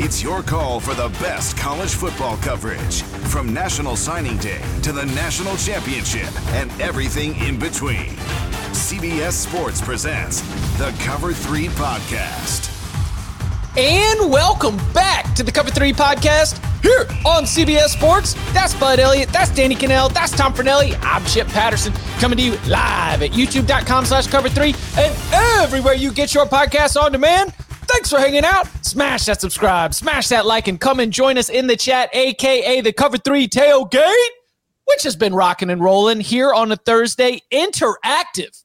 It's 0.00 0.22
your 0.22 0.44
call 0.44 0.78
for 0.78 0.94
the 0.94 1.08
best 1.18 1.56
college 1.56 1.90
football 1.90 2.36
coverage 2.36 3.02
from 3.02 3.52
National 3.52 3.96
Signing 3.96 4.36
Day 4.38 4.62
to 4.82 4.92
the 4.92 5.04
National 5.06 5.56
Championship 5.56 6.28
and 6.52 6.70
everything 6.80 7.34
in 7.38 7.58
between. 7.58 8.06
CBS 8.70 9.32
Sports 9.32 9.80
presents 9.80 10.42
the 10.78 10.94
Cover 11.00 11.32
3 11.32 11.66
Podcast. 11.70 12.70
And 13.76 14.30
welcome 14.30 14.76
back 14.94 15.34
to 15.34 15.42
the 15.42 15.50
Cover 15.50 15.70
3 15.70 15.92
podcast 15.94 16.62
here 16.80 17.00
on 17.26 17.42
CBS 17.42 17.88
Sports. 17.88 18.34
That's 18.52 18.74
Bud 18.74 19.00
Elliott. 19.00 19.30
That's 19.30 19.50
Danny 19.50 19.74
Kanell. 19.74 20.12
That's 20.14 20.30
Tom 20.30 20.54
Fornelli. 20.54 20.96
I'm 21.02 21.24
Chip 21.24 21.48
Patterson 21.48 21.92
coming 22.20 22.38
to 22.38 22.44
you 22.44 22.52
live 22.68 23.22
at 23.22 23.32
youtube.com 23.32 24.04
slash 24.04 24.28
cover 24.28 24.48
3 24.48 24.76
and 24.96 25.16
everywhere 25.32 25.94
you 25.94 26.12
get 26.12 26.34
your 26.34 26.46
podcasts 26.46 26.96
on 26.96 27.10
demand. 27.10 27.52
Thanks 27.88 28.10
for 28.10 28.18
hanging 28.18 28.44
out. 28.44 28.68
Smash 28.84 29.24
that 29.24 29.40
subscribe, 29.40 29.94
smash 29.94 30.28
that 30.28 30.46
like, 30.46 30.68
and 30.68 30.80
come 30.80 31.00
and 31.00 31.12
join 31.12 31.38
us 31.38 31.48
in 31.48 31.66
the 31.66 31.76
chat, 31.76 32.10
aka 32.12 32.80
the 32.80 32.92
Cover 32.92 33.18
3 33.18 33.48
Tailgate, 33.48 34.14
which 34.84 35.02
has 35.02 35.16
been 35.16 35.34
rocking 35.34 35.70
and 35.70 35.82
rolling 35.82 36.20
here 36.20 36.52
on 36.52 36.70
a 36.70 36.76
Thursday. 36.76 37.42
Interactive 37.50 38.62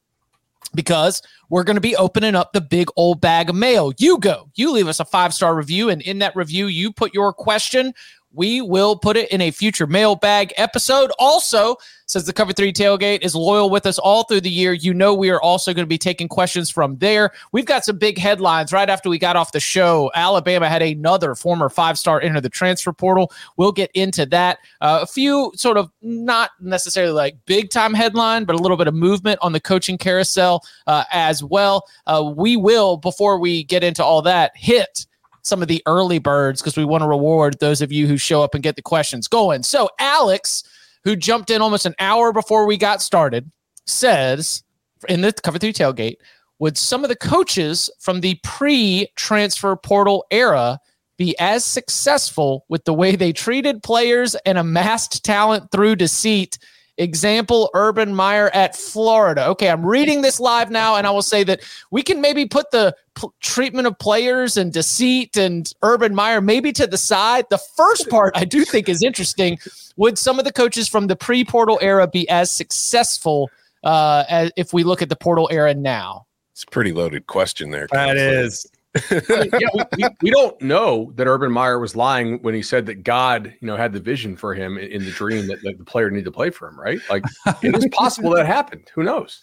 because 0.74 1.22
we're 1.48 1.64
going 1.64 1.76
to 1.76 1.80
be 1.80 1.96
opening 1.96 2.34
up 2.34 2.52
the 2.52 2.60
big 2.60 2.88
old 2.96 3.20
bag 3.20 3.48
of 3.48 3.56
mail. 3.56 3.92
You 3.98 4.18
go, 4.18 4.50
you 4.54 4.72
leave 4.72 4.88
us 4.88 5.00
a 5.00 5.04
five 5.04 5.32
star 5.32 5.54
review, 5.54 5.88
and 5.88 6.02
in 6.02 6.18
that 6.18 6.36
review, 6.36 6.66
you 6.66 6.92
put 6.92 7.14
your 7.14 7.32
question. 7.32 7.94
We 8.34 8.60
will 8.60 8.96
put 8.96 9.16
it 9.16 9.30
in 9.30 9.40
a 9.40 9.52
future 9.52 9.86
mailbag 9.86 10.52
episode. 10.56 11.12
Also, 11.18 11.76
says 12.06 12.24
the 12.24 12.32
Cover 12.32 12.52
3 12.52 12.72
Tailgate 12.72 13.22
is 13.22 13.34
loyal 13.34 13.70
with 13.70 13.86
us 13.86 13.98
all 13.98 14.24
through 14.24 14.42
the 14.42 14.50
year. 14.50 14.72
You 14.72 14.92
know, 14.92 15.14
we 15.14 15.30
are 15.30 15.40
also 15.40 15.72
going 15.72 15.84
to 15.84 15.88
be 15.88 15.98
taking 15.98 16.28
questions 16.28 16.70
from 16.70 16.96
there. 16.98 17.30
We've 17.52 17.64
got 17.64 17.84
some 17.84 17.96
big 17.96 18.18
headlines 18.18 18.72
right 18.72 18.90
after 18.90 19.08
we 19.08 19.18
got 19.18 19.36
off 19.36 19.52
the 19.52 19.60
show. 19.60 20.10
Alabama 20.14 20.68
had 20.68 20.82
another 20.82 21.34
former 21.34 21.68
five 21.68 21.98
star 21.98 22.20
enter 22.20 22.40
the 22.40 22.48
transfer 22.48 22.92
portal. 22.92 23.32
We'll 23.56 23.72
get 23.72 23.90
into 23.94 24.26
that. 24.26 24.58
Uh, 24.80 25.00
a 25.02 25.06
few 25.06 25.52
sort 25.54 25.76
of 25.76 25.90
not 26.02 26.50
necessarily 26.60 27.12
like 27.12 27.36
big 27.46 27.70
time 27.70 27.94
headline, 27.94 28.44
but 28.44 28.56
a 28.56 28.58
little 28.58 28.76
bit 28.76 28.88
of 28.88 28.94
movement 28.94 29.38
on 29.42 29.52
the 29.52 29.60
coaching 29.60 29.96
carousel 29.96 30.62
uh, 30.86 31.04
as 31.12 31.42
well. 31.42 31.84
Uh, 32.06 32.32
we 32.36 32.56
will, 32.56 32.96
before 32.96 33.38
we 33.38 33.64
get 33.64 33.84
into 33.84 34.04
all 34.04 34.22
that, 34.22 34.52
hit 34.56 35.06
some 35.44 35.62
of 35.62 35.68
the 35.68 35.82
early 35.86 36.18
birds 36.18 36.60
because 36.60 36.76
we 36.76 36.84
want 36.84 37.02
to 37.02 37.08
reward 37.08 37.58
those 37.60 37.80
of 37.80 37.92
you 37.92 38.06
who 38.06 38.16
show 38.16 38.42
up 38.42 38.54
and 38.54 38.64
get 38.64 38.76
the 38.76 38.82
questions 38.82 39.28
going. 39.28 39.62
So, 39.62 39.88
Alex, 40.00 40.64
who 41.04 41.14
jumped 41.14 41.50
in 41.50 41.62
almost 41.62 41.86
an 41.86 41.94
hour 41.98 42.32
before 42.32 42.66
we 42.66 42.76
got 42.76 43.02
started, 43.02 43.50
says 43.86 44.64
in 45.08 45.20
the 45.20 45.32
cover 45.32 45.58
three 45.58 45.72
tailgate, 45.72 46.16
would 46.58 46.78
some 46.78 47.04
of 47.04 47.10
the 47.10 47.16
coaches 47.16 47.90
from 48.00 48.20
the 48.20 48.40
pre 48.42 49.08
transfer 49.16 49.76
portal 49.76 50.24
era 50.30 50.80
be 51.16 51.38
as 51.38 51.64
successful 51.64 52.64
with 52.68 52.84
the 52.84 52.94
way 52.94 53.14
they 53.14 53.32
treated 53.32 53.82
players 53.82 54.34
and 54.46 54.58
amassed 54.58 55.24
talent 55.24 55.70
through 55.70 55.94
deceit 55.94 56.58
Example 56.96 57.70
Urban 57.74 58.14
Meyer 58.14 58.50
at 58.54 58.76
Florida. 58.76 59.46
Okay, 59.48 59.68
I'm 59.68 59.84
reading 59.84 60.22
this 60.22 60.38
live 60.38 60.70
now, 60.70 60.94
and 60.96 61.06
I 61.06 61.10
will 61.10 61.22
say 61.22 61.42
that 61.44 61.60
we 61.90 62.02
can 62.02 62.20
maybe 62.20 62.46
put 62.46 62.70
the 62.70 62.94
p- 63.16 63.28
treatment 63.40 63.86
of 63.86 63.98
players 63.98 64.56
and 64.56 64.72
deceit 64.72 65.36
and 65.36 65.72
Urban 65.82 66.14
Meyer 66.14 66.40
maybe 66.40 66.72
to 66.72 66.86
the 66.86 66.96
side. 66.96 67.46
The 67.50 67.58
first 67.76 68.08
part 68.08 68.36
I 68.36 68.44
do 68.44 68.64
think 68.64 68.88
is 68.88 69.02
interesting. 69.02 69.58
Would 69.96 70.18
some 70.18 70.38
of 70.38 70.44
the 70.44 70.52
coaches 70.52 70.88
from 70.88 71.08
the 71.08 71.16
pre 71.16 71.44
portal 71.44 71.78
era 71.82 72.06
be 72.06 72.28
as 72.28 72.50
successful 72.50 73.50
uh, 73.82 74.24
as 74.28 74.52
if 74.56 74.72
we 74.72 74.84
look 74.84 75.02
at 75.02 75.08
the 75.08 75.16
portal 75.16 75.48
era 75.50 75.74
now? 75.74 76.26
It's 76.52 76.62
a 76.62 76.66
pretty 76.68 76.92
loaded 76.92 77.26
question 77.26 77.70
there. 77.70 77.88
That 77.90 78.16
is. 78.16 78.66
Yeah, 79.10 79.68
we, 79.74 79.84
we, 79.96 80.08
we, 80.22 80.30
don't 80.30 80.60
know 80.62 81.12
that 81.16 81.26
Urban 81.26 81.50
Meyer 81.50 81.78
was 81.80 81.96
lying 81.96 82.40
when 82.42 82.54
he 82.54 82.62
said 82.62 82.86
that 82.86 83.02
God, 83.02 83.52
you 83.60 83.66
know, 83.66 83.76
had 83.76 83.92
the 83.92 84.00
vision 84.00 84.36
for 84.36 84.54
him 84.54 84.78
in, 84.78 84.90
in 84.90 85.04
the 85.04 85.10
dream 85.10 85.48
that, 85.48 85.62
that, 85.62 85.78
the 85.78 85.84
player 85.84 86.10
needed 86.10 86.26
to 86.26 86.30
play 86.30 86.50
for 86.50 86.68
him, 86.68 86.78
right? 86.78 87.00
Like 87.10 87.24
it 87.62 87.76
is 87.76 87.86
possible 87.92 88.30
that 88.30 88.46
happened. 88.46 88.90
Who 88.94 89.02
knows? 89.02 89.40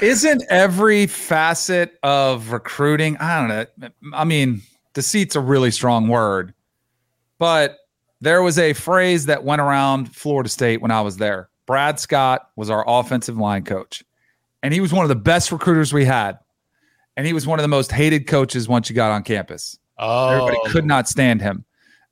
Isn't 0.00 0.42
every 0.50 1.06
facet 1.06 1.98
of 2.02 2.52
recruiting? 2.52 3.16
I 3.18 3.38
don't 3.38 3.48
know. 3.78 3.88
I 4.14 4.24
mean, 4.24 4.62
deceit's 4.92 5.36
a 5.36 5.40
really 5.40 5.70
strong 5.70 6.08
word, 6.08 6.52
but 7.38 7.78
there 8.20 8.42
was 8.42 8.58
a 8.58 8.74
phrase 8.74 9.26
that 9.26 9.44
went 9.44 9.62
around 9.62 10.14
Florida 10.14 10.48
State 10.48 10.82
when 10.82 10.90
I 10.90 11.00
was 11.00 11.16
there. 11.16 11.48
Brad 11.66 11.98
Scott 11.98 12.48
was 12.56 12.68
our 12.68 12.84
offensive 12.86 13.38
line 13.38 13.64
coach, 13.64 14.02
and 14.62 14.74
he 14.74 14.80
was 14.80 14.92
one 14.92 15.04
of 15.04 15.08
the 15.08 15.14
best 15.14 15.52
recruiters 15.52 15.92
we 15.92 16.04
had 16.04 16.38
and 17.16 17.26
he 17.26 17.32
was 17.32 17.46
one 17.46 17.58
of 17.58 17.62
the 17.62 17.68
most 17.68 17.92
hated 17.92 18.26
coaches 18.26 18.68
once 18.68 18.88
you 18.88 18.96
got 18.96 19.10
on 19.10 19.22
campus. 19.22 19.78
Oh. 19.98 20.30
Everybody 20.30 20.58
could 20.70 20.86
not 20.86 21.08
stand 21.08 21.40
him. 21.40 21.64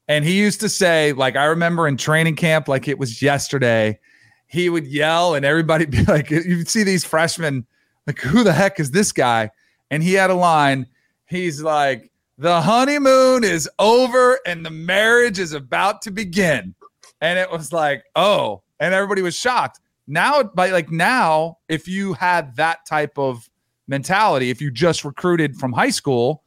And 0.09 0.25
he 0.25 0.39
used 0.39 0.61
to 0.61 0.69
say, 0.69 1.13
like, 1.13 1.37
I 1.37 1.45
remember 1.45 1.87
in 1.87 1.97
training 1.97 2.37
camp, 2.37 2.69
like 2.69 2.89
it 2.89 2.99
was 2.99 3.23
yesterday, 3.23 3.99
he 4.47 4.69
would 4.69 4.87
yell, 4.87 5.35
and 5.35 5.45
everybody 5.45 5.85
be 5.87 6.05
like, 6.05 6.31
you'd 6.31 6.69
see 6.69 6.83
these 6.83 7.05
freshmen, 7.05 7.67
like, 8.07 8.19
who 8.19 8.43
the 8.43 8.53
heck 8.53 8.81
is 8.81 8.91
this 8.91 9.13
guy? 9.13 9.51
And 9.91 10.03
he 10.03 10.15
had 10.15 10.31
a 10.31 10.35
line. 10.35 10.87
He's 11.27 11.63
like, 11.63 12.11
the 12.39 12.61
honeymoon 12.61 13.45
is 13.45 13.69
over 13.79 14.41
and 14.47 14.65
the 14.65 14.71
marriage 14.71 15.39
is 15.39 15.53
about 15.53 16.03
to 16.03 16.11
begin. 16.11 16.75
And 17.21 17.39
it 17.39 17.51
was 17.51 17.73
like, 17.73 18.03
oh, 18.17 18.63
and 18.81 18.95
everybody 18.95 19.21
was 19.21 19.37
shocked. 19.37 19.79
Now, 20.07 20.43
by 20.43 20.71
like 20.71 20.91
now, 20.91 21.59
if 21.69 21.87
you 21.87 22.15
had 22.15 22.57
that 22.57 22.87
type 22.87 23.19
of 23.19 23.49
mentality. 23.91 24.49
If 24.49 24.63
you 24.63 24.71
just 24.71 25.05
recruited 25.05 25.57
from 25.57 25.73
high 25.73 25.91
school, 25.91 26.45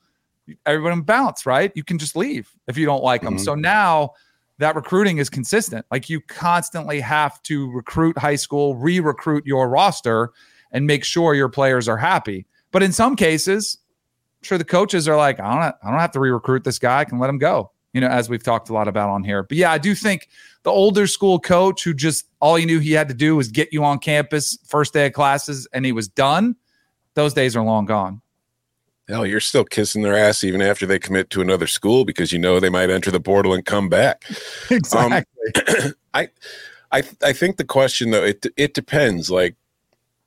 everyone 0.66 1.02
bounce, 1.02 1.46
right? 1.46 1.72
You 1.76 1.84
can 1.84 2.00
just 2.00 2.16
leave 2.16 2.50
if 2.68 2.78
you 2.78 2.86
don't 2.86 3.04
like 3.04 3.22
them. 3.22 3.36
Mm-hmm. 3.36 3.44
So 3.44 3.54
now 3.54 4.14
that 4.58 4.76
recruiting 4.76 5.18
is 5.18 5.30
consistent. 5.30 5.86
Like 5.92 6.10
you 6.10 6.22
constantly 6.22 7.00
have 7.02 7.42
to 7.44 7.72
recruit 7.72 8.18
high 8.18 8.36
school, 8.36 8.76
re 8.76 9.00
recruit 9.00 9.46
your 9.46 9.70
roster, 9.70 10.32
and 10.72 10.88
make 10.88 11.04
sure 11.04 11.36
your 11.36 11.50
players 11.50 11.88
are 11.88 11.98
happy. 11.98 12.46
But 12.72 12.82
in 12.82 12.92
some 12.92 13.16
cases, 13.16 13.78
I'm 14.42 14.46
sure 14.46 14.58
the 14.58 14.64
coaches 14.64 15.08
are 15.08 15.18
like, 15.18 15.40
I 15.40 15.54
don't, 15.54 15.76
I 15.84 15.92
don't 15.92 16.00
have 16.00 16.12
to 16.12 16.20
re 16.20 16.32
recruit 16.32 16.64
this 16.64 16.80
guy. 16.80 17.00
I 17.00 17.06
can 17.06 17.20
let 17.20 17.30
him 17.30 17.38
go. 17.38 17.72
You 17.94 18.02
know, 18.02 18.08
as 18.08 18.28
we've 18.28 18.42
talked 18.42 18.70
a 18.70 18.74
lot 18.74 18.88
about 18.88 19.10
on 19.10 19.24
here. 19.24 19.44
But 19.44 19.58
yeah, 19.58 19.72
I 19.72 19.78
do 19.78 19.94
think 19.94 20.28
the 20.64 20.72
older 20.72 21.06
school 21.06 21.40
coach 21.40 21.84
who 21.84 21.94
just 21.94 22.26
all 22.40 22.56
he 22.56 22.66
knew 22.66 22.80
he 22.80 22.94
had 22.94 23.08
to 23.10 23.14
do 23.14 23.36
was 23.36 23.50
get 23.50 23.72
you 23.72 23.84
on 23.84 24.00
campus 24.00 24.58
first 24.66 24.94
day 24.94 25.06
of 25.06 25.14
classes 25.14 25.68
and 25.74 25.86
he 25.86 25.92
was 25.92 26.08
done. 26.08 26.56
Those 27.16 27.34
days 27.34 27.56
are 27.56 27.64
long 27.64 27.86
gone. 27.86 28.22
Hell, 29.08 29.26
you're 29.26 29.42
still 29.42 29.66
kissing 29.66 30.02
their 30.02 30.18
ass 30.18 30.44
even 30.44 30.62
after 30.62 30.86
they 30.86 30.98
commit 30.98 31.30
to 31.32 31.42
another 31.42 31.68
school 31.68 32.06
because 32.06 32.32
you 32.32 32.40
know 32.40 32.60
they 32.60 32.70
might 32.70 32.90
enter 32.90 33.12
the 33.12 33.20
portal 33.20 33.54
and 33.54 33.66
come 33.66 33.90
back. 33.90 34.24
Exactly. 34.72 35.26
Um, 35.86 35.94
I, 36.14 36.30
I, 36.92 37.04
I 37.22 37.34
think 37.34 37.58
the 37.58 37.66
question 37.66 38.12
though 38.12 38.24
it 38.24 38.46
it 38.56 38.74
depends. 38.74 39.30
Like, 39.30 39.56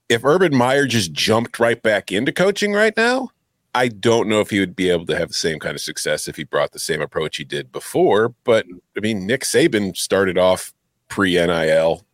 if 0.09 0.25
Urban 0.25 0.55
Meyer 0.55 0.87
just 0.87 1.13
jumped 1.13 1.59
right 1.59 1.83
back 1.83 2.13
into 2.13 2.33
coaching 2.33 2.73
right 2.73 2.95
now, 2.97 3.31
I 3.75 3.89
don't 3.89 4.29
know 4.29 4.41
if 4.41 4.51
he 4.51 4.61
would 4.61 4.77
be 4.77 4.91
able 4.91 5.07
to 5.07 5.17
have 5.17 5.29
the 5.29 5.35
same 5.35 5.59
kind 5.59 5.75
of 5.75 5.81
success 5.81 6.29
if 6.29 6.37
he 6.37 6.45
brought 6.45 6.73
the 6.73 6.79
same 6.79 7.01
approach 7.01 7.39
he 7.39 7.45
did 7.45 7.73
before. 7.73 8.35
But 8.45 8.67
I 8.97 9.01
mean, 9.01 9.27
Nick 9.27 9.43
Saban 9.43 9.97
started 9.97 10.37
off 10.39 10.73
pre 11.09 11.35
NIL 11.35 12.05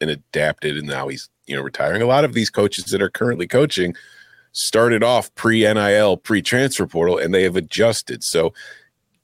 and 0.00 0.10
adapted, 0.10 0.76
and 0.76 0.86
now 0.86 1.08
he's 1.08 1.30
you 1.46 1.56
know 1.56 1.62
retiring. 1.62 2.02
A 2.02 2.06
lot 2.06 2.24
of 2.24 2.34
these 2.34 2.50
coaches 2.50 2.84
that 2.86 3.02
are 3.02 3.10
currently 3.10 3.46
coaching 3.48 3.94
started 4.52 5.02
off 5.02 5.34
pre 5.34 5.60
NIL, 5.60 6.16
pre 6.16 6.42
transfer 6.42 6.86
portal, 6.86 7.18
and 7.18 7.34
they 7.34 7.42
have 7.42 7.56
adjusted. 7.56 8.24
So 8.24 8.52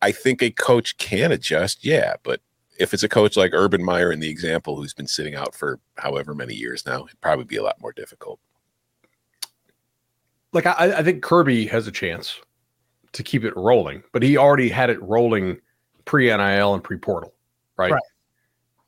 I 0.02 0.12
think 0.12 0.42
a 0.42 0.50
coach 0.50 0.96
can 0.98 1.32
adjust, 1.32 1.84
yeah. 1.84 2.14
But 2.22 2.40
if 2.78 2.92
it's 2.92 3.02
a 3.02 3.08
coach 3.08 3.36
like 3.36 3.52
Urban 3.54 3.84
Meyer 3.84 4.12
in 4.12 4.20
the 4.20 4.28
example 4.28 4.76
who's 4.76 4.94
been 4.94 5.06
sitting 5.06 5.34
out 5.34 5.54
for 5.54 5.80
however 5.96 6.34
many 6.34 6.54
years 6.54 6.84
now, 6.86 7.04
it'd 7.04 7.20
probably 7.20 7.44
be 7.44 7.56
a 7.56 7.62
lot 7.62 7.80
more 7.80 7.92
difficult. 7.92 8.38
Like 10.52 10.66
I, 10.66 10.98
I 10.98 11.02
think 11.02 11.22
Kirby 11.22 11.66
has 11.66 11.86
a 11.86 11.92
chance 11.92 12.40
to 13.12 13.22
keep 13.22 13.44
it 13.44 13.56
rolling, 13.56 14.02
but 14.12 14.22
he 14.22 14.36
already 14.36 14.68
had 14.68 14.90
it 14.90 15.02
rolling 15.02 15.58
pre 16.04 16.26
NIL 16.26 16.74
and 16.74 16.82
pre 16.82 16.98
portal, 16.98 17.34
right? 17.76 17.92
Right. 17.92 18.02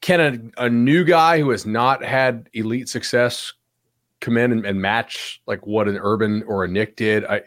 Can 0.00 0.52
a, 0.56 0.64
a 0.66 0.70
new 0.70 1.04
guy 1.04 1.40
who 1.40 1.50
has 1.50 1.66
not 1.66 2.04
had 2.04 2.48
elite 2.52 2.88
success 2.88 3.52
come 4.20 4.36
in 4.36 4.52
and, 4.52 4.66
and 4.66 4.80
match 4.80 5.40
like 5.46 5.66
what 5.66 5.88
an 5.88 5.98
Urban 6.00 6.42
or 6.46 6.64
a 6.64 6.68
Nick 6.68 6.96
did? 6.96 7.24
I 7.24 7.42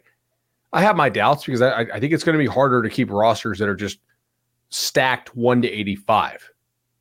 I 0.73 0.81
have 0.81 0.95
my 0.95 1.09
doubts 1.09 1.45
because 1.45 1.61
I, 1.61 1.81
I 1.81 1.99
think 1.99 2.13
it's 2.13 2.23
going 2.23 2.37
to 2.37 2.43
be 2.43 2.47
harder 2.47 2.81
to 2.81 2.89
keep 2.89 3.09
rosters 3.11 3.59
that 3.59 3.67
are 3.67 3.75
just 3.75 3.99
stacked 4.69 5.35
one 5.35 5.61
to 5.61 5.69
85, 5.69 6.49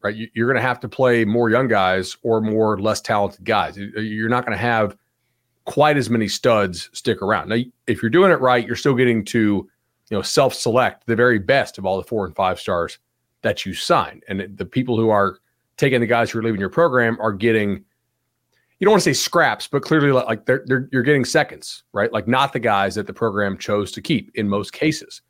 right? 0.02 0.14
You, 0.14 0.28
you're 0.34 0.49
going 0.49 0.56
to 0.61 0.67
have 0.67 0.81
to 0.81 0.88
play 0.88 1.25
more 1.25 1.50
young 1.50 1.69
guys 1.69 2.17
or 2.22 2.40
more 2.40 2.81
less 2.81 3.00
talented 3.00 3.44
guys. 3.44 3.76
You- 3.76 3.93
uh, 3.96 4.00
You're 4.00 4.28
not 4.28 4.44
going 4.44 4.56
to 4.58 4.62
have 4.62 4.96
quite 5.67 5.96
as 5.96 6.11
many 6.11 6.26
studs 6.26 6.90
stick 6.93 7.22
around. 7.22 7.49
Now, 7.49 7.58
if 7.87 8.02
you're 8.02 8.11
doing 8.11 8.32
it 8.32 8.40
right, 8.40 8.67
you're 8.67 8.75
still 8.75 8.94
getting 8.94 9.25
to, 9.26 9.38
you 9.38 9.69
know, 10.17 10.22
self-select 10.22 11.06
the 11.06 11.14
very 11.14 11.38
best 11.38 11.78
of 11.78 11.87
all 11.87 11.96
the 11.96 12.02
four 12.02 12.26
and 12.26 12.34
five 12.34 12.58
stars 12.58 12.99
that 13.43 13.64
you 13.64 13.72
sign. 13.72 14.20
And 14.26 14.56
the 14.56 14.67
people 14.67 14.96
who 14.96 15.11
are 15.11 15.38
taking 15.76 16.00
the 16.00 16.06
guys 16.06 16.31
who 16.32 16.40
are 16.40 16.43
leaving 16.43 16.58
your 16.61 16.70
program 16.70 17.17
are 17.20 17.32
getting 17.32 17.84
you 18.81 18.87
don't 18.87 18.93
want 18.93 19.03
to 19.05 19.15
say 19.15 19.21
scraps, 19.21 19.69
but 19.69 19.82
clearly 19.82 20.11
like 20.11 20.47
they're, 20.47 20.65
they're 20.67 20.88
you're 20.91 21.03
getting 21.03 21.25
seconds, 21.25 21.85
right? 21.93 22.11
Like 22.12 22.27
not 22.27 22.55
the 22.55 22.59
guys 22.59 22.94
that 22.94 23.06
the 23.06 23.12
program 23.12 23.59
chose 23.59 23.93
to 23.93 24.00
keep 24.00 24.31
in 24.35 24.49
most 24.49 24.73
cases. 24.73 25.21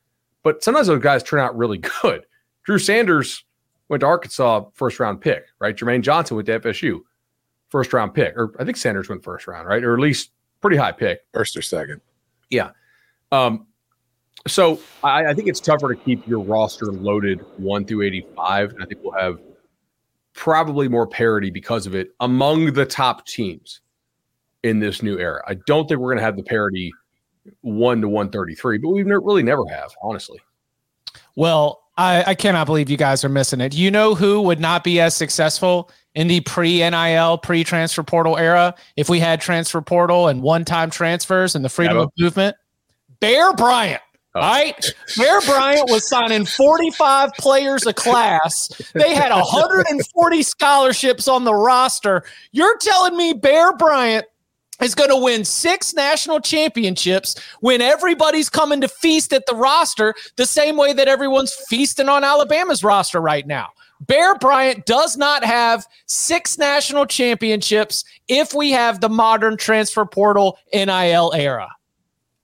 But 0.45 0.63
sometimes 0.63 0.87
those 0.87 1.03
guys 1.03 1.23
turn 1.23 1.41
out 1.41 1.57
really 1.59 1.79
good. 2.03 2.25
Drew 2.65 2.79
Sanders 2.79 3.45
went 3.89 4.01
to 4.01 4.07
Arkansas 4.07 4.67
first 4.75 5.01
round 5.01 5.21
pick, 5.21 5.47
right? 5.59 5.77
Jermaine 5.77 6.03
Johnson 6.03 6.37
went 6.37 6.47
to 6.47 6.61
FSU 6.61 7.01
first 7.69 7.93
round 7.93 8.15
pick, 8.15 8.37
or 8.37 8.55
I 8.61 8.65
think 8.65 8.77
Sanders 8.77 9.09
went 9.09 9.25
first 9.25 9.49
round, 9.49 9.67
right? 9.67 9.83
Or 9.83 9.95
at 9.95 10.01
least 10.01 10.31
pretty 10.61 10.77
high 10.77 10.93
pick. 10.93 11.21
First 11.35 11.57
or 11.57 11.63
second. 11.63 12.01
Yeah. 12.51 12.71
Um, 13.33 13.67
so 14.47 14.81
I, 15.03 15.27
I 15.27 15.35
think 15.35 15.49
it's 15.49 15.61
tougher 15.61 15.93
to 15.93 16.01
keep 16.01 16.27
your 16.27 16.41
roster 16.41 16.87
loaded 16.87 17.45
one 17.57 17.85
through 17.85 18.03
85. 18.03 18.75
And 18.75 18.83
I 18.83 18.87
think 18.87 19.01
we'll 19.03 19.19
have 19.21 19.41
probably 20.41 20.89
more 20.89 21.07
parity 21.07 21.51
because 21.51 21.87
of 21.87 21.95
it 21.95 22.15
among 22.21 22.73
the 22.73 22.87
top 22.87 23.27
teams 23.27 23.83
in 24.63 24.81
this 24.81 25.03
new 25.03 25.19
era. 25.19 25.43
I 25.47 25.53
don't 25.67 25.87
think 25.87 26.01
we're 26.01 26.09
going 26.09 26.17
to 26.17 26.25
have 26.25 26.37
the 26.37 26.43
parity 26.43 26.91
one 27.61 28.01
to 28.01 28.09
133, 28.09 28.79
but 28.79 28.89
we've 28.89 29.07
ne- 29.07 29.17
really 29.17 29.43
never 29.43 29.67
have, 29.69 29.91
honestly. 30.03 30.41
Well, 31.37 31.83
I, 31.99 32.25
I 32.29 32.35
cannot 32.35 32.65
believe 32.65 32.89
you 32.89 32.97
guys 32.97 33.23
are 33.23 33.29
missing 33.29 33.61
it. 33.61 33.75
You 33.75 33.91
know 33.91 34.15
who 34.15 34.41
would 34.41 34.61
not 34.61 34.83
be 34.83 34.99
as 34.99 35.15
successful 35.15 35.91
in 36.15 36.27
the 36.27 36.41
pre 36.41 36.79
NIL, 36.89 37.37
pre 37.37 37.63
transfer 37.63 38.03
portal 38.03 38.39
era 38.39 38.75
if 38.97 39.11
we 39.11 39.21
had 39.21 39.43
transfer 39.43 39.83
portal 39.83 40.29
and 40.29 40.41
one 40.41 40.65
time 40.65 40.89
transfers 40.89 41.55
and 41.55 41.63
the 41.63 41.69
freedom 41.69 41.99
Dabo. 41.99 42.05
of 42.05 42.11
movement? 42.19 42.57
Bear 43.21 43.53
Bryant. 43.53 44.01
Oh. 44.35 44.41
All 44.41 44.53
right. 44.53 44.95
Bear 45.17 45.41
Bryant 45.41 45.91
was 45.91 46.09
signing 46.09 46.47
45 46.47 47.33
players 47.35 47.87
a 47.87 47.93
class. 47.93 48.71
They 48.95 49.15
had 49.15 49.33
140 49.33 50.43
scholarships 50.43 51.27
on 51.27 51.45
the 51.45 51.55
roster. 51.55 52.25
You're 52.53 52.79
telling 52.79 53.17
me 53.17 53.33
Bear 53.33 53.77
Bryant 53.77 54.25
is 54.81 54.95
going 54.95 55.11
to 55.11 55.17
win 55.17 55.45
six 55.45 55.95
national 55.95 56.41
championships 56.41 57.37
when 57.61 57.81
everybody's 57.81 58.49
coming 58.49 58.81
to 58.81 58.89
feast 58.89 59.33
at 59.33 59.45
the 59.47 59.55
roster 59.55 60.15
the 60.37 60.47
same 60.47 60.77
way 60.77 60.93
that 60.93 61.09
everyone's 61.09 61.53
feasting 61.69 62.09
on 62.09 62.25
Alabama's 62.25 62.85
roster 62.85 63.21
right 63.21 63.47
now. 63.47 63.69
Bear 64.01 64.35
Bryant 64.37 64.87
does 64.87 65.17
not 65.17 65.45
have 65.45 65.87
six 66.07 66.57
national 66.57 67.05
championships 67.07 68.05
if 68.29 68.55
we 68.55 68.71
have 68.71 69.01
the 69.01 69.11
modern 69.11 69.57
transfer 69.57 70.07
portal 70.07 70.59
NIL 70.73 71.33
era. 71.35 71.69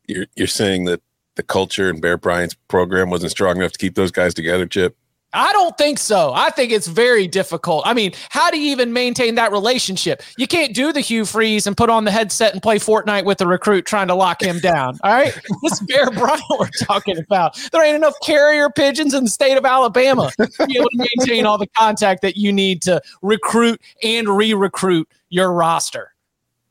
You're 0.07 0.27
you're 0.37 0.47
saying 0.47 0.85
that 0.85 1.01
the 1.37 1.43
culture 1.43 1.89
and 1.89 2.01
Bear 2.01 2.17
Bryant's 2.17 2.55
program 2.69 3.11
wasn't 3.11 3.31
strong 3.31 3.57
enough 3.57 3.73
to 3.73 3.79
keep 3.79 3.95
those 3.95 4.11
guys 4.11 4.35
together, 4.35 4.67
Chip. 4.67 4.97
I 5.33 5.53
don't 5.53 5.77
think 5.77 5.99
so. 5.99 6.33
I 6.35 6.49
think 6.49 6.73
it's 6.73 6.87
very 6.87 7.27
difficult. 7.27 7.83
I 7.87 7.93
mean, 7.93 8.13
how 8.31 8.51
do 8.51 8.59
you 8.59 8.71
even 8.71 8.95
maintain 8.95 9.35
that 9.35 9.53
relationship? 9.53 10.23
You 10.39 10.47
can't 10.47 10.75
do 10.75 10.95
the 10.95 11.01
Hugh 11.01 11.27
Freeze 11.27 11.67
and 11.67 11.77
put 11.77 11.91
on 11.91 12.05
the 12.05 12.11
headset 12.11 12.55
and 12.55 12.63
play 12.63 12.79
Fortnite 12.79 13.27
with 13.27 13.37
the 13.37 13.47
recruit 13.47 13.85
trying 13.85 14.09
to 14.09 14.15
lock 14.15 14.41
him 14.41 14.61
down. 14.61 14.99
All 15.05 15.13
right. 15.13 15.39
This 15.63 15.81
Bear 15.81 16.11
Bryant 16.11 16.43
we're 16.59 16.69
talking 16.81 17.19
about. 17.19 17.59
There 17.73 17.85
ain't 17.85 17.97
enough 17.97 18.15
carrier 18.23 18.71
pigeons 18.71 19.15
in 19.15 19.25
the 19.25 19.31
state 19.31 19.59
of 19.59 19.67
Alabama 19.67 20.31
to 20.39 20.67
be 20.67 20.79
able 20.79 20.89
to 20.91 21.07
maintain 21.19 21.45
all 21.45 21.59
the 21.59 21.67
contact 21.77 22.23
that 22.23 22.37
you 22.37 22.53
need 22.53 22.83
to 22.83 23.03
recruit 23.21 23.81
and 24.03 24.29
re-recruit 24.29 25.09
your 25.29 25.53
roster. 25.53 26.15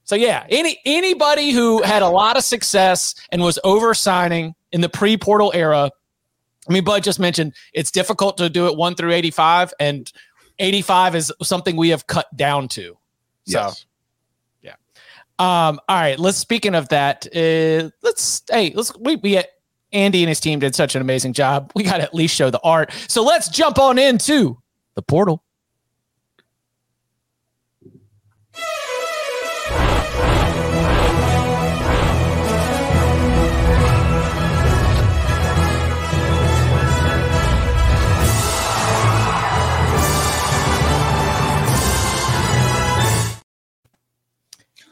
So 0.05 0.15
yeah, 0.15 0.45
any 0.49 0.79
anybody 0.85 1.51
who 1.51 1.81
had 1.81 2.01
a 2.01 2.07
lot 2.07 2.37
of 2.37 2.43
success 2.43 3.15
and 3.29 3.41
was 3.41 3.59
oversigning 3.63 4.53
in 4.71 4.81
the 4.81 4.89
pre-portal 4.89 5.51
era 5.53 5.91
I 6.67 6.73
mean, 6.73 6.83
Bud 6.83 7.03
just 7.03 7.19
mentioned 7.19 7.53
it's 7.73 7.91
difficult 7.91 8.37
to 8.37 8.49
do 8.49 8.67
it 8.67 8.75
one 8.75 8.95
through 8.95 9.11
85, 9.11 9.73
and 9.79 10.11
85 10.59 11.15
is 11.15 11.31
something 11.41 11.75
we 11.75 11.89
have 11.89 12.07
cut 12.07 12.35
down 12.35 12.67
to. 12.69 12.97
So, 13.47 13.71
yeah. 14.61 14.71
um, 15.37 15.79
all 15.87 15.97
right, 15.97 16.17
let's 16.17 16.37
speaking 16.37 16.73
of 16.73 16.89
that, 16.89 17.27
uh, 17.35 17.89
let's 18.01 18.43
hey, 18.49 18.73
let's 18.73 18.97
we 18.97 19.17
we 19.17 19.43
Andy 19.93 20.23
and 20.23 20.29
his 20.29 20.39
team 20.39 20.59
did 20.59 20.73
such 20.73 20.95
an 20.95 21.01
amazing 21.01 21.33
job. 21.33 21.71
We 21.75 21.83
got 21.83 21.97
to 21.97 22.03
at 22.03 22.15
least 22.15 22.35
show 22.35 22.49
the 22.49 22.59
art. 22.61 22.91
So 23.07 23.23
let's 23.23 23.49
jump 23.49 23.77
on 23.77 23.99
into 23.99 24.57
the 24.95 25.03
portal. 25.03 25.43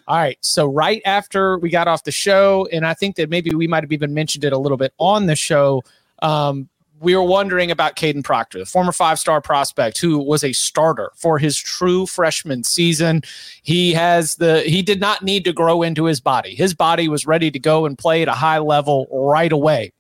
All 0.08 0.18
right. 0.18 0.38
So 0.42 0.68
right 0.68 1.02
after 1.06 1.58
we 1.60 1.70
got 1.70 1.88
off 1.88 2.04
the 2.04 2.12
show, 2.12 2.68
and 2.72 2.86
I 2.86 2.94
think 2.94 3.16
that 3.16 3.30
maybe 3.30 3.56
we 3.56 3.68
might 3.68 3.84
have 3.84 3.92
even 3.92 4.14
mentioned 4.14 4.44
it 4.44 4.54
a 4.54 4.58
little 4.58 4.78
bit 4.78 4.94
on 4.98 5.28
the 5.28 5.36
show. 5.36 5.84
Um, 6.22 6.70
we 7.00 7.16
were 7.16 7.24
wondering 7.24 7.70
about 7.70 7.96
Kadyn 7.98 8.24
Proctor, 8.24 8.60
the 8.60 8.66
former 8.66 8.94
five-star 8.94 9.42
prospect 9.42 10.00
who 10.00 10.18
was 10.18 10.44
a 10.44 10.54
starter 10.54 11.12
for 11.16 11.38
his 11.38 11.58
true 11.58 12.06
freshman 12.06 12.64
season. 12.64 13.24
He 13.62 13.94
has 13.94 14.38
the 14.38 14.62
he 14.62 14.82
did 14.82 15.02
not 15.02 15.22
need 15.22 15.44
to 15.46 15.54
grow 15.54 15.82
into 15.82 16.06
his 16.06 16.22
body. 16.22 16.56
His 16.56 16.74
body 16.74 17.10
was 17.10 17.28
ready 17.28 17.52
to 17.52 17.60
go 17.60 17.86
and 17.86 17.98
play 17.98 18.22
at 18.22 18.30
a 18.30 18.34
high 18.34 18.60
level 18.60 19.08
right 19.12 19.52
away. 19.52 19.92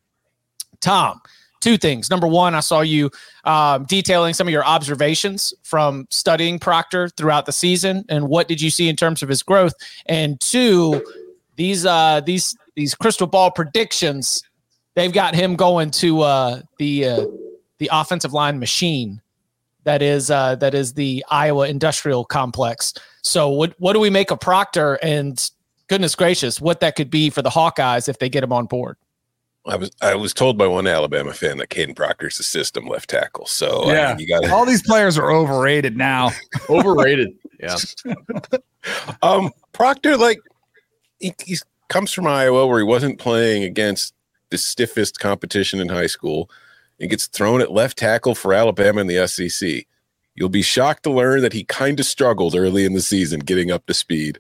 Tom, 0.79 1.21
two 1.63 1.77
things. 1.77 2.09
Number 2.09 2.27
one, 2.27 2.53
I 2.53 2.59
saw 2.59 2.81
you 2.81 3.09
um, 3.45 3.85
detailing 3.85 4.33
some 4.33 4.47
of 4.47 4.51
your 4.51 4.65
observations 4.65 5.53
from 5.63 6.05
studying 6.09 6.59
Proctor 6.59 7.09
throughout 7.09 7.45
the 7.45 7.51
season, 7.51 8.05
and 8.09 8.27
what 8.27 8.47
did 8.47 8.61
you 8.61 8.69
see 8.69 8.89
in 8.89 8.95
terms 8.95 9.23
of 9.23 9.29
his 9.29 9.41
growth? 9.41 9.73
And 10.05 10.39
two, 10.41 11.03
these 11.55 11.85
uh, 11.85 12.21
these 12.25 12.55
these 12.75 12.93
crystal 12.93 13.27
ball 13.27 13.49
predictions, 13.51 14.43
they've 14.95 15.13
got 15.13 15.35
him 15.35 15.55
going 15.55 15.91
to 15.91 16.21
uh, 16.21 16.61
the 16.77 17.05
uh, 17.07 17.25
the 17.77 17.89
offensive 17.91 18.33
line 18.33 18.59
machine 18.59 19.21
that 19.83 20.01
is 20.01 20.29
uh, 20.29 20.55
that 20.55 20.73
is 20.73 20.93
the 20.93 21.23
Iowa 21.29 21.67
Industrial 21.67 22.25
Complex. 22.25 22.93
So 23.21 23.49
what 23.49 23.73
what 23.79 23.93
do 23.93 23.99
we 23.99 24.09
make 24.09 24.31
of 24.31 24.39
Proctor 24.39 24.95
and 25.01 25.49
goodness 25.87 26.15
gracious, 26.15 26.59
what 26.59 26.79
that 26.79 26.95
could 26.95 27.09
be 27.09 27.29
for 27.29 27.41
the 27.41 27.49
Hawkeyes 27.49 28.09
if 28.09 28.19
they 28.19 28.29
get 28.29 28.43
him 28.43 28.53
on 28.53 28.65
board? 28.65 28.97
I 29.65 29.77
was 29.77 29.91
I 30.01 30.15
was 30.15 30.33
told 30.33 30.57
by 30.57 30.67
one 30.67 30.87
Alabama 30.87 31.33
fan 31.33 31.57
that 31.57 31.69
Kadyn 31.69 31.95
Proctor's 31.95 32.37
the 32.37 32.43
system 32.43 32.85
left 32.85 33.09
tackle. 33.09 33.45
So 33.45 33.89
yeah, 33.91 34.07
I 34.07 34.09
mean, 34.09 34.19
you 34.19 34.27
got 34.27 34.49
all 34.49 34.65
these 34.65 34.83
players 34.83 35.17
are 35.17 35.31
overrated 35.31 35.95
now. 35.95 36.31
overrated. 36.69 37.33
Yeah. 37.59 37.77
um, 39.21 39.51
Proctor, 39.71 40.17
like 40.17 40.39
he 41.19 41.33
he's, 41.45 41.63
comes 41.87 42.11
from 42.11 42.27
Iowa, 42.27 42.67
where 42.67 42.79
he 42.79 42.83
wasn't 42.83 43.19
playing 43.19 43.63
against 43.63 44.13
the 44.49 44.57
stiffest 44.57 45.19
competition 45.19 45.79
in 45.79 45.87
high 45.87 46.07
school, 46.07 46.49
and 46.99 47.09
gets 47.09 47.27
thrown 47.27 47.61
at 47.61 47.71
left 47.71 47.97
tackle 47.97 48.35
for 48.35 48.53
Alabama 48.53 48.99
in 49.01 49.07
the 49.07 49.25
SEC. 49.27 49.85
You'll 50.35 50.49
be 50.49 50.61
shocked 50.61 51.03
to 51.03 51.11
learn 51.11 51.41
that 51.41 51.53
he 51.53 51.63
kind 51.63 51.99
of 51.99 52.05
struggled 52.05 52.55
early 52.55 52.85
in 52.85 52.93
the 52.93 53.01
season 53.01 53.39
getting 53.39 53.71
up 53.71 53.85
to 53.85 53.93
speed. 53.93 54.39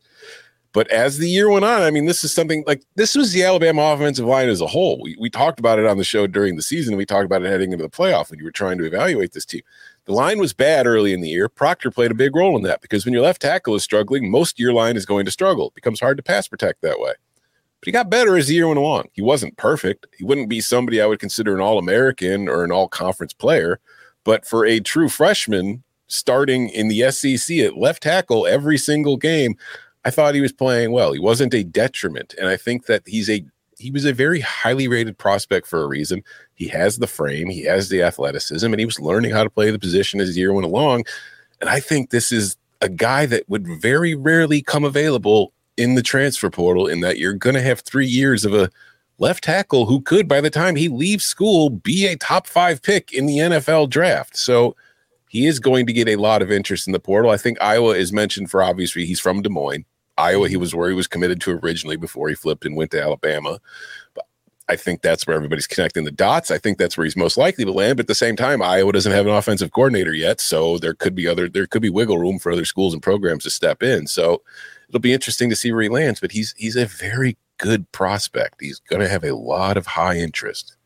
But 0.73 0.89
as 0.89 1.19
the 1.19 1.29
year 1.29 1.49
went 1.49 1.65
on, 1.65 1.83
I 1.83 1.91
mean, 1.91 2.07
this 2.07 2.23
is 2.23 2.33
something 2.33 2.63
like 2.65 2.81
this 2.95 3.15
was 3.15 3.31
the 3.31 3.43
Alabama 3.43 3.93
offensive 3.93 4.25
line 4.25 4.49
as 4.49 4.59
a 4.59 4.67
whole. 4.67 4.99
We, 4.99 5.15
we 5.19 5.29
talked 5.29 5.59
about 5.59 5.77
it 5.77 5.85
on 5.85 5.99
the 5.99 6.03
show 6.03 6.25
during 6.25 6.55
the 6.55 6.63
season. 6.63 6.97
We 6.97 7.05
talked 7.05 7.25
about 7.25 7.43
it 7.43 7.49
heading 7.49 7.71
into 7.71 7.83
the 7.83 7.91
playoff 7.91 8.31
when 8.31 8.39
you 8.39 8.45
were 8.45 8.51
trying 8.51 8.79
to 8.79 8.85
evaluate 8.85 9.33
this 9.33 9.45
team. 9.45 9.61
The 10.05 10.13
line 10.13 10.39
was 10.39 10.51
bad 10.51 10.87
early 10.87 11.13
in 11.13 11.21
the 11.21 11.29
year. 11.29 11.47
Proctor 11.47 11.91
played 11.91 12.11
a 12.11 12.15
big 12.15 12.35
role 12.35 12.57
in 12.57 12.63
that 12.63 12.81
because 12.81 13.05
when 13.05 13.13
your 13.13 13.21
left 13.21 13.41
tackle 13.43 13.75
is 13.75 13.83
struggling, 13.83 14.29
most 14.29 14.55
of 14.55 14.59
your 14.59 14.73
line 14.73 14.97
is 14.97 15.05
going 15.05 15.25
to 15.25 15.31
struggle. 15.31 15.67
It 15.67 15.75
becomes 15.75 15.99
hard 15.99 16.17
to 16.17 16.23
pass 16.23 16.47
protect 16.47 16.81
that 16.81 16.99
way. 16.99 17.13
But 17.79 17.85
he 17.85 17.91
got 17.91 18.09
better 18.09 18.35
as 18.35 18.47
the 18.47 18.55
year 18.55 18.67
went 18.67 18.79
along. 18.79 19.09
He 19.13 19.21
wasn't 19.21 19.57
perfect. 19.57 20.07
He 20.17 20.23
wouldn't 20.23 20.49
be 20.49 20.59
somebody 20.59 20.99
I 20.99 21.05
would 21.05 21.19
consider 21.19 21.53
an 21.53 21.61
all 21.61 21.77
American 21.77 22.49
or 22.49 22.63
an 22.63 22.71
all 22.71 22.87
conference 22.87 23.33
player. 23.33 23.79
But 24.23 24.45
for 24.45 24.65
a 24.65 24.79
true 24.79 25.09
freshman 25.09 25.83
starting 26.07 26.69
in 26.69 26.87
the 26.87 27.11
SEC 27.11 27.57
at 27.59 27.77
left 27.77 28.03
tackle 28.03 28.47
every 28.47 28.77
single 28.77 29.17
game, 29.17 29.55
I 30.05 30.11
thought 30.11 30.35
he 30.35 30.41
was 30.41 30.51
playing 30.51 30.91
well. 30.91 31.13
He 31.13 31.19
wasn't 31.19 31.53
a 31.53 31.63
detriment. 31.63 32.35
And 32.37 32.47
I 32.47 32.57
think 32.57 32.85
that 32.87 33.03
he's 33.05 33.29
a 33.29 33.45
he 33.79 33.91
was 33.91 34.05
a 34.05 34.13
very 34.13 34.39
highly 34.39 34.87
rated 34.87 35.17
prospect 35.17 35.67
for 35.67 35.81
a 35.81 35.87
reason. 35.87 36.23
He 36.55 36.67
has 36.69 36.99
the 36.99 37.07
frame, 37.07 37.49
he 37.49 37.63
has 37.63 37.89
the 37.89 38.01
athleticism, 38.01 38.65
and 38.65 38.79
he 38.79 38.85
was 38.85 38.99
learning 38.99 39.31
how 39.31 39.43
to 39.43 39.49
play 39.49 39.71
the 39.71 39.79
position 39.79 40.21
as 40.21 40.33
the 40.33 40.39
year 40.39 40.53
went 40.53 40.65
along. 40.65 41.03
And 41.59 41.69
I 41.69 41.79
think 41.79 42.09
this 42.09 42.31
is 42.31 42.55
a 42.81 42.89
guy 42.89 43.25
that 43.25 43.47
would 43.49 43.67
very 43.81 44.15
rarely 44.15 44.61
come 44.61 44.83
available 44.83 45.53
in 45.75 45.95
the 45.95 46.03
transfer 46.03 46.49
portal, 46.49 46.87
in 46.87 47.01
that 47.01 47.17
you're 47.17 47.33
going 47.33 47.55
to 47.55 47.61
have 47.61 47.81
three 47.81 48.05
years 48.05 48.45
of 48.45 48.53
a 48.53 48.69
left 49.17 49.43
tackle 49.43 49.85
who 49.85 50.01
could, 50.01 50.27
by 50.27 50.39
the 50.39 50.49
time 50.49 50.75
he 50.75 50.87
leaves 50.87 51.25
school, 51.25 51.69
be 51.69 52.05
a 52.07 52.15
top 52.15 52.47
five 52.47 52.81
pick 52.81 53.11
in 53.11 53.25
the 53.25 53.37
NFL 53.37 53.89
draft. 53.89 54.37
So 54.37 54.75
he 55.29 55.47
is 55.47 55.59
going 55.59 55.87
to 55.87 55.93
get 55.93 56.07
a 56.07 56.17
lot 56.17 56.41
of 56.41 56.51
interest 56.51 56.87
in 56.87 56.93
the 56.93 56.99
portal. 56.99 57.31
I 57.31 57.37
think 57.37 57.59
Iowa 57.61 57.95
is 57.95 58.13
mentioned 58.13 58.51
for 58.51 58.61
obvious 58.61 58.95
reasons. 58.95 59.09
He's 59.09 59.19
from 59.19 59.41
Des 59.41 59.49
Moines. 59.49 59.85
Iowa, 60.17 60.47
he 60.49 60.57
was 60.57 60.75
where 60.75 60.89
he 60.89 60.95
was 60.95 61.07
committed 61.07 61.41
to 61.41 61.51
originally 61.51 61.97
before 61.97 62.29
he 62.29 62.35
flipped 62.35 62.65
and 62.65 62.75
went 62.75 62.91
to 62.91 63.01
Alabama. 63.01 63.59
But 64.13 64.25
I 64.69 64.75
think 64.75 65.01
that's 65.01 65.27
where 65.27 65.35
everybody's 65.35 65.67
connecting 65.67 66.05
the 66.05 66.11
dots. 66.11 66.49
I 66.49 66.57
think 66.57 66.77
that's 66.77 66.97
where 66.97 67.03
he's 67.03 67.17
most 67.17 67.37
likely 67.37 67.65
to 67.65 67.71
land. 67.71 67.97
But 67.97 68.05
at 68.05 68.07
the 68.07 68.15
same 68.15 68.35
time, 68.35 68.61
Iowa 68.61 68.93
doesn't 68.93 69.11
have 69.11 69.27
an 69.27 69.33
offensive 69.33 69.71
coordinator 69.71 70.13
yet, 70.13 70.39
so 70.39 70.77
there 70.77 70.93
could 70.93 71.15
be 71.15 71.27
other 71.27 71.49
there 71.49 71.67
could 71.67 71.81
be 71.81 71.89
wiggle 71.89 72.17
room 72.17 72.39
for 72.39 72.51
other 72.51 72.65
schools 72.65 72.93
and 72.93 73.01
programs 73.01 73.43
to 73.43 73.49
step 73.49 73.83
in. 73.83 74.07
So 74.07 74.41
it'll 74.87 75.01
be 75.01 75.13
interesting 75.13 75.49
to 75.49 75.55
see 75.55 75.71
where 75.71 75.81
he 75.81 75.89
lands. 75.89 76.19
But 76.19 76.31
he's 76.31 76.53
he's 76.57 76.75
a 76.75 76.85
very 76.85 77.37
good 77.57 77.91
prospect. 77.91 78.61
He's 78.61 78.79
going 78.79 79.01
to 79.01 79.09
have 79.09 79.23
a 79.23 79.35
lot 79.35 79.77
of 79.77 79.85
high 79.85 80.17
interest. 80.17 80.77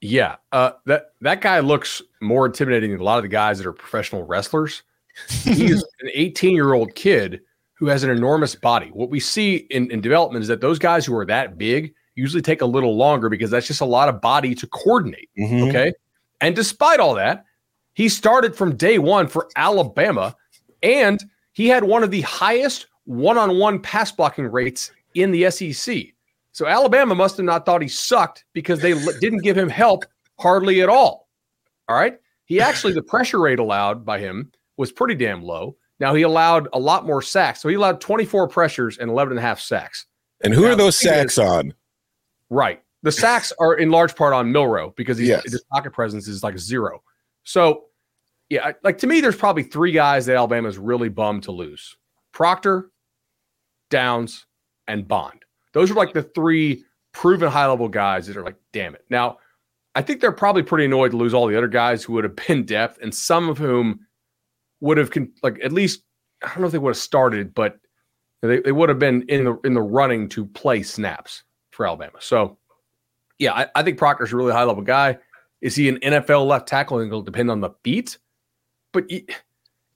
Yeah, 0.00 0.36
uh, 0.50 0.72
that 0.86 1.12
that 1.20 1.42
guy 1.42 1.60
looks 1.60 2.02
more 2.20 2.46
intimidating 2.46 2.90
than 2.90 3.00
a 3.00 3.04
lot 3.04 3.18
of 3.18 3.22
the 3.22 3.28
guys 3.28 3.58
that 3.58 3.66
are 3.68 3.72
professional 3.72 4.24
wrestlers. 4.24 4.82
He's 5.28 5.84
an 6.00 6.10
18 6.12 6.54
year 6.54 6.72
old 6.72 6.94
kid 6.96 7.42
who 7.82 7.88
has 7.88 8.04
an 8.04 8.10
enormous 8.10 8.54
body. 8.54 8.90
What 8.92 9.10
we 9.10 9.18
see 9.18 9.56
in, 9.70 9.90
in 9.90 10.00
development 10.00 10.42
is 10.42 10.46
that 10.46 10.60
those 10.60 10.78
guys 10.78 11.04
who 11.04 11.16
are 11.16 11.26
that 11.26 11.58
big 11.58 11.92
usually 12.14 12.40
take 12.40 12.60
a 12.60 12.64
little 12.64 12.96
longer 12.96 13.28
because 13.28 13.50
that's 13.50 13.66
just 13.66 13.80
a 13.80 13.84
lot 13.84 14.08
of 14.08 14.20
body 14.20 14.54
to 14.54 14.68
coordinate. 14.68 15.28
Mm-hmm. 15.36 15.68
Okay. 15.68 15.92
And 16.40 16.54
despite 16.54 17.00
all 17.00 17.16
that, 17.16 17.44
he 17.94 18.08
started 18.08 18.54
from 18.54 18.76
day 18.76 19.00
one 19.00 19.26
for 19.26 19.48
Alabama 19.56 20.36
and 20.84 21.24
he 21.54 21.66
had 21.66 21.82
one 21.82 22.04
of 22.04 22.12
the 22.12 22.20
highest 22.20 22.86
one 23.02 23.36
on 23.36 23.58
one 23.58 23.80
pass 23.80 24.12
blocking 24.12 24.46
rates 24.46 24.92
in 25.16 25.32
the 25.32 25.50
SEC. 25.50 26.04
So 26.52 26.68
Alabama 26.68 27.16
must 27.16 27.36
have 27.38 27.46
not 27.46 27.66
thought 27.66 27.82
he 27.82 27.88
sucked 27.88 28.44
because 28.52 28.78
they 28.78 28.94
didn't 29.18 29.42
give 29.42 29.58
him 29.58 29.68
help 29.68 30.04
hardly 30.38 30.82
at 30.82 30.88
all. 30.88 31.28
All 31.88 31.96
right. 31.96 32.16
He 32.44 32.60
actually, 32.60 32.92
the 32.92 33.02
pressure 33.02 33.40
rate 33.40 33.58
allowed 33.58 34.04
by 34.04 34.20
him 34.20 34.52
was 34.76 34.92
pretty 34.92 35.16
damn 35.16 35.42
low. 35.42 35.74
Now 36.02 36.14
he 36.14 36.22
allowed 36.22 36.68
a 36.72 36.80
lot 36.80 37.06
more 37.06 37.22
sacks. 37.22 37.62
So 37.62 37.68
he 37.68 37.76
allowed 37.76 38.00
24 38.00 38.48
pressures 38.48 38.98
and 38.98 39.08
11 39.08 39.32
and 39.32 39.38
a 39.38 39.42
half 39.42 39.60
sacks. 39.60 40.06
And 40.42 40.52
who 40.52 40.62
now, 40.62 40.70
are 40.72 40.74
those 40.74 40.98
sacks 40.98 41.34
is, 41.34 41.38
on? 41.38 41.74
Right. 42.50 42.82
The 43.04 43.12
sacks 43.12 43.52
are 43.60 43.74
in 43.74 43.92
large 43.92 44.16
part 44.16 44.34
on 44.34 44.50
Milroe 44.50 44.92
because 44.96 45.16
he's, 45.16 45.28
yes. 45.28 45.44
his 45.44 45.62
pocket 45.72 45.92
presence 45.92 46.26
is 46.26 46.42
like 46.42 46.58
zero. 46.58 47.04
So, 47.44 47.84
yeah, 48.50 48.72
like 48.82 48.98
to 48.98 49.06
me, 49.06 49.20
there's 49.20 49.36
probably 49.36 49.62
three 49.62 49.92
guys 49.92 50.26
that 50.26 50.34
Alabama 50.34 50.68
is 50.68 50.76
really 50.76 51.08
bummed 51.08 51.44
to 51.44 51.52
lose 51.52 51.96
Proctor, 52.32 52.90
Downs, 53.88 54.46
and 54.88 55.06
Bond. 55.06 55.44
Those 55.72 55.92
are 55.92 55.94
like 55.94 56.12
the 56.12 56.24
three 56.24 56.84
proven 57.12 57.48
high 57.48 57.68
level 57.68 57.88
guys 57.88 58.26
that 58.26 58.36
are 58.36 58.42
like, 58.42 58.56
damn 58.72 58.96
it. 58.96 59.04
Now, 59.08 59.38
I 59.94 60.02
think 60.02 60.20
they're 60.20 60.32
probably 60.32 60.64
pretty 60.64 60.86
annoyed 60.86 61.12
to 61.12 61.16
lose 61.16 61.32
all 61.32 61.46
the 61.46 61.56
other 61.56 61.68
guys 61.68 62.02
who 62.02 62.14
would 62.14 62.24
have 62.24 62.34
been 62.48 62.64
depth, 62.64 62.98
and 63.00 63.14
some 63.14 63.48
of 63.48 63.56
whom 63.56 64.00
would 64.82 64.98
have 64.98 65.10
con- 65.10 65.32
like 65.42 65.58
at 65.64 65.72
least 65.72 66.02
I 66.42 66.48
don't 66.48 66.60
know 66.60 66.66
if 66.66 66.72
they 66.72 66.78
would 66.78 66.90
have 66.90 66.96
started, 66.96 67.54
but 67.54 67.78
they, 68.42 68.60
they 68.60 68.72
would 68.72 68.88
have 68.88 68.98
been 68.98 69.22
in 69.28 69.44
the 69.44 69.58
in 69.64 69.72
the 69.72 69.80
running 69.80 70.28
to 70.30 70.44
play 70.44 70.82
snaps 70.82 71.44
for 71.70 71.86
Alabama. 71.86 72.18
So 72.20 72.58
yeah, 73.38 73.54
I, 73.54 73.68
I 73.76 73.82
think 73.82 73.96
Proctor's 73.96 74.32
a 74.32 74.36
really 74.36 74.52
high 74.52 74.64
level 74.64 74.82
guy. 74.82 75.18
Is 75.62 75.76
he 75.76 75.88
an 75.88 75.98
NFL 76.00 76.46
left 76.46 76.68
tackle? 76.68 76.98
And 76.98 77.06
it'll 77.06 77.22
depend 77.22 77.50
on 77.50 77.60
the 77.60 77.70
beat. 77.82 78.18
But 78.90 79.08
you, 79.10 79.24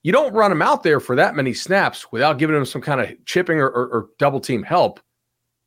you 0.04 0.12
don't 0.12 0.32
run 0.32 0.52
him 0.52 0.62
out 0.62 0.84
there 0.84 1.00
for 1.00 1.16
that 1.16 1.34
many 1.34 1.52
snaps 1.52 2.10
without 2.12 2.38
giving 2.38 2.56
him 2.56 2.64
some 2.64 2.80
kind 2.80 3.00
of 3.00 3.12
chipping 3.24 3.58
or, 3.58 3.68
or, 3.68 3.88
or 3.88 4.08
double 4.18 4.40
team 4.40 4.62
help 4.62 5.00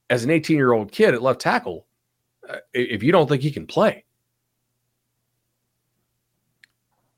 as 0.10 0.24
an 0.24 0.30
18 0.30 0.56
year 0.56 0.72
old 0.72 0.92
kid 0.92 1.14
at 1.14 1.22
left 1.22 1.42
tackle 1.42 1.86
uh, 2.50 2.58
if 2.74 3.04
you 3.04 3.12
don't 3.12 3.28
think 3.28 3.42
he 3.42 3.52
can 3.52 3.68
play. 3.68 4.06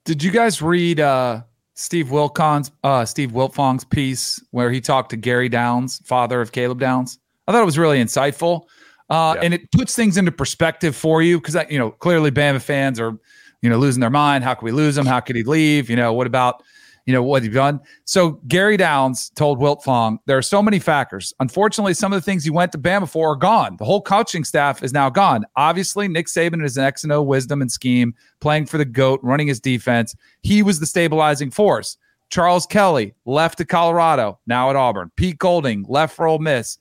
Did 0.03 0.23
you 0.23 0.31
guys 0.31 0.63
read 0.63 0.99
uh, 0.99 1.43
Steve 1.73 2.07
Wiltfong's 2.07 2.71
uh, 2.83 3.05
Steve 3.05 3.31
Wiltfong's 3.31 3.85
piece 3.85 4.43
where 4.51 4.71
he 4.71 4.81
talked 4.81 5.09
to 5.11 5.17
Gary 5.17 5.49
Downs, 5.49 6.01
father 6.05 6.41
of 6.41 6.51
Caleb 6.51 6.79
Downs. 6.79 7.17
I 7.47 7.51
thought 7.51 7.61
it 7.61 7.65
was 7.65 7.77
really 7.77 8.01
insightful, 8.01 8.63
uh, 9.09 9.33
yeah. 9.35 9.41
and 9.43 9.53
it 9.53 9.71
puts 9.71 9.95
things 9.95 10.17
into 10.17 10.31
perspective 10.31 10.95
for 10.95 11.21
you 11.21 11.39
because 11.39 11.55
you 11.69 11.79
know 11.79 11.91
clearly 11.91 12.31
Bama 12.31 12.61
fans 12.61 12.99
are 12.99 13.17
you 13.61 13.69
know 13.69 13.77
losing 13.77 14.01
their 14.01 14.09
mind. 14.09 14.43
How 14.43 14.53
could 14.53 14.65
we 14.65 14.71
lose 14.71 14.97
him? 14.97 15.05
How 15.05 15.19
could 15.19 15.35
he 15.35 15.43
leave? 15.43 15.89
You 15.89 15.95
know 15.95 16.13
what 16.13 16.27
about 16.27 16.63
you 17.05 17.13
know 17.13 17.23
what 17.23 17.43
he 17.43 17.49
done? 17.49 17.79
So 18.05 18.39
Gary 18.47 18.77
Downs 18.77 19.31
told 19.35 19.59
Wiltfong 19.59 20.17
there 20.25 20.37
are 20.37 20.41
so 20.41 20.61
many 20.61 20.79
factors. 20.79 21.33
Unfortunately, 21.39 21.93
some 21.93 22.13
of 22.13 22.17
the 22.17 22.25
things 22.25 22.43
he 22.43 22.49
went 22.49 22.71
to 22.73 22.77
Bama 22.77 23.09
for 23.09 23.31
are 23.31 23.35
gone. 23.35 23.75
The 23.77 23.85
whole 23.85 24.01
coaching 24.01 24.43
staff 24.43 24.83
is 24.83 24.93
now 24.93 25.09
gone. 25.09 25.45
Obviously, 25.55 26.07
Nick 26.07 26.27
Saban 26.27 26.63
is 26.63 26.77
an 26.77 26.83
X 26.83 27.03
and 27.03 27.11
O 27.11 27.21
wisdom 27.21 27.61
and 27.61 27.71
scheme, 27.71 28.13
playing 28.39 28.65
for 28.65 28.77
the 28.77 28.85
goat, 28.85 29.19
running 29.23 29.47
his 29.47 29.59
defense. 29.59 30.15
He 30.43 30.63
was 30.63 30.79
the 30.79 30.85
stabilizing 30.85 31.51
force. 31.51 31.97
Charles 32.29 32.65
Kelly 32.65 33.13
left 33.25 33.57
to 33.57 33.65
Colorado, 33.65 34.39
now 34.47 34.69
at 34.69 34.75
Auburn. 34.75 35.11
Pete 35.17 35.37
Golding 35.37 35.85
left 35.89 36.15
for 36.15 36.27
Ole 36.27 36.39
Miss. 36.39 36.77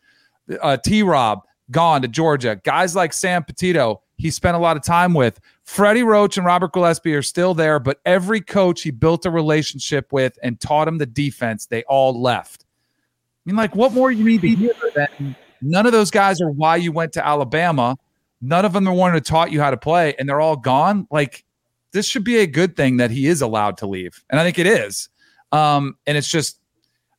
Uh, 0.62 0.76
T. 0.76 1.02
Rob 1.02 1.40
gone 1.70 2.02
to 2.02 2.08
Georgia. 2.08 2.60
Guys 2.64 2.94
like 2.94 3.12
Sam 3.12 3.42
Petitto, 3.42 4.00
he 4.16 4.30
spent 4.30 4.56
a 4.56 4.60
lot 4.60 4.76
of 4.76 4.84
time 4.84 5.12
with. 5.12 5.40
Freddie 5.70 6.02
Roach 6.02 6.36
and 6.36 6.44
Robert 6.44 6.72
Gillespie 6.72 7.14
are 7.14 7.22
still 7.22 7.54
there, 7.54 7.78
but 7.78 8.00
every 8.04 8.40
coach 8.40 8.82
he 8.82 8.90
built 8.90 9.24
a 9.24 9.30
relationship 9.30 10.12
with 10.12 10.36
and 10.42 10.60
taught 10.60 10.88
him 10.88 10.98
the 10.98 11.06
defense, 11.06 11.66
they 11.66 11.84
all 11.84 12.20
left. 12.20 12.64
I 12.66 13.40
mean, 13.44 13.54
like, 13.54 13.76
what 13.76 13.92
more 13.92 14.10
you 14.10 14.24
need 14.24 14.40
to 14.40 14.48
hear 14.48 14.72
than 14.96 15.36
none 15.62 15.86
of 15.86 15.92
those 15.92 16.10
guys 16.10 16.40
are 16.40 16.50
why 16.50 16.74
you 16.74 16.90
went 16.90 17.12
to 17.12 17.24
Alabama. 17.24 17.96
None 18.40 18.64
of 18.64 18.72
them 18.72 18.88
are 18.88 18.92
one 18.92 19.12
who 19.12 19.20
taught 19.20 19.52
you 19.52 19.60
how 19.60 19.70
to 19.70 19.76
play, 19.76 20.12
and 20.18 20.28
they're 20.28 20.40
all 20.40 20.56
gone. 20.56 21.06
Like, 21.08 21.44
this 21.92 22.04
should 22.04 22.24
be 22.24 22.38
a 22.38 22.48
good 22.48 22.76
thing 22.76 22.96
that 22.96 23.12
he 23.12 23.28
is 23.28 23.40
allowed 23.40 23.76
to 23.76 23.86
leave. 23.86 24.24
And 24.28 24.40
I 24.40 24.42
think 24.42 24.58
it 24.58 24.66
is. 24.66 25.08
Um, 25.52 25.96
and 26.04 26.18
it's 26.18 26.28
just, 26.28 26.58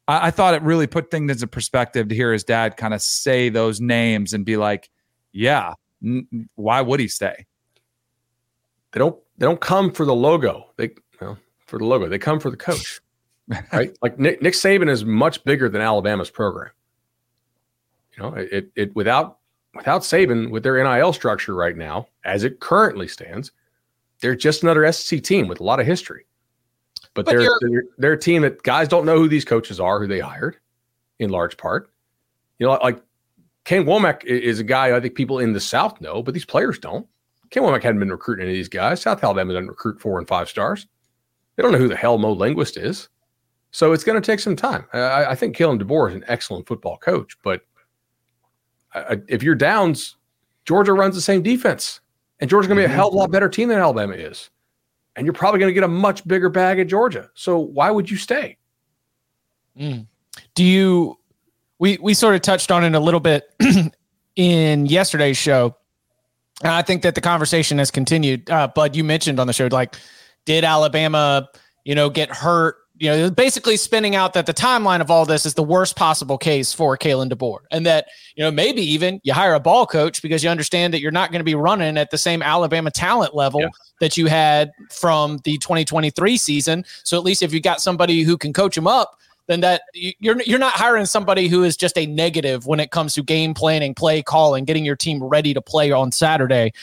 I, 0.10 0.28
I 0.28 0.32
thought 0.32 0.56
it 0.56 0.62
really 0.62 0.88
put 0.88 1.10
things 1.10 1.32
into 1.32 1.48
perspective 1.48 2.10
to 2.10 2.16
hear 2.16 2.34
his 2.34 2.44
dad 2.44 2.76
kind 2.76 2.94
of 2.94 3.02
say 3.02 3.48
those 3.48 3.80
names 3.80 4.34
and 4.34 4.44
be 4.44 4.58
like, 4.58 4.90
yeah, 5.32 5.76
n- 6.04 6.50
why 6.56 6.82
would 6.82 7.00
he 7.00 7.08
stay? 7.08 7.46
They 8.92 9.00
don't 9.00 9.18
they 9.38 9.46
don't 9.46 9.62
come 9.62 9.92
for 9.92 10.06
the 10.06 10.16
logo. 10.16 10.72
They 10.78 10.92
well, 11.20 11.38
for 11.66 11.80
the 11.80 11.86
logo. 11.86 12.08
They 12.08 12.20
come 12.20 12.40
for 12.40 12.50
the 12.50 12.58
coach. 12.58 13.02
right? 13.74 13.96
Like 14.02 14.20
Nick, 14.20 14.42
Nick 14.42 14.54
Saban 14.54 14.90
is 14.90 15.04
much 15.04 15.44
bigger 15.44 15.70
than 15.70 15.82
Alabama's 15.82 16.30
program. 16.30 16.72
You 18.16 18.24
know, 18.24 18.34
it 18.36 18.72
it 18.76 18.96
without 18.96 19.40
without 19.74 20.02
Saban 20.02 20.52
with 20.52 20.64
their 20.64 20.82
NIL 20.84 21.14
structure 21.14 21.56
right 21.56 21.76
now, 21.76 22.08
as 22.26 22.44
it 22.44 22.60
currently 22.60 23.08
stands, 23.08 23.52
they're 24.20 24.36
just 24.36 24.64
another 24.64 24.90
SEC 24.92 25.24
team 25.24 25.48
with 25.48 25.60
a 25.60 25.64
lot 25.64 25.80
of 25.80 25.86
history. 25.86 26.26
but, 27.14 27.26
but 27.26 27.32
they're, 27.32 27.50
they're, 27.62 27.84
they're 27.98 28.14
a 28.14 28.20
team 28.20 28.42
that 28.44 28.64
guys 28.64 28.88
don't 28.88 29.06
know 29.06 29.18
who 29.18 29.28
these 29.28 29.46
coaches 29.46 29.80
are, 29.80 30.00
who 30.00 30.08
they 30.08 30.20
hired, 30.20 30.58
in 31.20 31.30
large 31.30 31.58
part. 31.58 31.90
You 32.60 32.68
know, 32.68 32.80
like 32.84 33.02
Ken 33.64 33.86
Wommack 33.86 34.24
is 34.26 34.60
a 34.60 34.64
guy 34.64 34.96
I 34.96 35.00
think 35.00 35.16
people 35.16 35.40
in 35.40 35.54
the 35.54 35.60
South 35.60 36.00
know, 36.02 36.22
but 36.22 36.34
these 36.34 36.46
players 36.46 36.78
don't. 36.78 37.08
Ken 37.52 37.64
Wommack 37.64 37.84
hadn't 37.84 38.00
been 38.00 38.12
recruiting 38.12 38.44
any 38.44 38.54
of 38.54 38.58
these 38.58 38.70
guys. 38.70 39.02
South 39.02 39.24
Alabama 39.24 39.54
doesn't 39.54 39.68
recruit 39.68 40.02
four 40.02 40.18
and 40.18 40.28
five 40.28 40.50
stars. 40.50 40.88
They 41.56 41.64
don't 41.64 41.74
know 41.74 41.78
who 41.78 41.90
the 41.90 41.96
hell 41.96 42.18
Mo 42.18 42.32
Linguist 42.32 42.78
is. 42.78 43.10
So 43.72 43.94
it's 43.94 44.04
going 44.04 44.22
to 44.22 44.26
take 44.26 44.40
some 44.40 44.56
time. 44.56 44.86
I, 44.94 45.26
I 45.26 45.36
think 45.36 45.56
Kalen 45.56 45.82
DeBoer 45.82 46.10
is 46.10 46.16
an 46.16 46.26
excellent 46.28 46.68
football 46.68 46.98
coach, 46.98 47.38
but 47.44 47.62
I, 48.94 49.22
if 49.28 49.44
you're 49.44 49.56
downs, 49.56 50.18
Georgia 50.66 50.94
runs 50.94 51.16
the 51.16 51.22
same 51.22 51.42
defense, 51.42 52.02
and 52.40 52.50
Georgia's 52.50 52.68
going 52.68 52.78
to 52.78 52.82
be 52.82 52.86
a 52.86 52.88
mm-hmm. 52.88 52.96
hell 52.96 53.08
of 53.10 53.14
a 53.14 53.18
lot 53.18 53.32
better 53.32 53.48
team 53.48 53.70
than 53.70 53.80
Alabama 53.80 54.14
is, 54.14 54.50
and 55.16 55.26
you're 55.26 55.34
probably 55.34 55.60
going 55.60 55.70
to 55.70 55.74
get 55.74 55.84
a 55.84 55.90
much 55.90 56.28
bigger 56.28 56.50
bag 56.50 56.80
at 56.80 56.88
Georgia. 56.88 57.30
So 57.34 57.60
why 57.60 57.92
would 57.92 58.10
you 58.10 58.18
stay? 58.18 58.58
Mm. 59.80 60.08
Do 60.56 60.64
you? 60.64 61.18
We 61.80 61.98
we 62.02 62.14
sort 62.14 62.36
of 62.36 62.42
touched 62.42 62.72
on 62.72 62.84
it 62.84 62.94
a 62.94 63.00
little 63.00 63.20
bit 63.22 63.46
in 64.36 64.86
yesterday's 64.86 65.38
show. 65.38 65.76
I 66.64 66.82
think 66.82 67.02
that 67.04 67.16
the 67.16 67.22
conversation 67.22 67.78
has 67.78 67.92
continued. 67.92 68.50
Uh, 68.50 68.68
Bud, 68.68 68.96
you 68.96 69.04
mentioned 69.04 69.40
on 69.40 69.48
the 69.48 69.54
show, 69.54 69.68
like, 69.72 69.96
did 70.46 70.64
Alabama, 70.64 71.50
you 71.84 71.96
know, 71.96 72.10
get 72.10 72.30
hurt 72.30 72.78
you 73.02 73.10
know, 73.10 73.32
basically 73.32 73.78
spinning 73.78 74.16
out 74.16 74.34
that 74.34 74.46
the 74.46 74.54
timeline 74.54 75.02
of 75.02 75.10
all 75.10 75.26
this 75.26 75.44
is 75.44 75.56
the 75.56 75.64
worst 75.64 75.96
possible 75.96 76.38
case 76.38 76.72
for 76.72 76.96
Kalen 76.96 77.32
DeBoer. 77.32 77.62
And 77.72 77.84
that, 77.88 78.06
you 78.36 78.44
know, 78.44 78.52
maybe 78.52 78.84
even 78.84 79.20
you 79.24 79.34
hire 79.34 79.56
a 79.56 79.60
ball 79.60 79.88
coach 79.88 80.22
because 80.22 80.44
you 80.44 80.52
understand 80.52 80.94
that 80.94 81.02
you're 81.02 81.12
not 81.12 81.32
going 81.32 81.40
to 81.40 81.44
be 81.44 81.56
running 81.56 81.98
at 81.98 82.12
the 82.12 82.18
same 82.20 82.44
Alabama 82.44 82.92
talent 82.92 83.34
level 83.36 83.62
yeah. 83.62 83.70
that 84.02 84.18
you 84.18 84.28
had 84.28 84.72
from 84.92 85.40
the 85.46 85.58
2023 85.58 86.38
season. 86.38 86.86
So 87.04 87.18
at 87.18 87.24
least 87.24 87.42
if 87.42 87.52
you 87.52 87.60
got 87.60 87.82
somebody 87.82 88.22
who 88.22 88.38
can 88.38 88.54
coach 88.54 88.76
them 88.76 88.86
up, 88.86 89.18
then 89.48 89.62
that 89.62 89.82
you're 89.94 90.42
you're 90.42 90.60
not 90.60 90.74
hiring 90.74 91.06
somebody 91.06 91.48
who 91.48 91.64
is 91.64 91.76
just 91.76 91.98
a 91.98 92.06
negative 92.06 92.66
when 92.66 92.80
it 92.80 92.92
comes 92.92 93.14
to 93.16 93.24
game 93.24 93.54
planning, 93.54 93.94
play 93.94 94.22
calling, 94.22 94.66
getting 94.66 94.86
your 94.86 94.96
team 94.96 95.24
ready 95.24 95.54
to 95.54 95.62
play 95.62 95.92
on 95.92 96.12
Saturday. 96.12 96.74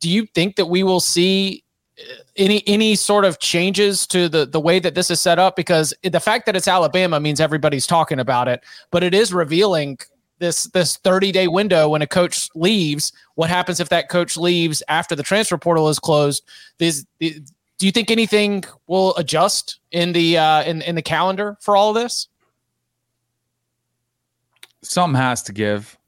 Do 0.00 0.10
you 0.10 0.26
think 0.34 0.56
that 0.56 0.66
we 0.66 0.82
will 0.82 1.00
see 1.00 1.64
uh, 1.98 2.14
any 2.36 2.66
any 2.66 2.94
sort 2.94 3.24
of 3.24 3.38
changes 3.38 4.06
to 4.08 4.28
the 4.28 4.46
the 4.46 4.60
way 4.60 4.78
that 4.78 4.94
this 4.94 5.10
is 5.10 5.20
set 5.20 5.38
up 5.38 5.56
because 5.56 5.94
the 6.02 6.20
fact 6.20 6.46
that 6.46 6.56
it's 6.56 6.68
Alabama 6.68 7.20
means 7.20 7.40
everybody's 7.40 7.86
talking 7.86 8.20
about 8.20 8.48
it, 8.48 8.62
but 8.90 9.02
it 9.02 9.14
is 9.14 9.32
revealing 9.32 9.98
this 10.38 10.64
this 10.64 10.96
30 10.98 11.32
day 11.32 11.48
window 11.48 11.88
when 11.88 12.02
a 12.02 12.06
coach 12.06 12.48
leaves. 12.54 13.12
What 13.34 13.50
happens 13.50 13.80
if 13.80 13.88
that 13.90 14.08
coach 14.08 14.36
leaves 14.36 14.82
after 14.88 15.14
the 15.14 15.22
transfer 15.22 15.58
portal 15.58 15.88
is 15.88 15.98
closed? 15.98 16.42
These, 16.78 17.06
do 17.78 17.86
you 17.86 17.92
think 17.92 18.10
anything 18.10 18.64
will 18.86 19.14
adjust 19.16 19.80
in 19.90 20.12
the 20.12 20.38
uh, 20.38 20.62
in 20.64 20.82
in 20.82 20.94
the 20.94 21.02
calendar 21.02 21.56
for 21.60 21.76
all 21.76 21.90
of 21.90 21.94
this? 21.94 22.28
Something 24.82 25.20
has 25.20 25.42
to 25.44 25.52
give. 25.52 25.98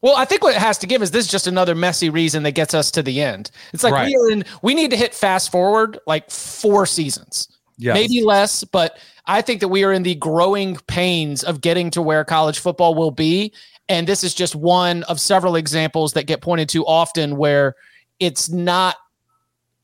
Well, 0.00 0.16
I 0.16 0.24
think 0.24 0.44
what 0.44 0.54
it 0.54 0.60
has 0.60 0.78
to 0.78 0.86
give 0.86 1.02
is 1.02 1.10
this 1.10 1.24
is 1.24 1.30
just 1.30 1.48
another 1.48 1.74
messy 1.74 2.08
reason 2.08 2.44
that 2.44 2.52
gets 2.52 2.72
us 2.72 2.90
to 2.92 3.02
the 3.02 3.20
end. 3.20 3.50
It's 3.72 3.82
like 3.82 3.92
right. 3.92 4.06
we 4.06 4.16
are 4.16 4.30
in 4.30 4.44
we 4.62 4.74
need 4.74 4.90
to 4.90 4.96
hit 4.96 5.14
fast 5.14 5.50
forward 5.50 5.98
like 6.06 6.30
four 6.30 6.86
seasons. 6.86 7.48
Yes. 7.78 7.94
Maybe 7.94 8.22
less, 8.24 8.64
but 8.64 8.98
I 9.26 9.42
think 9.42 9.60
that 9.60 9.68
we 9.68 9.84
are 9.84 9.92
in 9.92 10.02
the 10.02 10.16
growing 10.16 10.76
pains 10.86 11.44
of 11.44 11.60
getting 11.60 11.90
to 11.90 12.02
where 12.02 12.24
college 12.24 12.58
football 12.58 12.94
will 12.94 13.12
be. 13.12 13.52
And 13.88 14.06
this 14.06 14.24
is 14.24 14.34
just 14.34 14.56
one 14.56 15.04
of 15.04 15.20
several 15.20 15.54
examples 15.54 16.12
that 16.14 16.24
get 16.24 16.40
pointed 16.40 16.68
to 16.70 16.84
often 16.86 17.36
where 17.36 17.76
it's 18.18 18.48
not 18.48 18.96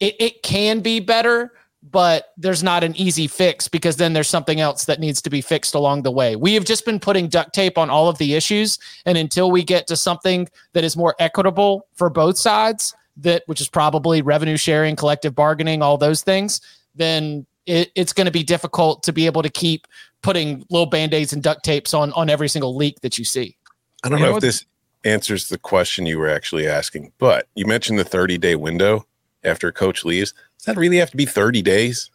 it, 0.00 0.16
it 0.18 0.42
can 0.42 0.80
be 0.80 1.00
better, 1.00 1.52
but 1.90 2.32
there's 2.36 2.62
not 2.62 2.82
an 2.82 2.96
easy 2.96 3.26
fix 3.26 3.68
because 3.68 3.96
then 3.96 4.12
there's 4.14 4.28
something 4.28 4.60
else 4.60 4.86
that 4.86 5.00
needs 5.00 5.20
to 5.22 5.30
be 5.30 5.40
fixed 5.40 5.74
along 5.74 6.02
the 6.02 6.10
way. 6.10 6.34
We 6.34 6.54
have 6.54 6.64
just 6.64 6.84
been 6.84 6.98
putting 6.98 7.28
duct 7.28 7.52
tape 7.52 7.76
on 7.76 7.90
all 7.90 8.08
of 8.08 8.18
the 8.18 8.34
issues, 8.34 8.78
and 9.04 9.18
until 9.18 9.50
we 9.50 9.62
get 9.62 9.86
to 9.88 9.96
something 9.96 10.48
that 10.72 10.84
is 10.84 10.96
more 10.96 11.14
equitable 11.18 11.86
for 11.94 12.08
both 12.08 12.38
sides, 12.38 12.94
that 13.18 13.42
which 13.46 13.60
is 13.60 13.68
probably 13.68 14.22
revenue 14.22 14.56
sharing, 14.56 14.96
collective 14.96 15.34
bargaining, 15.34 15.82
all 15.82 15.98
those 15.98 16.22
things, 16.22 16.60
then 16.94 17.46
it, 17.66 17.90
it's 17.94 18.12
going 18.12 18.26
to 18.26 18.32
be 18.32 18.42
difficult 18.42 19.02
to 19.04 19.12
be 19.12 19.26
able 19.26 19.42
to 19.42 19.50
keep 19.50 19.86
putting 20.22 20.64
little 20.70 20.86
band-aids 20.86 21.32
and 21.32 21.42
duct 21.42 21.64
tapes 21.64 21.92
on 21.92 22.12
on 22.12 22.30
every 22.30 22.48
single 22.48 22.74
leak 22.74 23.00
that 23.02 23.18
you 23.18 23.24
see. 23.24 23.56
I 24.02 24.08
don't 24.08 24.18
you 24.18 24.24
know, 24.24 24.30
know 24.32 24.36
if 24.38 24.42
this 24.42 24.64
answers 25.04 25.48
the 25.48 25.58
question 25.58 26.06
you 26.06 26.18
were 26.18 26.28
actually 26.28 26.66
asking, 26.66 27.12
but 27.18 27.46
you 27.54 27.66
mentioned 27.66 27.98
the 27.98 28.04
30 28.04 28.38
day 28.38 28.56
window 28.56 29.06
after 29.44 29.68
a 29.68 29.72
coach 29.72 30.04
leaves. 30.04 30.32
Does 30.58 30.66
that 30.66 30.76
really 30.76 30.96
have 30.98 31.10
to 31.10 31.16
be 31.16 31.26
30 31.26 31.62
days? 31.62 32.10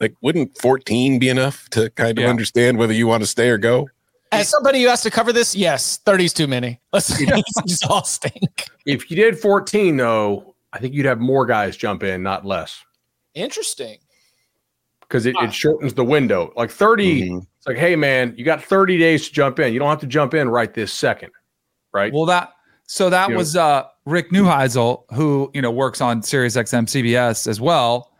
Like, 0.00 0.14
wouldn't 0.22 0.56
14 0.58 1.18
be 1.18 1.28
enough 1.28 1.68
to 1.70 1.90
kind 1.90 2.18
of 2.18 2.24
yeah. 2.24 2.30
understand 2.30 2.78
whether 2.78 2.92
you 2.92 3.06
want 3.06 3.22
to 3.22 3.26
stay 3.26 3.48
or 3.50 3.58
go? 3.58 3.88
As 4.32 4.48
somebody 4.48 4.82
who 4.82 4.88
has 4.88 5.02
to 5.02 5.10
cover 5.10 5.32
this, 5.32 5.54
yes, 5.54 5.98
30 5.98 6.24
is 6.24 6.32
too 6.32 6.46
many. 6.46 6.80
Let's 6.92 7.20
exhausting. 7.58 8.48
If 8.86 9.10
you 9.10 9.16
did 9.16 9.38
14, 9.38 9.96
though, 9.96 10.54
I 10.72 10.78
think 10.78 10.94
you'd 10.94 11.06
have 11.06 11.20
more 11.20 11.44
guys 11.46 11.76
jump 11.76 12.02
in, 12.02 12.22
not 12.22 12.46
less. 12.46 12.82
Interesting. 13.34 13.98
Because 15.00 15.26
it, 15.26 15.34
it, 15.40 15.52
shortens 15.52 15.94
the 15.94 16.04
window. 16.04 16.52
Like 16.56 16.70
30, 16.70 17.22
mm-hmm. 17.22 17.38
it's 17.58 17.66
like, 17.66 17.76
hey, 17.76 17.96
man, 17.96 18.32
you 18.36 18.44
got 18.44 18.62
30 18.62 18.96
days 18.96 19.26
to 19.26 19.34
jump 19.34 19.58
in. 19.58 19.72
You 19.72 19.80
don't 19.80 19.88
have 19.88 20.00
to 20.00 20.06
jump 20.06 20.34
in 20.34 20.48
right 20.48 20.72
this 20.72 20.92
second. 20.92 21.32
Right. 21.92 22.12
Well, 22.12 22.26
that 22.26 22.52
so 22.90 23.08
that 23.08 23.30
you 23.30 23.36
was 23.36 23.54
uh, 23.54 23.84
Rick 24.04 24.30
Neuheisel, 24.32 25.04
who 25.14 25.48
you 25.54 25.62
know 25.62 25.70
works 25.70 26.00
on 26.00 26.24
Sirius 26.24 26.56
XM 26.56 26.86
CBS 26.86 27.46
as 27.46 27.60
well. 27.60 28.10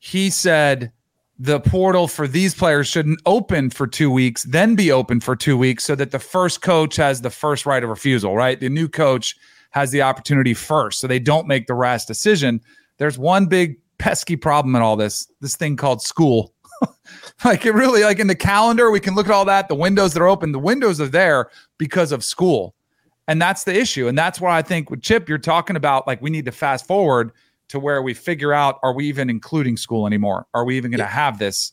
He 0.00 0.30
said 0.30 0.90
the 1.38 1.60
portal 1.60 2.08
for 2.08 2.26
these 2.26 2.52
players 2.52 2.88
shouldn't 2.88 3.20
open 3.24 3.70
for 3.70 3.86
two 3.86 4.10
weeks, 4.10 4.42
then 4.42 4.74
be 4.74 4.90
open 4.90 5.20
for 5.20 5.36
two 5.36 5.56
weeks, 5.56 5.84
so 5.84 5.94
that 5.94 6.10
the 6.10 6.18
first 6.18 6.60
coach 6.60 6.96
has 6.96 7.20
the 7.20 7.30
first 7.30 7.66
right 7.66 7.84
of 7.84 7.88
refusal. 7.88 8.34
Right, 8.34 8.58
the 8.58 8.68
new 8.68 8.88
coach 8.88 9.36
has 9.70 9.92
the 9.92 10.02
opportunity 10.02 10.54
first, 10.54 10.98
so 10.98 11.06
they 11.06 11.20
don't 11.20 11.46
make 11.46 11.68
the 11.68 11.74
rash 11.74 12.04
decision. 12.04 12.60
There's 12.98 13.20
one 13.20 13.46
big 13.46 13.76
pesky 13.98 14.34
problem 14.34 14.74
in 14.74 14.82
all 14.82 14.96
this. 14.96 15.30
This 15.40 15.54
thing 15.54 15.76
called 15.76 16.02
school. 16.02 16.52
like 17.44 17.64
it 17.64 17.74
really 17.74 18.02
like 18.02 18.18
in 18.18 18.26
the 18.26 18.34
calendar 18.34 18.90
we 18.90 19.00
can 19.00 19.14
look 19.14 19.26
at 19.26 19.32
all 19.32 19.46
that 19.46 19.66
the 19.66 19.74
windows 19.74 20.12
that 20.12 20.20
are 20.20 20.28
open 20.28 20.52
the 20.52 20.58
windows 20.58 21.00
are 21.00 21.06
there 21.06 21.48
because 21.78 22.12
of 22.12 22.22
school 22.22 22.75
and 23.28 23.40
that's 23.40 23.64
the 23.64 23.74
issue. 23.74 24.08
And 24.08 24.16
that's 24.16 24.40
why 24.40 24.56
I 24.56 24.62
think 24.62 24.90
with 24.90 25.02
Chip, 25.02 25.28
you're 25.28 25.38
talking 25.38 25.76
about 25.76 26.06
like 26.06 26.22
we 26.22 26.30
need 26.30 26.44
to 26.44 26.52
fast 26.52 26.86
forward 26.86 27.32
to 27.68 27.80
where 27.80 28.00
we 28.02 28.14
figure 28.14 28.52
out 28.52 28.78
are 28.82 28.92
we 28.92 29.06
even 29.06 29.28
including 29.28 29.76
school 29.76 30.06
anymore? 30.06 30.46
Are 30.54 30.64
we 30.64 30.76
even 30.76 30.90
going 30.90 30.98
to 30.98 31.06
have 31.06 31.38
this? 31.38 31.72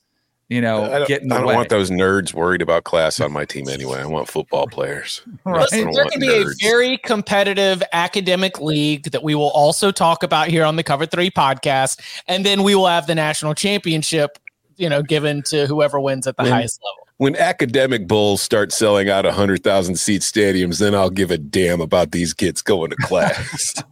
You 0.50 0.62
know, 0.62 0.84
I 0.84 1.00
don't, 1.00 1.32
I 1.32 1.38
don't 1.40 1.46
want 1.46 1.70
those 1.70 1.90
nerds 1.90 2.34
worried 2.34 2.62
about 2.62 2.84
class 2.84 3.20
on 3.20 3.32
my 3.32 3.46
team 3.46 3.68
anyway. 3.70 4.00
I 4.00 4.06
want 4.06 4.28
football 4.28 4.68
players. 4.68 5.22
right. 5.46 5.62
Listen, 5.62 5.92
there 5.92 6.06
can 6.06 6.20
be 6.20 6.28
nerds. 6.28 6.62
a 6.62 6.68
very 6.68 6.98
competitive 6.98 7.82
academic 7.94 8.60
league 8.60 9.12
that 9.12 9.24
we 9.24 9.36
will 9.36 9.52
also 9.52 9.90
talk 9.90 10.22
about 10.22 10.50
here 10.50 10.66
on 10.66 10.76
the 10.76 10.84
Cover 10.84 11.06
Three 11.06 11.32
podcast, 11.32 12.02
and 12.28 12.46
then 12.46 12.62
we 12.62 12.76
will 12.76 12.88
have 12.88 13.08
the 13.08 13.16
national 13.16 13.56
championship, 13.56 14.38
you 14.76 14.90
know, 14.90 15.02
given 15.02 15.42
to 15.44 15.66
whoever 15.66 16.00
wins 16.00 16.28
at 16.28 16.36
the 16.38 16.44
highest 16.44 16.80
level 16.84 17.03
when 17.18 17.36
academic 17.36 18.08
bulls 18.08 18.42
start 18.42 18.72
selling 18.72 19.10
out 19.10 19.26
100,000 19.26 19.96
seat 19.96 20.22
stadiums, 20.22 20.80
then 20.80 20.96
I'll 20.96 21.10
give 21.10 21.32
a 21.32 21.38
damn 21.38 21.82
about 21.82 22.12
these 22.12 22.34
kids 22.34 22.62
going 22.62 22.90
to 22.90 22.96
class. 22.98 23.84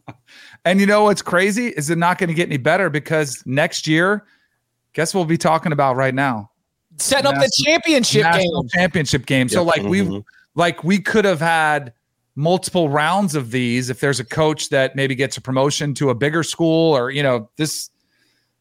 and 0.64 0.80
you 0.80 0.86
know 0.86 1.04
what's 1.04 1.22
crazy 1.22 1.68
is 1.68 1.90
it 1.90 1.98
not 1.98 2.18
going 2.18 2.28
to 2.28 2.34
get 2.34 2.48
any 2.48 2.56
better 2.56 2.88
because 2.88 3.42
next 3.44 3.86
year, 3.86 4.24
guess 4.92 5.14
what 5.14 5.20
we'll 5.20 5.26
be 5.26 5.38
talking 5.38 5.72
about 5.72 5.96
right 5.96 6.14
now? 6.14 6.50
Setting 6.98 7.26
up 7.26 7.34
the 7.34 7.50
championship 7.64 8.30
game. 8.32 8.68
Championship 8.68 9.26
game. 9.26 9.48
So 9.48 9.62
like 9.62 9.80
mm-hmm. 9.80 10.12
we 10.12 10.24
like 10.54 10.84
we 10.84 10.98
could 10.98 11.24
have 11.24 11.40
had 11.40 11.94
multiple 12.36 12.88
rounds 12.88 13.34
of 13.34 13.50
these 13.50 13.90
if 13.90 14.00
there's 14.00 14.20
a 14.20 14.24
coach 14.24 14.68
that 14.68 14.96
maybe 14.96 15.14
gets 15.14 15.36
a 15.36 15.40
promotion 15.40 15.94
to 15.94 16.10
a 16.10 16.14
bigger 16.14 16.42
school 16.42 16.96
or 16.96 17.10
you 17.10 17.22
know 17.22 17.48
this 17.56 17.90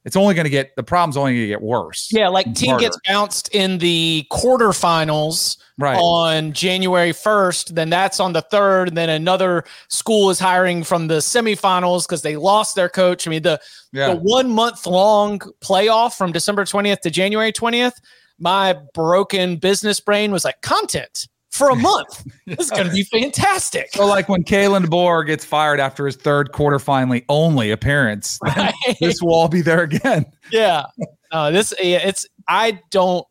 it's 0.06 0.16
only 0.16 0.34
going 0.34 0.46
to 0.46 0.50
get 0.50 0.76
the 0.76 0.84
problem's 0.84 1.18
only 1.18 1.34
going 1.34 1.44
to 1.44 1.48
get 1.48 1.62
worse. 1.62 2.10
Yeah, 2.12 2.30
like 2.30 2.54
team 2.56 2.72
harder. 2.72 2.86
gets 2.86 3.00
bounced 3.06 3.54
in 3.54 3.80
the 3.80 4.26
quarterfinals 4.32 5.58
right. 5.78 5.98
on 5.98 6.54
January 6.54 7.12
1st, 7.12 7.76
then 7.76 7.90
that's 7.90 8.20
on 8.20 8.34
the 8.34 8.42
3rd, 8.44 8.90
and 8.90 8.98
then 8.98 9.10
another 9.10 9.66
school 9.90 10.30
is 10.30 10.40
hiring 10.40 10.84
from 10.84 11.08
the 11.08 11.16
semifinals 11.16 12.08
because 12.08 12.22
they 12.22 12.38
lost 12.38 12.76
their 12.76 12.90
coach. 12.90 13.28
I 13.28 13.30
mean, 13.30 13.44
the 13.44 13.60
yeah. 13.92 14.14
the 14.14 14.16
1 14.16 14.50
month 14.50 14.86
long 14.86 15.40
playoff 15.62 16.18
from 16.18 16.32
December 16.32 16.64
20th 16.64 17.02
to 17.02 17.12
January 17.12 17.52
20th, 17.52 18.00
my 18.40 18.78
broken 18.94 19.58
business 19.58 20.00
brain 20.00 20.32
was 20.32 20.46
like 20.46 20.62
content 20.62 21.28
for 21.50 21.70
a 21.70 21.76
month. 21.76 22.26
this 22.46 22.60
is 22.60 22.70
going 22.70 22.88
to 22.88 22.94
be 22.94 23.04
fantastic. 23.12 23.90
So, 23.94 24.06
like 24.06 24.30
when 24.30 24.44
Kalen 24.44 24.86
DeBoer 24.86 25.26
gets 25.26 25.44
fired 25.44 25.80
after 25.80 26.06
his 26.06 26.16
third 26.16 26.52
quarter 26.52 26.80
finally 26.80 27.26
only 27.30 27.72
appearance, 27.72 28.40
right. 28.44 28.74
this 29.00 29.22
will 29.22 29.34
all 29.34 29.50
be 29.50 29.62
there 29.62 29.84
again. 29.84 30.26
Yeah. 30.52 30.84
Uh, 31.32 31.52
this 31.52 31.74
it's 31.80 32.26
I 32.48 32.82
don't 32.90 33.26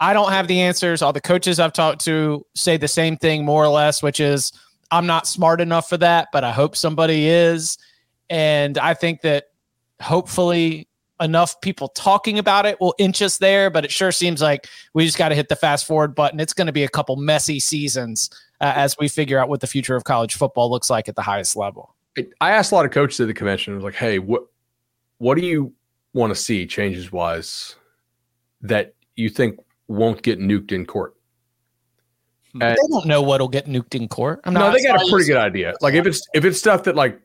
I 0.00 0.12
don't 0.12 0.30
have 0.30 0.48
the 0.48 0.60
answers. 0.60 1.02
All 1.02 1.12
the 1.12 1.20
coaches 1.20 1.58
I've 1.60 1.72
talked 1.72 2.04
to 2.04 2.44
say 2.54 2.76
the 2.76 2.88
same 2.88 3.16
thing 3.16 3.44
more 3.44 3.64
or 3.64 3.68
less, 3.68 4.02
which 4.02 4.20
is 4.20 4.52
I'm 4.90 5.06
not 5.06 5.26
smart 5.26 5.60
enough 5.60 5.88
for 5.88 5.96
that, 5.98 6.28
but 6.32 6.44
I 6.44 6.52
hope 6.52 6.76
somebody 6.76 7.28
is. 7.28 7.78
And 8.30 8.78
I 8.78 8.94
think 8.94 9.22
that 9.22 9.44
hopefully 10.00 10.87
enough 11.20 11.60
people 11.60 11.88
talking 11.88 12.38
about 12.38 12.66
it 12.66 12.80
will 12.80 12.94
inch 12.98 13.22
us 13.22 13.38
there, 13.38 13.70
but 13.70 13.84
it 13.84 13.90
sure 13.90 14.12
seems 14.12 14.40
like 14.40 14.68
we 14.94 15.04
just 15.04 15.18
got 15.18 15.30
to 15.30 15.34
hit 15.34 15.48
the 15.48 15.56
fast 15.56 15.86
forward 15.86 16.14
button. 16.14 16.40
It's 16.40 16.52
going 16.52 16.66
to 16.66 16.72
be 16.72 16.84
a 16.84 16.88
couple 16.88 17.16
messy 17.16 17.60
seasons 17.60 18.30
uh, 18.60 18.72
as 18.74 18.96
we 18.98 19.08
figure 19.08 19.38
out 19.38 19.48
what 19.48 19.60
the 19.60 19.66
future 19.66 19.96
of 19.96 20.04
college 20.04 20.34
football 20.34 20.70
looks 20.70 20.90
like 20.90 21.08
at 21.08 21.16
the 21.16 21.22
highest 21.22 21.56
level. 21.56 21.94
I 22.40 22.50
asked 22.50 22.72
a 22.72 22.74
lot 22.74 22.84
of 22.84 22.90
coaches 22.90 23.20
at 23.20 23.28
the 23.28 23.34
convention. 23.34 23.74
I 23.74 23.76
was 23.76 23.84
like, 23.84 23.94
"Hey, 23.94 24.18
what 24.18 24.44
what 25.18 25.36
do 25.36 25.46
you 25.46 25.72
want 26.14 26.30
to 26.30 26.34
see 26.34 26.66
changes 26.66 27.12
wise 27.12 27.76
that 28.62 28.94
you 29.14 29.28
think 29.28 29.58
won't 29.86 30.22
get 30.22 30.40
nuked 30.40 30.72
in 30.72 30.84
court?" 30.84 31.14
And, 32.54 32.62
they 32.62 32.76
don't 32.90 33.06
know 33.06 33.22
what'll 33.22 33.48
get 33.48 33.66
nuked 33.66 33.94
in 33.94 34.08
court. 34.08 34.40
I'm 34.44 34.54
no, 34.54 34.72
they 34.72 34.82
got 34.82 35.00
a 35.00 35.08
pretty 35.08 35.26
good 35.26 35.36
idea. 35.36 35.74
Like 35.80 35.94
if 35.94 36.06
it's 36.06 36.26
if 36.34 36.44
it's 36.44 36.58
stuff 36.58 36.82
that 36.84 36.96
like 36.96 37.20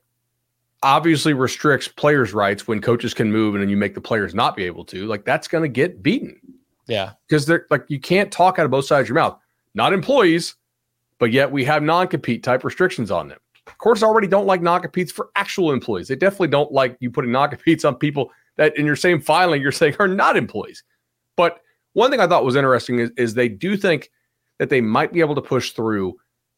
obviously 0.83 1.33
restricts 1.33 1.87
players' 1.87 2.33
rights 2.33 2.67
when 2.67 2.81
coaches 2.81 3.13
can 3.13 3.31
move 3.31 3.55
and 3.55 3.61
then 3.61 3.69
you 3.69 3.77
make 3.77 3.95
the 3.95 4.01
players 4.01 4.35
not 4.35 4.55
be 4.55 4.63
able 4.63 4.85
to, 4.85 5.07
like 5.07 5.25
that's 5.25 5.47
going 5.47 5.63
to 5.63 5.69
get 5.69 6.03
beaten. 6.03 6.39
Yeah. 6.87 7.13
Because 7.27 7.45
they're 7.45 7.65
like, 7.71 7.85
you 7.87 7.99
can't 7.99 8.31
talk 8.31 8.59
out 8.59 8.65
of 8.65 8.71
both 8.71 8.85
sides 8.85 9.05
of 9.05 9.09
your 9.09 9.15
mouth. 9.15 9.39
Not 9.73 9.93
employees, 9.93 10.55
but 11.17 11.31
yet 11.31 11.51
we 11.51 11.63
have 11.65 11.81
non 11.81 12.07
compete 12.07 12.43
type 12.43 12.63
restrictions 12.63 13.09
on 13.09 13.29
them. 13.29 13.39
Courts 13.77 14.03
already 14.03 14.27
don't 14.27 14.45
like 14.45 14.61
non 14.61 14.81
competes 14.81 15.11
for 15.11 15.29
actual 15.35 15.71
employees. 15.71 16.09
They 16.09 16.15
definitely 16.15 16.49
don't 16.49 16.71
like 16.71 16.97
you 16.99 17.09
putting 17.09 17.31
non 17.31 17.49
competes 17.49 17.85
on 17.85 17.95
people 17.95 18.29
that 18.57 18.77
in 18.77 18.85
your 18.85 18.95
same 18.95 19.21
filing 19.21 19.61
you're 19.61 19.71
saying 19.71 19.95
are 19.99 20.07
not 20.07 20.35
employees. 20.35 20.83
But 21.37 21.61
one 21.93 22.11
thing 22.11 22.19
I 22.19 22.27
thought 22.27 22.45
was 22.45 22.55
interesting 22.55 22.99
is, 22.99 23.11
is 23.17 23.33
they 23.33 23.49
do 23.49 23.77
think 23.77 24.11
that 24.59 24.69
they 24.69 24.81
might 24.81 25.13
be 25.13 25.21
able 25.21 25.35
to 25.35 25.41
push 25.41 25.71
through 25.71 26.15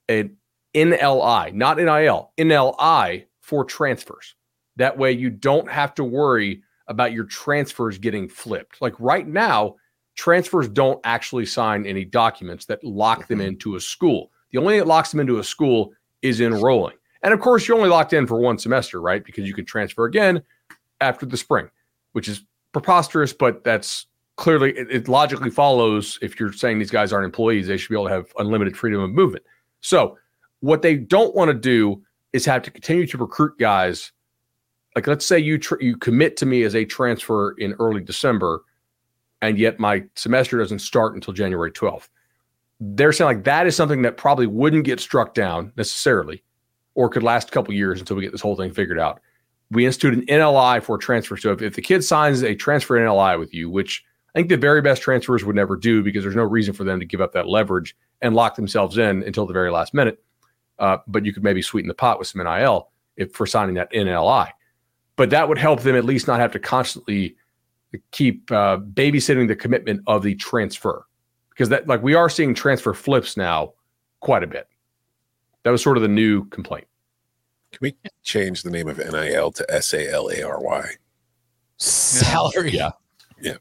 an 0.10 0.36
NLI, 0.74 1.54
not 1.54 1.78
NIL, 1.78 2.32
NLI 2.38 3.26
for 3.46 3.64
transfers. 3.64 4.34
That 4.76 4.98
way 4.98 5.12
you 5.12 5.30
don't 5.30 5.70
have 5.70 5.94
to 5.96 6.04
worry 6.04 6.64
about 6.88 7.14
your 7.14 7.26
transfers 7.26 8.00
getting 8.00 8.28
flipped. 8.28 8.82
Like 8.82 9.00
right 9.00 9.28
now, 9.28 9.76
transfers 10.16 10.68
don't 10.68 11.00
actually 11.04 11.46
sign 11.46 11.86
any 11.86 12.06
documents 12.06 12.66
that 12.66 12.84
lock 12.84 13.28
them 13.28 13.38
mm-hmm. 13.38 13.50
into 13.50 13.76
a 13.76 13.80
school. 13.80 14.32
The 14.52 14.58
only 14.58 14.74
thing 14.74 14.80
that 14.80 14.88
locks 14.88 15.12
them 15.12 15.20
into 15.20 15.38
a 15.38 15.44
school 15.44 15.94
is 16.24 16.42
enrolling. 16.42 16.96
And 17.22 17.36
of 17.36 17.40
course, 17.40 17.68
you're 17.68 17.78
only 17.78 17.90
locked 17.90 18.14
in 18.14 18.26
for 18.26 18.40
one 18.40 18.58
semester, 18.58 19.00
right? 19.00 19.24
Because 19.24 19.48
you 19.48 19.54
can 19.54 19.66
transfer 19.66 20.06
again 20.06 20.42
after 21.00 21.28
the 21.28 21.38
spring, 21.38 21.70
which 22.14 22.28
is 22.28 22.44
preposterous, 22.72 23.32
but 23.32 23.64
that's 23.64 24.08
clearly 24.38 24.72
it, 24.72 24.88
it 24.90 25.08
logically 25.08 25.52
follows 25.52 26.18
if 26.24 26.40
you're 26.40 26.52
saying 26.52 26.80
these 26.80 26.90
guys 26.90 27.14
aren't 27.14 27.26
employees, 27.26 27.68
they 27.68 27.78
should 27.78 27.90
be 27.90 27.96
able 27.96 28.08
to 28.08 28.14
have 28.14 28.34
unlimited 28.40 28.76
freedom 28.76 29.02
of 29.02 29.12
movement. 29.12 29.46
So, 29.82 30.18
what 30.62 30.82
they 30.82 30.96
don't 30.96 31.36
want 31.36 31.50
to 31.50 31.54
do 31.54 32.02
is 32.36 32.46
have 32.46 32.62
to 32.64 32.72
continue 32.72 33.08
to 33.08 33.18
recruit 33.18 33.58
guys. 33.58 34.12
Like, 34.96 35.08
let's 35.08 35.26
say 35.26 35.40
you 35.40 35.58
tr- 35.58 35.82
you 35.82 35.98
commit 35.98 36.38
to 36.38 36.46
me 36.46 36.64
as 36.64 36.76
a 36.76 36.86
transfer 36.86 37.52
in 37.58 37.74
early 37.80 38.02
December, 38.02 38.64
and 39.42 39.58
yet 39.58 39.80
my 39.80 40.04
semester 40.16 40.58
doesn't 40.58 40.80
start 40.80 41.16
until 41.16 41.34
January 41.34 41.72
12th. 41.72 42.10
They're 42.80 43.14
saying 43.14 43.26
like 43.26 43.44
that 43.46 43.68
is 43.68 43.76
something 43.76 44.02
that 44.02 44.18
probably 44.18 44.48
wouldn't 44.48 44.84
get 44.84 45.00
struck 45.00 45.34
down 45.34 45.72
necessarily, 45.78 46.44
or 46.94 47.10
could 47.10 47.24
last 47.24 47.50
a 47.50 47.52
couple 47.52 47.74
years 47.74 48.00
until 48.00 48.18
we 48.18 48.24
get 48.24 48.32
this 48.32 48.42
whole 48.42 48.56
thing 48.56 48.74
figured 48.74 49.00
out. 49.00 49.22
We 49.72 49.86
institute 49.86 50.14
an 50.14 50.26
NLI 50.26 50.84
for 50.84 50.98
transfer. 50.98 51.38
So 51.38 51.52
if, 51.52 51.62
if 51.62 51.76
the 51.76 51.82
kid 51.82 52.04
signs 52.04 52.44
a 52.44 52.54
transfer 52.54 52.98
NLI 52.98 53.40
with 53.40 53.54
you, 53.54 53.70
which 53.70 54.04
I 54.36 54.40
think 54.40 54.50
the 54.50 54.58
very 54.58 54.82
best 54.82 55.02
transfers 55.02 55.46
would 55.46 55.56
never 55.56 55.78
do 55.78 56.04
because 56.04 56.24
there's 56.24 56.36
no 56.36 56.44
reason 56.44 56.74
for 56.74 56.84
them 56.84 57.00
to 57.00 57.06
give 57.06 57.22
up 57.22 57.32
that 57.32 57.48
leverage 57.48 57.96
and 58.22 58.36
lock 58.36 58.56
themselves 58.56 58.98
in 58.98 59.24
until 59.24 59.46
the 59.46 59.54
very 59.54 59.72
last 59.72 59.94
minute. 59.94 60.22
Uh, 60.80 60.98
but 61.08 61.26
you 61.26 61.34
could 61.34 61.44
maybe 61.44 61.62
sweeten 61.62 61.88
the 61.88 61.94
pot 61.94 62.20
with 62.20 62.28
some 62.28 62.44
NIL 62.44 62.90
if 63.18 63.34
for 63.34 63.46
signing 63.46 63.76
that 63.76 63.92
NLI. 63.94 64.50
But 65.16 65.30
that 65.30 65.48
would 65.48 65.58
help 65.58 65.82
them 65.82 65.96
at 65.96 66.04
least 66.04 66.28
not 66.28 66.40
have 66.40 66.52
to 66.52 66.60
constantly 66.60 67.38
keep 68.12 68.52
uh, 68.52 68.78
babysitting 68.78 69.48
the 69.48 69.56
commitment 69.56 70.02
of 70.08 70.24
the 70.24 70.36
transfer 70.36 71.06
because 71.50 71.70
that 71.70 71.88
like 71.88 72.04
we 72.04 72.14
are 72.14 72.30
seeing 72.30 72.54
transfer 72.54 72.94
flips 72.94 73.38
now 73.38 73.74
quite 74.20 74.44
a 74.44 74.48
bit. 74.48 74.68
That 75.64 75.72
was 75.72 75.82
sort 75.82 75.98
of 75.98 76.04
the 76.04 76.10
new 76.10 76.46
complaint. 76.50 76.88
Can 77.72 77.80
we 77.82 77.96
change 78.24 78.64
the 78.64 78.72
name 78.72 78.88
of 78.88 78.98
NIL 78.98 79.52
to 79.52 79.66
S 79.74 79.94
A 79.94 80.12
L 80.12 80.30
A 80.30 80.44
R 80.44 80.62
Y? 80.62 80.86
Salary. 81.78 82.72
Yeah. 82.72 82.92
Yeah. 83.42 83.58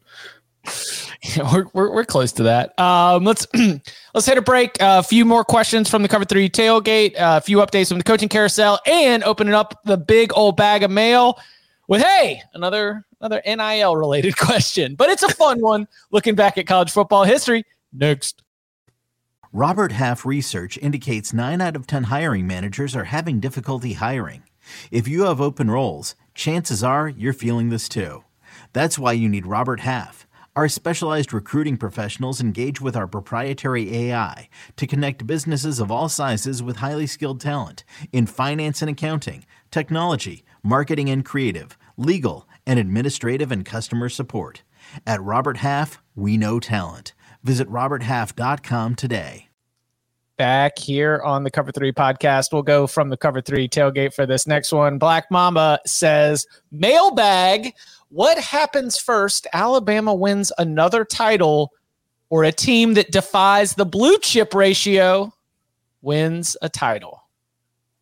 we're, 1.51 1.65
we're, 1.73 1.91
we're 1.91 2.05
close 2.05 2.31
to 2.33 2.43
that. 2.43 2.77
Um, 2.79 3.23
let's 3.23 3.47
let's 4.15 4.25
hit 4.25 4.37
a 4.37 4.41
break. 4.41 4.77
A 4.79 5.03
few 5.03 5.25
more 5.25 5.43
questions 5.43 5.89
from 5.89 6.01
the 6.01 6.07
Cover 6.07 6.25
Three 6.25 6.49
tailgate. 6.49 7.13
A 7.17 7.41
few 7.41 7.57
updates 7.57 7.89
from 7.89 7.99
the 7.99 8.03
coaching 8.03 8.29
carousel, 8.29 8.79
and 8.87 9.23
opening 9.23 9.53
up 9.53 9.79
the 9.85 9.97
big 9.97 10.31
old 10.33 10.57
bag 10.57 10.81
of 10.81 10.89
mail 10.89 11.37
with 11.87 12.01
hey 12.01 12.41
another 12.55 13.05
another 13.19 13.41
NIL 13.45 13.95
related 13.95 14.35
question, 14.39 14.95
but 14.95 15.09
it's 15.09 15.21
a 15.21 15.29
fun 15.29 15.61
one. 15.61 15.87
Looking 16.11 16.33
back 16.33 16.57
at 16.57 16.65
college 16.65 16.91
football 16.91 17.25
history. 17.25 17.63
Next. 17.93 18.41
Robert 19.53 19.93
Half 19.93 20.25
research 20.25 20.77
indicates 20.79 21.31
nine 21.31 21.61
out 21.61 21.75
of 21.75 21.85
ten 21.85 22.05
hiring 22.05 22.47
managers 22.47 22.95
are 22.95 23.05
having 23.05 23.39
difficulty 23.39 23.93
hiring. 23.93 24.43
If 24.89 25.07
you 25.07 25.25
have 25.25 25.39
open 25.39 25.69
roles, 25.69 26.15
chances 26.33 26.83
are 26.83 27.07
you're 27.07 27.33
feeling 27.33 27.69
this 27.69 27.87
too. 27.87 28.23
That's 28.73 28.97
why 28.97 29.13
you 29.13 29.29
need 29.29 29.45
Robert 29.45 29.81
Half. 29.81 30.24
Our 30.55 30.69
specialized 30.69 31.33
recruiting 31.33 31.75
professionals 31.75 32.39
engage 32.39 32.79
with 32.79 32.95
our 32.95 33.07
proprietary 33.07 33.93
AI 33.93 34.47
to 34.77 34.87
connect 34.87 35.27
businesses 35.27 35.81
of 35.81 35.91
all 35.91 36.07
sizes 36.07 36.63
with 36.63 36.77
highly 36.77 37.07
skilled 37.07 37.41
talent 37.41 37.83
in 38.13 38.25
finance 38.25 38.81
and 38.81 38.89
accounting, 38.89 39.45
technology, 39.69 40.45
marketing 40.63 41.09
and 41.09 41.25
creative, 41.25 41.77
legal, 41.97 42.47
and 42.65 42.79
administrative 42.79 43.51
and 43.51 43.65
customer 43.65 44.07
support. 44.07 44.63
At 45.05 45.21
Robert 45.21 45.57
Half, 45.57 46.01
we 46.15 46.37
know 46.37 46.61
talent. 46.61 47.13
Visit 47.43 47.69
RobertHalf.com 47.69 48.95
today. 48.95 49.49
Back 50.37 50.79
here 50.79 51.21
on 51.23 51.43
the 51.43 51.51
Cover 51.51 51.71
3 51.71 51.91
podcast, 51.93 52.51
we'll 52.51 52.61
go 52.61 52.87
from 52.87 53.09
the 53.09 53.15
Cover 53.17 53.41
3 53.41 53.67
tailgate 53.69 54.13
for 54.13 54.25
this 54.25 54.47
next 54.47 54.71
one. 54.71 54.97
Black 54.97 55.25
Mama 55.31 55.79
says, 55.85 56.45
mailbag 56.71 57.73
what 58.15 58.37
happens 58.37 58.97
first? 58.97 59.45
Alabama 59.51 60.13
wins 60.13 60.49
another 60.57 61.03
title, 61.03 61.73
or 62.29 62.45
a 62.45 62.51
team 62.53 62.93
that 62.93 63.11
defies 63.11 63.75
the 63.75 63.85
blue 63.85 64.17
chip 64.19 64.53
ratio 64.53 65.33
wins 66.01 66.55
a 66.61 66.69
title? 66.69 67.23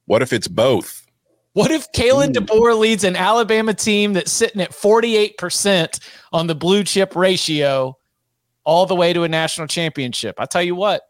What 0.05 0.21
if 0.21 0.31
it's 0.31 0.47
both? 0.47 1.07
What 1.53 1.71
if 1.71 1.91
Kalen 1.93 2.31
DeBoer 2.31 2.77
leads 2.77 3.03
an 3.03 3.15
Alabama 3.15 3.73
team 3.73 4.13
that's 4.13 4.31
sitting 4.31 4.61
at 4.61 4.69
48% 4.69 5.99
on 6.31 6.45
the 6.45 6.53
blue 6.53 6.83
chip 6.83 7.15
ratio 7.15 7.97
all 8.65 8.85
the 8.85 8.95
way 8.95 9.13
to 9.13 9.23
a 9.23 9.27
national 9.27 9.65
championship? 9.65 10.35
I 10.37 10.45
tell 10.45 10.61
you 10.61 10.75
what, 10.75 11.01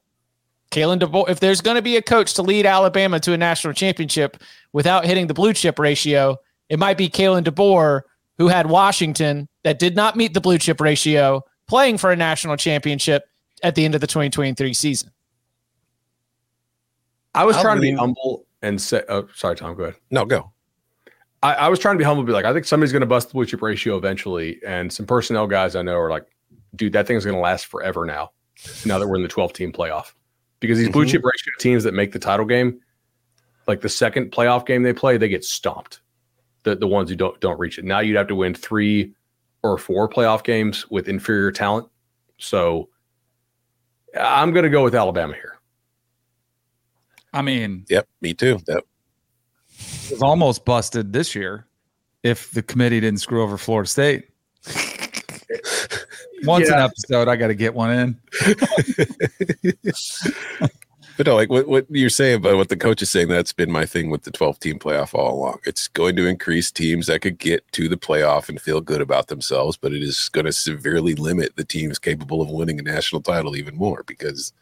Kalen 0.71 0.99
DeBoer, 0.99 1.29
if 1.29 1.41
there's 1.41 1.59
going 1.59 1.75
to 1.75 1.81
be 1.81 1.97
a 1.97 2.01
coach 2.01 2.35
to 2.35 2.41
lead 2.41 2.65
Alabama 2.65 3.19
to 3.19 3.33
a 3.33 3.37
national 3.37 3.73
championship 3.73 4.41
without 4.71 5.03
hitting 5.03 5.27
the 5.27 5.33
blue 5.33 5.51
chip 5.51 5.77
ratio, 5.77 6.37
it 6.69 6.79
might 6.79 6.97
be 6.97 7.09
Kalen 7.09 7.43
DeBoer 7.43 8.03
who 8.37 8.47
had 8.47 8.67
Washington 8.67 9.47
that 9.63 9.79
did 9.79 9.95
not 9.95 10.15
meet 10.15 10.33
the 10.33 10.41
blue 10.41 10.57
chip 10.57 10.81
ratio 10.81 11.43
playing 11.67 11.97
for 11.97 12.11
a 12.11 12.15
national 12.15 12.57
championship 12.57 13.25
at 13.61 13.75
the 13.75 13.85
end 13.85 13.95
of 13.95 14.01
the 14.01 14.07
2023 14.07 14.73
season. 14.73 15.09
I 17.35 17.45
was 17.45 17.59
trying 17.59 17.77
to 17.77 17.81
be 17.81 17.93
humble 17.93 18.45
and 18.61 18.79
say, 18.79 19.03
oh, 19.09 19.27
sorry, 19.33 19.55
Tom, 19.55 19.75
go 19.75 19.83
ahead. 19.83 19.95
No, 20.11 20.25
go. 20.25 20.51
I, 21.41 21.53
I 21.53 21.69
was 21.69 21.79
trying 21.79 21.95
to 21.95 21.97
be 21.97 22.03
humble, 22.03 22.23
be 22.23 22.31
like, 22.31 22.45
I 22.45 22.53
think 22.53 22.65
somebody's 22.65 22.91
going 22.91 23.01
to 23.01 23.07
bust 23.07 23.29
the 23.29 23.33
blue 23.33 23.45
chip 23.45 23.61
ratio 23.61 23.97
eventually. 23.97 24.59
And 24.65 24.91
some 24.93 25.05
personnel 25.05 25.47
guys 25.47 25.75
I 25.75 25.81
know 25.81 25.97
are 25.97 26.09
like, 26.09 26.25
dude, 26.75 26.93
that 26.93 27.07
thing's 27.07 27.25
going 27.25 27.35
to 27.35 27.41
last 27.41 27.65
forever 27.65 28.05
now, 28.05 28.31
now 28.85 28.99
that 28.99 29.07
we're 29.07 29.15
in 29.15 29.23
the 29.23 29.27
12 29.27 29.53
team 29.53 29.71
playoff. 29.71 30.13
Because 30.59 30.77
these 30.77 30.87
mm-hmm. 30.87 30.93
blue 30.93 31.05
chip 31.05 31.23
ratio 31.23 31.53
teams 31.59 31.83
that 31.83 31.93
make 31.93 32.11
the 32.11 32.19
title 32.19 32.45
game, 32.45 32.79
like 33.67 33.81
the 33.81 33.89
second 33.89 34.31
playoff 34.31 34.65
game 34.65 34.83
they 34.83 34.93
play, 34.93 35.17
they 35.17 35.27
get 35.27 35.43
stomped 35.43 36.01
the 36.63 36.75
the 36.75 36.87
ones 36.87 37.09
who 37.09 37.15
don't 37.15 37.39
don't 37.39 37.59
reach 37.59 37.77
it. 37.77 37.85
Now 37.85 37.99
you'd 37.99 38.17
have 38.17 38.27
to 38.27 38.35
win 38.35 38.53
three 38.53 39.13
or 39.63 39.77
four 39.77 40.09
playoff 40.09 40.43
games 40.43 40.89
with 40.89 41.07
inferior 41.07 41.51
talent. 41.51 41.87
So 42.37 42.89
I'm 44.19 44.51
going 44.51 44.63
to 44.63 44.69
go 44.69 44.83
with 44.83 44.95
Alabama 44.95 45.33
here. 45.33 45.57
I 47.33 47.41
mean, 47.41 47.85
yep, 47.89 48.07
me 48.21 48.33
too. 48.33 48.59
Yep. 48.67 48.85
It 50.05 50.11
was 50.11 50.21
almost 50.21 50.65
busted 50.65 51.13
this 51.13 51.33
year 51.33 51.65
if 52.21 52.51
the 52.51 52.61
committee 52.61 52.99
didn't 52.99 53.21
screw 53.21 53.41
over 53.41 53.57
Florida 53.57 53.89
State. 53.89 54.29
Once 56.43 56.69
yeah. 56.69 56.75
an 56.75 56.81
episode, 56.81 57.27
I 57.27 57.35
got 57.35 57.47
to 57.47 57.55
get 57.55 57.73
one 57.73 57.91
in. 57.91 58.19
But 61.15 61.27
no, 61.27 61.35
like 61.35 61.49
what, 61.49 61.67
what 61.67 61.85
you're 61.89 62.09
saying 62.09 62.37
about 62.37 62.57
what 62.57 62.69
the 62.69 62.77
coach 62.77 63.01
is 63.01 63.09
saying, 63.09 63.27
that's 63.27 63.53
been 63.53 63.71
my 63.71 63.85
thing 63.85 64.09
with 64.09 64.23
the 64.23 64.31
12 64.31 64.59
team 64.59 64.79
playoff 64.79 65.13
all 65.13 65.35
along. 65.35 65.59
It's 65.65 65.87
going 65.87 66.15
to 66.15 66.25
increase 66.25 66.71
teams 66.71 67.07
that 67.07 67.21
could 67.21 67.37
get 67.37 67.69
to 67.73 67.87
the 67.87 67.97
playoff 67.97 68.49
and 68.49 68.59
feel 68.59 68.81
good 68.81 69.01
about 69.01 69.27
themselves, 69.27 69.77
but 69.77 69.93
it 69.93 70.01
is 70.01 70.29
going 70.29 70.45
to 70.45 70.51
severely 70.53 71.13
limit 71.13 71.55
the 71.55 71.65
teams 71.65 71.99
capable 71.99 72.41
of 72.41 72.49
winning 72.49 72.79
a 72.79 72.83
national 72.83 73.21
title 73.21 73.55
even 73.55 73.75
more 73.75 74.03
because 74.07 74.53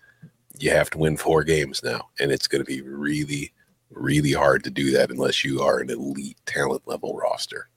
you 0.59 0.71
have 0.71 0.89
to 0.89 0.97
win 0.97 1.15
four 1.15 1.43
games 1.43 1.81
now. 1.83 2.09
And 2.19 2.31
it's 2.31 2.47
going 2.47 2.63
to 2.63 2.65
be 2.65 2.81
really, 2.81 3.53
really 3.89 4.33
hard 4.33 4.63
to 4.65 4.69
do 4.69 4.91
that 4.91 5.09
unless 5.09 5.45
you 5.45 5.61
are 5.61 5.79
an 5.79 5.89
elite 5.89 6.37
talent 6.45 6.81
level 6.85 7.15
roster. 7.15 7.69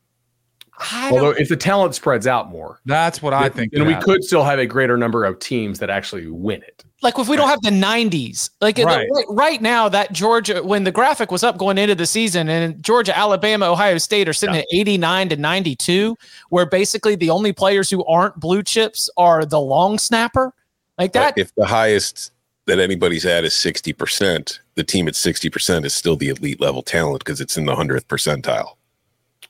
Although 1.10 1.30
if 1.30 1.48
the 1.48 1.56
talent 1.56 1.94
spreads 1.94 2.26
out 2.26 2.50
more, 2.50 2.80
That's 2.84 3.22
what 3.22 3.32
I 3.32 3.48
think. 3.48 3.72
And 3.74 3.87
we 3.87 3.92
happen. 3.92 4.04
could 4.04 4.24
still 4.24 4.42
have 4.42 4.58
a 4.58 4.66
greater 4.66 4.96
number 4.96 5.24
of 5.24 5.38
teams 5.38 5.78
that 5.78 5.88
actually 5.88 6.26
win 6.26 6.62
it. 6.62 6.84
Like 7.05 7.19
if 7.19 7.29
we 7.29 7.37
don't 7.37 7.49
have 7.49 7.61
the 7.61 7.71
90s, 7.71 8.51
like 8.61 8.79
Right. 8.79 9.07
right. 9.12 9.25
right 9.29 9.62
now, 9.62 9.88
that 9.90 10.12
Georgia, 10.12 10.62
when 10.62 10.85
the 10.85 10.90
graphic 10.90 11.31
was 11.31 11.45
up 11.45 11.59
going 11.59 11.79
into 11.79 11.95
the 11.95 12.07
season, 12.07 12.49
and 12.49 12.83
Georgia, 12.83 13.17
Alabama, 13.17 13.71
Ohio 13.71 13.99
State 13.99 14.29
are 14.29 14.33
sitting 14.33 14.57
at 14.57 14.64
89 14.73 15.29
to 15.29 15.37
92, 15.37 16.17
where 16.49 16.67
basically 16.67 17.14
the 17.14 17.31
only 17.31 17.53
players 17.53 17.90
who 17.90 18.05
aren't 18.07 18.40
blue 18.40 18.62
chips 18.62 19.11
are 19.17 19.45
the 19.45 19.61
long 19.61 19.99
snapper. 19.99 20.53
Like 20.99 21.12
that, 21.12 21.35
But 21.35 21.43
if 21.43 21.55
the 21.55 21.67
highest 21.67 22.33
that 22.67 22.79
anybody's 22.79 23.27
at 23.27 23.45
is 23.45 23.53
60%, 23.53 24.59
the 24.75 24.85
team 24.85 25.07
at 25.07 25.14
60% 25.14 25.85
is 25.85 25.95
still 25.95 26.17
the 26.17 26.31
elite 26.31 26.61
level 26.61 26.83
talent 26.83 27.25
because 27.25 27.40
it's 27.40 27.57
in 27.57 27.67
the 27.67 27.75
100th 27.75 28.07
percentile. 28.07 28.77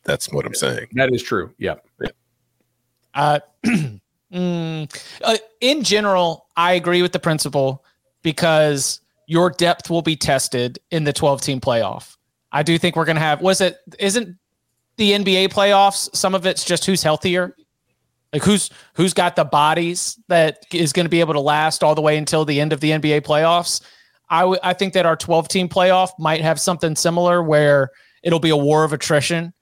That's 0.03 0.31
what 0.33 0.45
I'm 0.45 0.55
saying. 0.55 0.89
That 0.93 1.15
is 1.15 1.23
true. 1.23 1.55
Yeah. 1.59 1.77
Uh, 3.15 3.39
mm, 4.35 5.03
uh, 5.23 5.37
in 5.61 5.83
general, 5.83 6.47
I 6.57 6.73
agree 6.73 7.03
with 7.03 7.13
the 7.13 7.19
principle 7.19 7.85
because 8.23 9.01
your 9.27 9.51
depth 9.51 9.89
will 9.89 10.03
be 10.03 10.17
tested 10.17 10.79
in 10.91 11.05
the 11.05 11.13
12 11.13 11.41
team 11.41 11.61
playoff. 11.61 12.17
I 12.53 12.63
do 12.63 12.79
think 12.79 12.97
we're 12.97 13.05
going 13.05 13.17
to 13.17 13.23
have, 13.23 13.41
was 13.41 13.61
it, 13.61 13.79
isn't 13.99 14.37
the 14.97 15.13
NBA 15.13 15.49
playoffs, 15.49 16.15
some 16.15 16.35
of 16.35 16.47
it's 16.47 16.65
just 16.65 16.85
who's 16.85 17.03
healthier? 17.03 17.57
Like 18.33 18.43
who's 18.43 18.69
who's 18.95 19.15
got 19.15 19.37
the 19.37 19.45
bodies 19.45 20.19
that 20.27 20.67
is 20.73 20.93
going 20.93 21.05
to 21.05 21.11
be 21.11 21.21
able 21.21 21.35
to 21.35 21.41
last 21.41 21.85
all 21.85 21.95
the 21.95 22.03
way 22.03 22.19
until 22.19 22.45
the 22.45 22.61
end 22.61 22.73
of 22.73 22.81
the 22.81 22.91
NBA 22.91 23.21
playoffs. 23.21 23.81
I 24.29 24.41
w- 24.41 24.59
I 24.61 24.73
think 24.73 24.93
that 24.95 25.07
our 25.07 25.15
12 25.15 25.47
team 25.47 25.69
playoff 25.69 26.11
might 26.19 26.41
have 26.41 26.61
something 26.61 26.97
similar 26.97 27.45
where 27.45 27.91
it'll 28.25 28.41
be 28.41 28.51
a 28.51 28.57
war 28.57 28.83
of 28.83 28.93
attrition. 28.93 29.53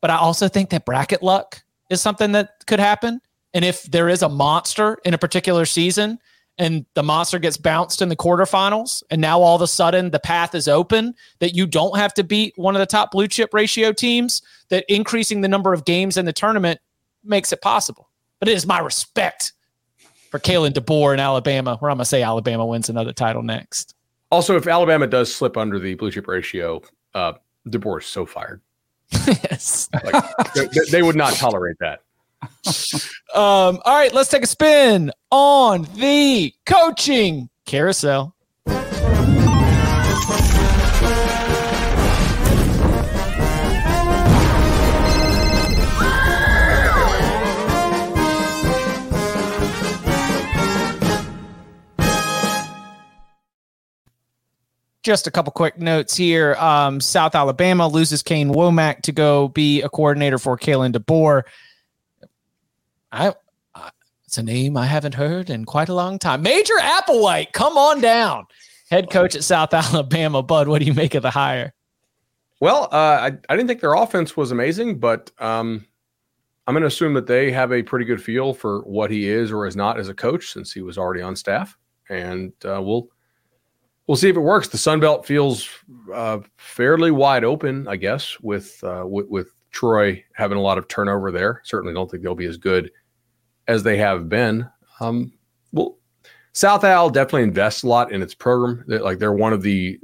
But 0.00 0.10
I 0.10 0.16
also 0.16 0.48
think 0.48 0.70
that 0.70 0.86
bracket 0.86 1.22
luck 1.22 1.62
is 1.90 2.00
something 2.00 2.32
that 2.32 2.64
could 2.66 2.80
happen. 2.80 3.20
And 3.54 3.64
if 3.64 3.84
there 3.84 4.08
is 4.08 4.22
a 4.22 4.28
monster 4.28 4.98
in 5.04 5.14
a 5.14 5.18
particular 5.18 5.64
season 5.64 6.18
and 6.58 6.84
the 6.94 7.02
monster 7.02 7.38
gets 7.38 7.56
bounced 7.56 8.02
in 8.02 8.08
the 8.08 8.16
quarterfinals, 8.16 9.02
and 9.10 9.20
now 9.20 9.40
all 9.40 9.56
of 9.56 9.62
a 9.62 9.66
sudden 9.66 10.10
the 10.10 10.20
path 10.20 10.54
is 10.54 10.68
open 10.68 11.14
that 11.38 11.54
you 11.54 11.66
don't 11.66 11.96
have 11.96 12.12
to 12.14 12.24
beat 12.24 12.52
one 12.56 12.76
of 12.76 12.80
the 12.80 12.86
top 12.86 13.12
blue 13.12 13.26
chip 13.26 13.54
ratio 13.54 13.92
teams, 13.92 14.42
that 14.68 14.84
increasing 14.88 15.40
the 15.40 15.48
number 15.48 15.72
of 15.72 15.84
games 15.84 16.16
in 16.16 16.26
the 16.26 16.32
tournament 16.32 16.80
makes 17.24 17.52
it 17.52 17.62
possible. 17.62 18.10
But 18.40 18.48
it 18.48 18.56
is 18.56 18.66
my 18.66 18.80
respect 18.80 19.52
for 20.30 20.38
Kalen 20.38 20.72
DeBoer 20.72 21.14
in 21.14 21.20
Alabama, 21.20 21.76
where 21.78 21.90
I'm 21.90 21.96
going 21.96 22.02
to 22.02 22.08
say 22.08 22.22
Alabama 22.22 22.66
wins 22.66 22.88
another 22.88 23.12
title 23.12 23.42
next. 23.42 23.94
Also, 24.30 24.56
if 24.56 24.66
Alabama 24.66 25.06
does 25.06 25.32
slip 25.32 25.56
under 25.56 25.78
the 25.78 25.94
blue 25.94 26.10
chip 26.10 26.26
ratio, 26.26 26.82
uh, 27.14 27.34
DeBoer 27.68 28.00
is 28.00 28.06
so 28.06 28.26
fired. 28.26 28.60
yes. 29.12 29.88
Like, 30.04 30.24
they, 30.54 30.66
they 30.90 31.02
would 31.02 31.14
not 31.14 31.34
tolerate 31.34 31.76
that. 31.80 32.00
Um, 33.34 33.80
all 33.84 33.96
right, 33.96 34.14
let's 34.14 34.30
take 34.30 34.44
a 34.44 34.46
spin 34.46 35.10
on 35.32 35.88
the 35.96 36.54
coaching 36.66 37.48
carousel. 37.66 38.32
Just 55.02 55.26
a 55.26 55.30
couple 55.30 55.50
quick 55.50 55.78
notes 55.78 56.16
here. 56.16 56.54
Um, 56.54 57.00
South 57.00 57.34
Alabama 57.34 57.88
loses 57.88 58.22
Kane 58.22 58.54
Wommack 58.54 59.02
to 59.02 59.12
go 59.12 59.48
be 59.48 59.82
a 59.82 59.88
coordinator 59.88 60.38
for 60.38 60.56
Kalen 60.56 60.92
DeBoer. 60.94 61.42
I, 63.14 63.34
I 63.74 63.90
it's 64.26 64.38
a 64.38 64.42
name 64.42 64.76
I 64.76 64.86
haven't 64.86 65.14
heard 65.14 65.48
in 65.48 65.64
quite 65.64 65.88
a 65.88 65.94
long 65.94 66.18
time. 66.18 66.42
Major 66.42 66.74
Applewhite, 66.80 67.52
come 67.52 67.78
on 67.78 68.00
down. 68.00 68.46
Head 68.90 69.10
coach 69.10 69.36
at 69.36 69.44
South 69.44 69.72
Alabama. 69.74 70.42
Bud, 70.42 70.66
what 70.66 70.80
do 70.80 70.86
you 70.86 70.94
make 70.94 71.14
of 71.14 71.22
the 71.22 71.30
hire? 71.30 71.72
Well, 72.60 72.88
uh, 72.92 73.30
I, 73.30 73.32
I 73.48 73.56
didn't 73.56 73.68
think 73.68 73.80
their 73.80 73.94
offense 73.94 74.36
was 74.36 74.50
amazing, 74.50 74.98
but 74.98 75.30
um, 75.38 75.86
I'm 76.66 76.74
going 76.74 76.82
to 76.82 76.88
assume 76.88 77.14
that 77.14 77.26
they 77.26 77.52
have 77.52 77.72
a 77.72 77.82
pretty 77.82 78.04
good 78.04 78.22
feel 78.22 78.54
for 78.54 78.80
what 78.80 79.10
he 79.10 79.28
is 79.28 79.52
or 79.52 79.66
is 79.66 79.76
not 79.76 79.98
as 80.00 80.08
a 80.08 80.14
coach 80.14 80.52
since 80.52 80.72
he 80.72 80.80
was 80.80 80.98
already 80.98 81.22
on 81.22 81.36
staff, 81.36 81.76
and 82.08 82.52
uh, 82.64 82.80
we'll 82.82 83.08
we'll 84.06 84.16
see 84.16 84.30
if 84.30 84.36
it 84.36 84.40
works. 84.40 84.68
The 84.68 84.78
Sun 84.78 85.00
Belt 85.00 85.26
feels 85.26 85.68
uh, 86.12 86.38
fairly 86.56 87.10
wide 87.10 87.44
open, 87.44 87.86
I 87.86 87.96
guess, 87.96 88.40
with, 88.40 88.82
uh, 88.82 89.04
with 89.06 89.28
with 89.28 89.48
Troy 89.70 90.24
having 90.34 90.58
a 90.58 90.62
lot 90.62 90.78
of 90.78 90.88
turnover 90.88 91.30
there. 91.30 91.60
Certainly, 91.64 91.94
don't 91.94 92.10
think 92.10 92.22
they'll 92.22 92.34
be 92.34 92.46
as 92.46 92.56
good 92.56 92.90
as 93.68 93.82
they 93.82 93.96
have 93.96 94.28
been. 94.28 94.68
Um, 95.00 95.32
well, 95.72 95.96
South 96.52 96.84
Al 96.84 97.10
definitely 97.10 97.42
invests 97.44 97.82
a 97.82 97.88
lot 97.88 98.12
in 98.12 98.22
its 98.22 98.34
program. 98.34 98.84
That 98.88 99.02
like 99.04 99.18
they're 99.18 99.32
one 99.32 99.52
of 99.52 99.62
the 99.62 99.98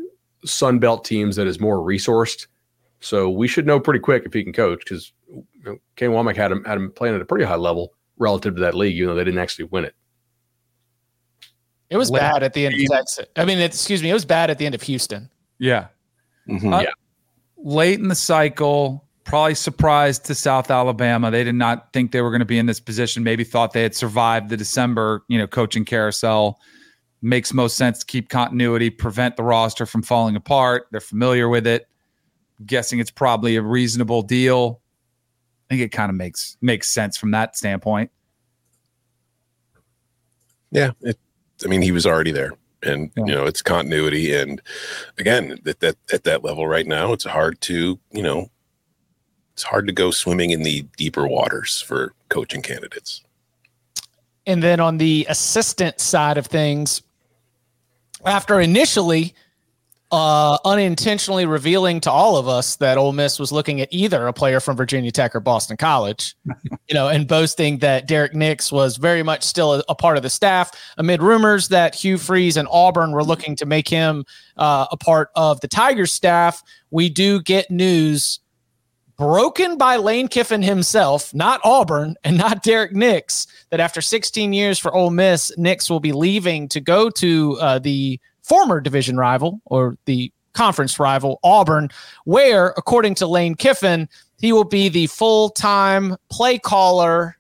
Sun 0.45 0.79
Belt 0.79 1.05
teams 1.05 1.37
that 1.37 1.47
is 1.47 1.61
more 1.61 1.79
resourced. 1.79 2.47
So 3.01 3.31
we 3.31 3.47
should 3.49 3.67
know 3.67 3.79
pretty 3.81 4.01
quick 4.01 4.25
if 4.27 4.33
he 4.33 4.43
can 4.43 4.53
coach 4.53 4.81
because 4.81 5.13
you 5.29 5.45
know, 5.65 5.79
Kane 5.97 6.11
Wommack 6.11 6.37
had 6.37 6.51
him 6.53 6.65
had 6.65 6.77
him 6.77 6.91
playing 6.93 7.15
at 7.15 7.21
a 7.21 7.25
pretty 7.25 7.45
high 7.45 7.55
level 7.57 7.93
relative 8.19 8.55
to 8.57 8.61
that 8.63 8.75
league, 8.75 8.97
even 8.97 9.09
though 9.09 9.15
they 9.15 9.25
didn't 9.25 9.41
actually 9.41 9.67
win 9.67 9.85
it. 9.85 9.95
It 11.89 11.97
was 11.97 12.11
Late- 12.11 12.21
bad 12.21 12.43
at 12.43 12.53
the 12.53 12.67
end 12.67 12.75
of 12.75 12.81
Texas. 12.89 13.27
I 13.37 13.45
mean, 13.45 13.59
it, 13.59 13.65
excuse 13.73 14.03
me, 14.03 14.11
it 14.11 14.15
was 14.15 14.25
bad 14.25 14.51
at 14.51 14.59
the 14.59 14.67
end 14.67 14.75
of 14.75 14.83
Houston. 14.83 15.29
Yeah. 15.59 15.89
Mhm. 16.49 16.73
Uh, 16.73 16.83
Yeah. 16.83 16.91
Late 17.63 17.99
in 17.99 18.09
the 18.09 18.15
cycle, 18.15 19.05
probably 19.31 19.55
surprised 19.55 20.25
to 20.25 20.35
South 20.35 20.71
Alabama. 20.73 21.31
They 21.31 21.45
did 21.45 21.55
not 21.55 21.93
think 21.93 22.11
they 22.11 22.21
were 22.21 22.31
going 22.31 22.41
to 22.41 22.45
be 22.47 22.59
in 22.59 22.67
this 22.67 22.81
position. 22.81 23.23
Maybe 23.23 23.45
thought 23.45 23.73
they 23.73 23.83
had 23.83 23.95
survived 23.95 24.49
the 24.49 24.57
December, 24.57 25.23
you 25.29 25.39
know, 25.39 25.47
coaching 25.47 25.85
carousel. 25.85 26.59
Makes 27.23 27.55
most 27.55 27.77
sense 27.77 28.01
to 28.01 28.07
keep 28.07 28.29
continuity, 28.29 28.91
prevent 28.91 29.37
the 29.37 29.45
roster 29.45 29.87
from 29.87 30.03
falling 30.03 30.35
apart. 30.37 30.89
They're 30.91 31.01
familiar 31.01 31.49
with 31.49 31.67
it. 31.67 31.87
Guessing 32.67 32.99
it's 32.99 33.11
probably 33.11 33.55
a 33.57 33.63
reasonable 33.63 34.23
deal. 34.23 34.81
I 35.69 35.75
think 35.75 35.83
it 35.83 35.93
kind 35.93 36.11
of 36.11 36.17
makes 36.17 36.57
makes 36.61 36.91
sense 36.91 37.17
from 37.17 37.31
that 37.31 37.57
standpoint. 37.57 38.11
Yeah, 40.73 40.91
it, 41.03 41.19
I 41.65 41.69
mean, 41.69 41.83
he 41.83 41.93
was 41.93 42.05
already 42.07 42.33
there, 42.33 42.53
and 42.83 43.11
Yeah. 43.17 43.25
you 43.27 43.33
know, 43.33 43.45
it's 43.45 43.63
continuity. 43.63 44.35
And 44.35 44.61
again, 45.19 45.59
at 45.67 45.79
that 45.81 45.97
at 46.13 46.25
that 46.25 46.43
level 46.43 46.67
right 46.67 46.87
now, 46.87 47.13
it's 47.13 47.25
hard 47.25 47.61
to 47.63 47.99
you 48.11 48.23
know, 48.23 48.51
it's 49.61 49.69
hard 49.69 49.87
to 49.87 49.93
go 49.93 50.11
swimming 50.11 50.53
in 50.53 50.63
the 50.63 50.87
deeper 50.97 51.29
waters 51.29 51.83
for 51.83 52.15
coaching 52.31 52.63
candidates. 52.63 53.23
And 54.47 54.63
then 54.63 54.81
on 54.81 54.97
the 54.97 55.27
assistant 55.29 56.01
side 56.01 56.39
of 56.39 56.47
things, 56.47 57.03
after 58.25 58.59
initially 58.59 59.35
uh, 60.13 60.57
unintentionally 60.65 61.45
revealing 61.45 62.01
to 62.01 62.11
all 62.11 62.39
of 62.39 62.49
us 62.49 62.77
that 62.77 62.97
Ole 62.97 63.13
Miss 63.13 63.39
was 63.39 63.53
looking 63.53 63.83
at 63.83 63.89
either 63.93 64.27
a 64.27 64.33
player 64.33 64.61
from 64.61 64.79
Virginia 64.79 65.13
Tech 65.13 65.37
or 65.37 65.41
Boston 65.41 65.77
College, 65.77 66.35
you 66.89 66.95
know, 66.95 67.09
and 67.09 67.29
boasting 67.29 67.81
that 67.81 68.09
Derrick 68.09 68.35
Nix 68.35 68.73
was 68.73 68.97
very 68.97 69.23
much 69.23 69.43
still 69.45 69.75
a, 69.75 69.85
a 69.91 69.95
part 69.95 70.17
of 70.17 70.23
the 70.23 70.31
staff, 70.31 70.71
amid 70.97 71.23
rumors 71.23 71.69
that 71.69 71.95
Hugh 71.95 72.17
Freeze 72.17 72.57
and 72.57 72.67
Auburn 72.71 73.13
were 73.13 73.23
looking 73.23 73.55
to 73.57 73.67
make 73.67 73.89
him 73.89 74.25
uh, 74.57 74.87
a 74.91 74.97
part 74.97 75.29
of 75.37 75.61
the 75.61 75.69
Tigers 75.69 76.15
staff, 76.15 76.63
we 76.91 77.11
do 77.11 77.43
get 77.43 77.71
news 77.71 78.41
broken 79.21 79.77
by 79.77 79.97
Lane 79.97 80.29
Kiffin 80.29 80.63
himself, 80.63 81.35
not 81.35 81.61
Auburn 81.63 82.17
and 82.25 82.39
not 82.39 82.63
Derrick 82.63 82.93
Nix, 82.93 83.47
that 83.69 83.79
after 83.79 84.01
16 84.01 84.55
years 84.55 84.79
for 84.79 84.95
Ole 84.95 85.11
Miss, 85.11 85.53
Nix 85.59 85.91
will 85.91 86.01
be 86.01 86.13
leaving 86.13 86.67
to 86.71 86.81
go 86.81 87.11
to 87.11 87.59
uh, 87.61 87.79
the 87.79 88.19
former 88.43 88.81
division 88.81 89.19
rival 89.19 89.61
or 89.67 89.99
the 90.07 90.33
conference 90.55 90.99
rival, 90.99 91.39
Auburn, 91.45 91.91
where, 92.25 92.69
according 92.79 93.15
to 93.17 93.27
Lane 93.27 93.55
Kiffin, 93.55 94.09
he 94.39 94.55
will 94.55 94.65
be 94.65 94.89
the 94.89 95.07
full 95.09 95.51
time 95.51 96.17
play 96.31 96.59
caller 96.59 97.37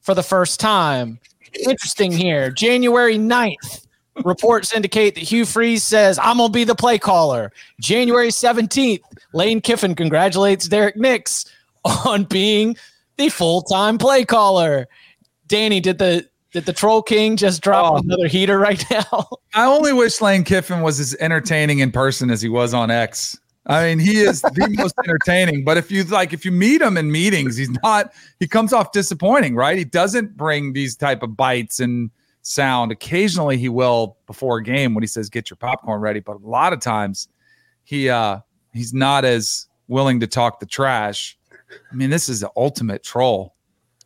for 0.00 0.14
the 0.14 0.22
first 0.22 0.58
time. 0.58 1.20
Interesting 1.68 2.10
here. 2.10 2.50
January 2.50 3.18
9th, 3.18 3.86
reports 4.24 4.72
indicate 4.72 5.14
that 5.14 5.22
Hugh 5.24 5.44
Freeze 5.44 5.84
says, 5.84 6.18
I'm 6.18 6.38
going 6.38 6.48
to 6.48 6.52
be 6.52 6.64
the 6.64 6.74
play 6.74 6.98
caller. 6.98 7.52
January 7.80 8.28
17th, 8.28 9.00
Lane 9.32 9.60
Kiffin 9.60 9.94
congratulates 9.94 10.68
Derrick 10.68 10.96
Nix 10.96 11.44
on 11.84 12.24
being 12.24 12.76
the 13.16 13.28
full 13.28 13.62
time 13.62 13.98
play 13.98 14.24
caller. 14.24 14.86
Danny, 15.46 15.80
did 15.80 15.98
the 15.98 16.28
did 16.52 16.64
the 16.64 16.72
Troll 16.72 17.02
King 17.02 17.36
just 17.36 17.60
drop 17.62 17.92
Oh. 17.92 17.96
another 17.98 18.26
heater 18.26 18.58
right 18.58 18.82
now? 18.90 19.28
I 19.54 19.66
only 19.66 19.92
wish 19.92 20.20
Lane 20.20 20.44
Kiffin 20.44 20.80
was 20.80 20.98
as 20.98 21.14
entertaining 21.20 21.80
in 21.80 21.92
person 21.92 22.30
as 22.30 22.40
he 22.40 22.48
was 22.48 22.72
on 22.72 22.90
X. 22.90 23.38
I 23.66 23.84
mean, 23.84 23.98
he 23.98 24.16
is 24.20 24.40
the 24.40 24.66
most 24.78 24.94
entertaining. 25.04 25.62
But 25.62 25.76
if 25.76 25.90
you 25.90 26.04
like, 26.04 26.32
if 26.32 26.46
you 26.46 26.50
meet 26.52 26.80
him 26.80 26.96
in 26.96 27.12
meetings, 27.12 27.56
he's 27.56 27.68
not. 27.82 28.12
He 28.40 28.46
comes 28.46 28.72
off 28.72 28.92
disappointing, 28.92 29.54
right? 29.56 29.76
He 29.76 29.84
doesn't 29.84 30.38
bring 30.38 30.72
these 30.72 30.96
type 30.96 31.22
of 31.22 31.36
bites 31.36 31.80
and 31.80 32.10
sound. 32.48 32.92
Occasionally, 32.92 33.56
he 33.56 33.68
will 33.68 34.16
before 34.26 34.58
a 34.58 34.62
game 34.62 34.94
when 34.94 35.02
he 35.02 35.08
says, 35.08 35.28
"Get 35.28 35.50
your 35.50 35.56
popcorn 35.56 36.00
ready." 36.00 36.20
But 36.20 36.36
a 36.36 36.46
lot 36.46 36.72
of 36.72 36.80
times, 36.80 37.28
he 37.84 38.08
uh 38.08 38.40
he's 38.72 38.92
not 38.92 39.24
as 39.24 39.66
willing 39.88 40.20
to 40.20 40.26
talk 40.26 40.60
the 40.60 40.66
trash 40.66 41.38
I 41.90 41.94
mean, 41.94 42.10
this 42.10 42.28
is 42.28 42.40
the 42.40 42.50
ultimate 42.56 43.02
troll. 43.02 43.54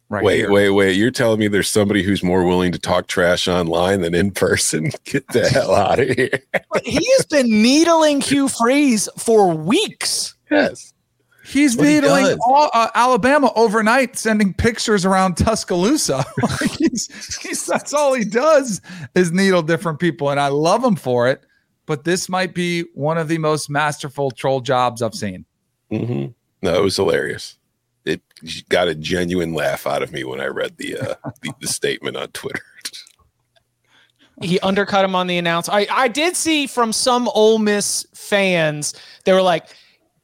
Right 0.09 0.25
wait, 0.25 0.37
here. 0.37 0.53
wait, 0.53 0.71
wait. 0.71 0.93
You're 0.93 1.11
telling 1.11 1.39
me 1.39 1.49
there's 1.49 1.71
somebody 1.71 2.03
who's 2.03 2.23
more 2.23 2.45
willing 2.45 2.71
to 2.73 2.79
talk 2.79 3.07
trash 3.07 3.49
online 3.49 4.03
than 4.03 4.15
in 4.15 4.31
person? 4.31 4.91
Get 5.05 5.27
the 5.29 5.49
hell 5.49 5.75
out 5.75 6.01
of 6.01 6.09
here. 6.11 6.39
But 6.71 6.85
he 6.85 7.11
has 7.17 7.25
been 7.27 7.63
needling 7.63 8.21
Hugh 8.21 8.49
Freeze 8.49 9.09
for 9.17 9.55
weeks. 9.55 10.35
Yes. 10.51 10.93
He's 11.45 11.77
what 11.77 11.89
he 11.89 11.95
needling 11.95 12.25
does. 12.25 12.39
all, 12.47 12.71
uh, 12.73 12.89
Alabama 12.95 13.53
overnight, 13.57 14.17
sending 14.17 14.55
pictures 14.55 15.05
around 15.05 15.37
Tuscaloosa. 15.37 16.25
like 16.61 16.71
he's, 16.71 17.39
he's, 17.41 17.67
that's 17.67 17.93
all 17.93 18.15
he 18.15 18.25
does 18.25 18.81
is 19.15 19.33
needle 19.33 19.63
different 19.63 19.99
people, 19.99 20.31
and 20.31 20.39
I 20.39 20.49
love 20.49 20.85
him 20.85 20.97
for 20.97 21.29
it. 21.29 21.45
But 21.85 22.05
this 22.05 22.29
might 22.29 22.55
be 22.55 22.85
one 22.95 23.19
of 23.19 23.27
the 23.27 23.39
most 23.39 23.69
masterful 23.69 24.31
troll 24.31 24.61
jobs 24.61 25.03
I've 25.03 25.15
seen. 25.15 25.45
hmm 25.91 26.27
No, 26.63 26.75
it 26.75 26.83
was 26.83 26.97
hilarious. 26.97 27.59
It 28.05 28.23
got 28.69 28.89
a 28.89 28.95
genuine 28.95 29.53
laugh 29.53 29.87
out 29.87 30.03
of 30.03 30.13
me 30.13 30.23
when 30.25 30.41
I 30.41 30.47
read 30.47 30.77
the 30.77 30.97
uh, 30.97 31.15
the, 31.43 31.53
the 31.61 31.67
statement 31.67 32.17
on 32.17 32.29
Twitter. 32.29 32.63
he 34.43 34.59
undercut 34.61 35.05
him 35.05 35.15
on 35.15 35.27
the 35.27 35.39
announce. 35.39 35.69
I, 35.69 35.87
I 35.91 36.09
did 36.09 36.37
see 36.37 36.67
from 36.67 36.93
some 36.93 37.29
Ole 37.29 37.59
Miss 37.59 38.07
fans, 38.15 38.95
they 39.25 39.33
were 39.33 39.43
like, 39.43 39.67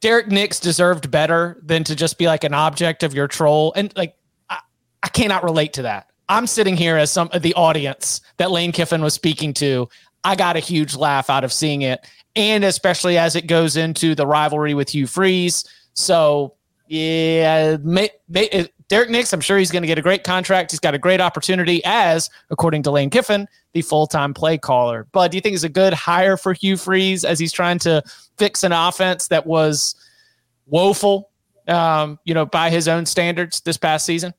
Derrick 0.01 0.29
Nix 0.29 0.61
deserved 0.61 1.11
better 1.11 1.61
than 1.63 1.85
to 1.85 1.97
just 1.97 2.19
be 2.19 2.27
like 2.27 2.45
an 2.45 2.55
object 2.55 3.03
of 3.03 3.15
your 3.15 3.27
troll. 3.27 3.73
And 3.75 3.93
like, 3.97 4.15
I, 4.49 4.59
I 5.03 5.09
cannot 5.09 5.43
relate 5.43 5.73
to 5.75 5.83
that. 5.83 6.11
I'm 6.29 6.47
sitting 6.47 6.77
here 6.77 6.97
as 6.97 7.11
some 7.11 7.31
of 7.33 7.43
the 7.43 7.55
audience 7.55 8.21
that 8.37 8.51
Lane 8.51 8.73
Kiffin 8.73 9.03
was 9.03 9.15
speaking 9.15 9.55
to. 9.55 9.89
I 10.25 10.37
got 10.37 10.57
a 10.57 10.61
huge 10.61 10.95
laugh 10.95 11.31
out 11.31 11.43
of 11.43 11.53
seeing 11.53 11.83
it. 11.83 12.07
And 12.37 12.65
especially 12.65 13.19
as 13.19 13.35
it 13.35 13.47
goes 13.47 13.77
into 13.77 14.15
the 14.15 14.27
rivalry 14.27 14.75
with 14.75 14.91
Hugh 14.91 15.07
Freeze. 15.07 15.65
So, 15.95 16.55
yeah, 16.89 17.77
may, 17.83 18.11
may, 18.29 18.69
Derrick 18.89 19.11
Nix, 19.11 19.33
I'm 19.35 19.43
sure 19.43 19.59
he's 19.59 19.71
going 19.71 19.83
to 19.83 19.87
get 19.87 19.99
a 19.99 20.03
great 20.03 20.25
contract. 20.25 20.71
He's 20.71 20.81
got 20.81 20.95
a 20.95 20.99
great 20.99 21.21
opportunity 21.21 21.83
as, 21.85 22.31
according 22.51 22.83
to 22.85 22.91
Lane 22.91 23.11
Kiffin, 23.11 23.47
the 23.75 23.83
full-time 23.83 24.33
play 24.33 24.57
caller. 24.57 25.07
But 25.13 25.31
do 25.31 25.37
you 25.37 25.43
think 25.43 25.55
it's 25.55 25.65
a 25.65 25.69
good 25.69 25.93
hire 25.93 26.39
for 26.39 26.55
Hugh 26.55 26.79
Freeze 26.79 27.25
as 27.25 27.39
he's 27.39 27.53
trying 27.53 27.79
to 27.81 28.03
fix 28.39 28.65
an 28.65 28.73
offense 28.73 29.29
that 29.29 29.47
was 29.47 29.95
woeful, 30.67 31.29
um, 31.69 32.19
you 32.25 32.33
know, 32.33 32.47
by 32.47 32.71
his 32.71 32.89
own 32.89 33.05
standards 33.05 33.61
this 33.61 33.77
past 33.77 34.07
season? 34.07 34.33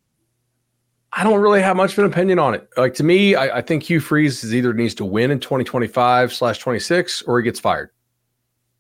I 1.14 1.24
don't 1.24 1.40
really 1.40 1.62
have 1.62 1.76
much 1.76 1.94
of 1.94 2.00
an 2.00 2.06
opinion 2.06 2.40
on 2.40 2.56
it. 2.56 2.68
Like 2.78 2.96
to 2.96 3.04
me, 3.04 3.36
I, 3.36 3.58
I 3.58 3.62
think 3.62 3.84
Hugh 3.84 4.00
Freeze 4.00 4.44
is 4.44 4.54
either 4.54 4.74
needs 4.74 4.96
to 4.96 5.06
win 5.06 5.32
in 5.32 5.40
2025 5.40 6.34
slash 6.34 6.58
26 6.60 7.24
or 7.24 7.40
he 7.40 7.44
gets 7.44 7.60
fired. 7.60 7.92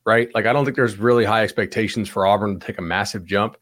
Right. 0.10 0.34
Like 0.34 0.48
I 0.48 0.54
don't 0.54 0.66
think 0.66 0.76
there's 0.76 0.98
really 0.98 1.24
high 1.24 1.44
expectations 1.44 2.10
for 2.10 2.26
Auburn 2.26 2.60
to 2.60 2.66
take 2.66 2.80
a 2.80 2.82
massive 2.82 3.26
jump 3.26 3.58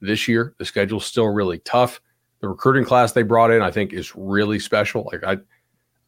this 0.00 0.26
year. 0.26 0.52
The 0.58 0.64
schedule's 0.64 1.06
still 1.06 1.28
really 1.28 1.60
tough. 1.60 2.00
The 2.40 2.48
recruiting 2.48 2.84
class 2.84 3.12
they 3.12 3.22
brought 3.22 3.52
in, 3.52 3.62
I 3.62 3.70
think, 3.70 3.92
is 3.92 4.12
really 4.16 4.58
special. 4.58 5.08
Like 5.12 5.22
I 5.22 5.36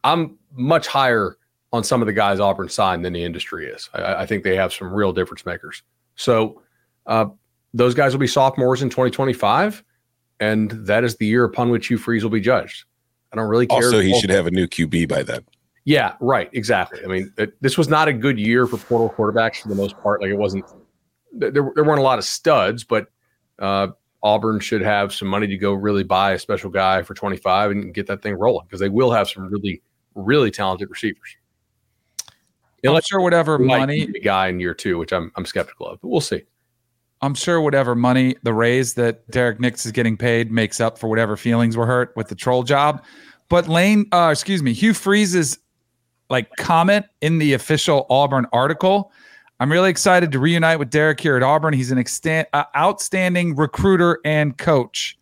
I'm 0.02 0.36
much 0.52 0.88
higher 0.88 1.38
on 1.72 1.84
some 1.84 2.02
of 2.02 2.06
the 2.06 2.12
guys 2.12 2.40
Auburn 2.40 2.68
signed 2.68 3.04
than 3.04 3.12
the 3.12 3.22
industry 3.22 3.68
is. 3.68 3.88
I, 3.94 4.22
I 4.22 4.26
think 4.26 4.42
they 4.42 4.56
have 4.56 4.72
some 4.72 4.92
real 4.92 5.12
difference 5.12 5.46
makers. 5.46 5.84
So 6.16 6.60
uh, 7.06 7.26
those 7.72 7.94
guys 7.94 8.12
will 8.12 8.18
be 8.18 8.26
sophomores 8.26 8.82
in 8.82 8.90
2025 8.90 9.84
and 10.40 10.72
that 10.72 11.04
is 11.04 11.18
the 11.18 11.26
year 11.26 11.44
upon 11.44 11.70
which 11.70 11.86
Hugh 11.86 11.98
Freeze 11.98 12.24
will 12.24 12.30
be 12.30 12.40
judged. 12.40 12.84
I 13.32 13.36
don't 13.36 13.48
really 13.48 13.68
care. 13.68 13.76
Also, 13.76 14.00
he 14.00 14.18
should 14.20 14.30
have 14.30 14.48
a 14.48 14.50
new 14.50 14.66
QB 14.66 15.08
by 15.08 15.22
then. 15.22 15.44
Yeah, 15.84 16.14
right. 16.20 16.48
Exactly. 16.52 17.00
I 17.04 17.08
mean, 17.08 17.32
it, 17.36 17.60
this 17.60 17.76
was 17.76 17.88
not 17.88 18.08
a 18.08 18.12
good 18.12 18.38
year 18.38 18.66
for 18.66 18.78
portal 18.78 19.12
quarterbacks 19.16 19.60
for 19.60 19.68
the 19.68 19.74
most 19.74 19.96
part. 19.98 20.22
Like 20.22 20.30
it 20.30 20.36
wasn't. 20.36 20.64
There, 21.32 21.50
there 21.50 21.84
weren't 21.84 21.98
a 21.98 22.02
lot 22.02 22.18
of 22.18 22.24
studs, 22.24 22.84
but 22.84 23.08
uh, 23.58 23.88
Auburn 24.22 24.60
should 24.60 24.80
have 24.82 25.12
some 25.12 25.28
money 25.28 25.46
to 25.46 25.56
go 25.58 25.74
really 25.74 26.04
buy 26.04 26.32
a 26.32 26.38
special 26.38 26.70
guy 26.70 27.02
for 27.02 27.12
twenty 27.12 27.36
five 27.36 27.70
and 27.70 27.92
get 27.92 28.06
that 28.06 28.22
thing 28.22 28.34
rolling 28.34 28.66
because 28.66 28.80
they 28.80 28.88
will 28.88 29.12
have 29.12 29.28
some 29.28 29.46
really, 29.46 29.82
really 30.14 30.50
talented 30.50 30.88
receivers. 30.90 31.36
I'm 32.86 33.00
sure 33.02 33.20
whatever 33.20 33.58
money 33.58 34.02
a 34.14 34.20
guy 34.20 34.48
in 34.48 34.60
year 34.60 34.74
two, 34.74 34.98
which 34.98 35.12
I'm 35.12 35.32
I'm 35.36 35.44
skeptical 35.44 35.86
of, 35.86 36.00
but 36.00 36.08
we'll 36.08 36.20
see. 36.20 36.42
I'm 37.20 37.34
sure 37.34 37.60
whatever 37.60 37.94
money, 37.94 38.36
the 38.42 38.52
raise 38.52 38.94
that 38.94 39.28
Derrick 39.30 39.58
Nix 39.58 39.86
is 39.86 39.92
getting 39.92 40.16
paid 40.16 40.52
makes 40.52 40.80
up 40.80 40.98
for 40.98 41.08
whatever 41.08 41.36
feelings 41.36 41.76
were 41.76 41.86
hurt 41.86 42.14
with 42.16 42.28
the 42.28 42.34
troll 42.34 42.62
job. 42.62 43.02
But 43.48 43.68
Lane, 43.68 44.06
uh, 44.12 44.28
excuse 44.30 44.62
me, 44.62 44.72
Hugh 44.74 44.92
Freeze's 44.92 45.58
like 46.34 46.50
comment 46.56 47.06
in 47.20 47.38
the 47.38 47.52
official 47.52 48.06
Auburn 48.10 48.44
article. 48.52 49.12
I'm 49.60 49.70
really 49.70 49.88
excited 49.88 50.32
to 50.32 50.40
reunite 50.40 50.80
with 50.80 50.90
Derrick 50.90 51.20
here 51.20 51.36
at 51.36 51.42
Auburn. 51.44 51.72
He's 51.74 51.92
an 51.92 51.98
extant, 51.98 52.48
uh, 52.52 52.64
outstanding 52.76 53.54
recruiter 53.54 54.18
and 54.24 54.58
coach. 54.58 55.16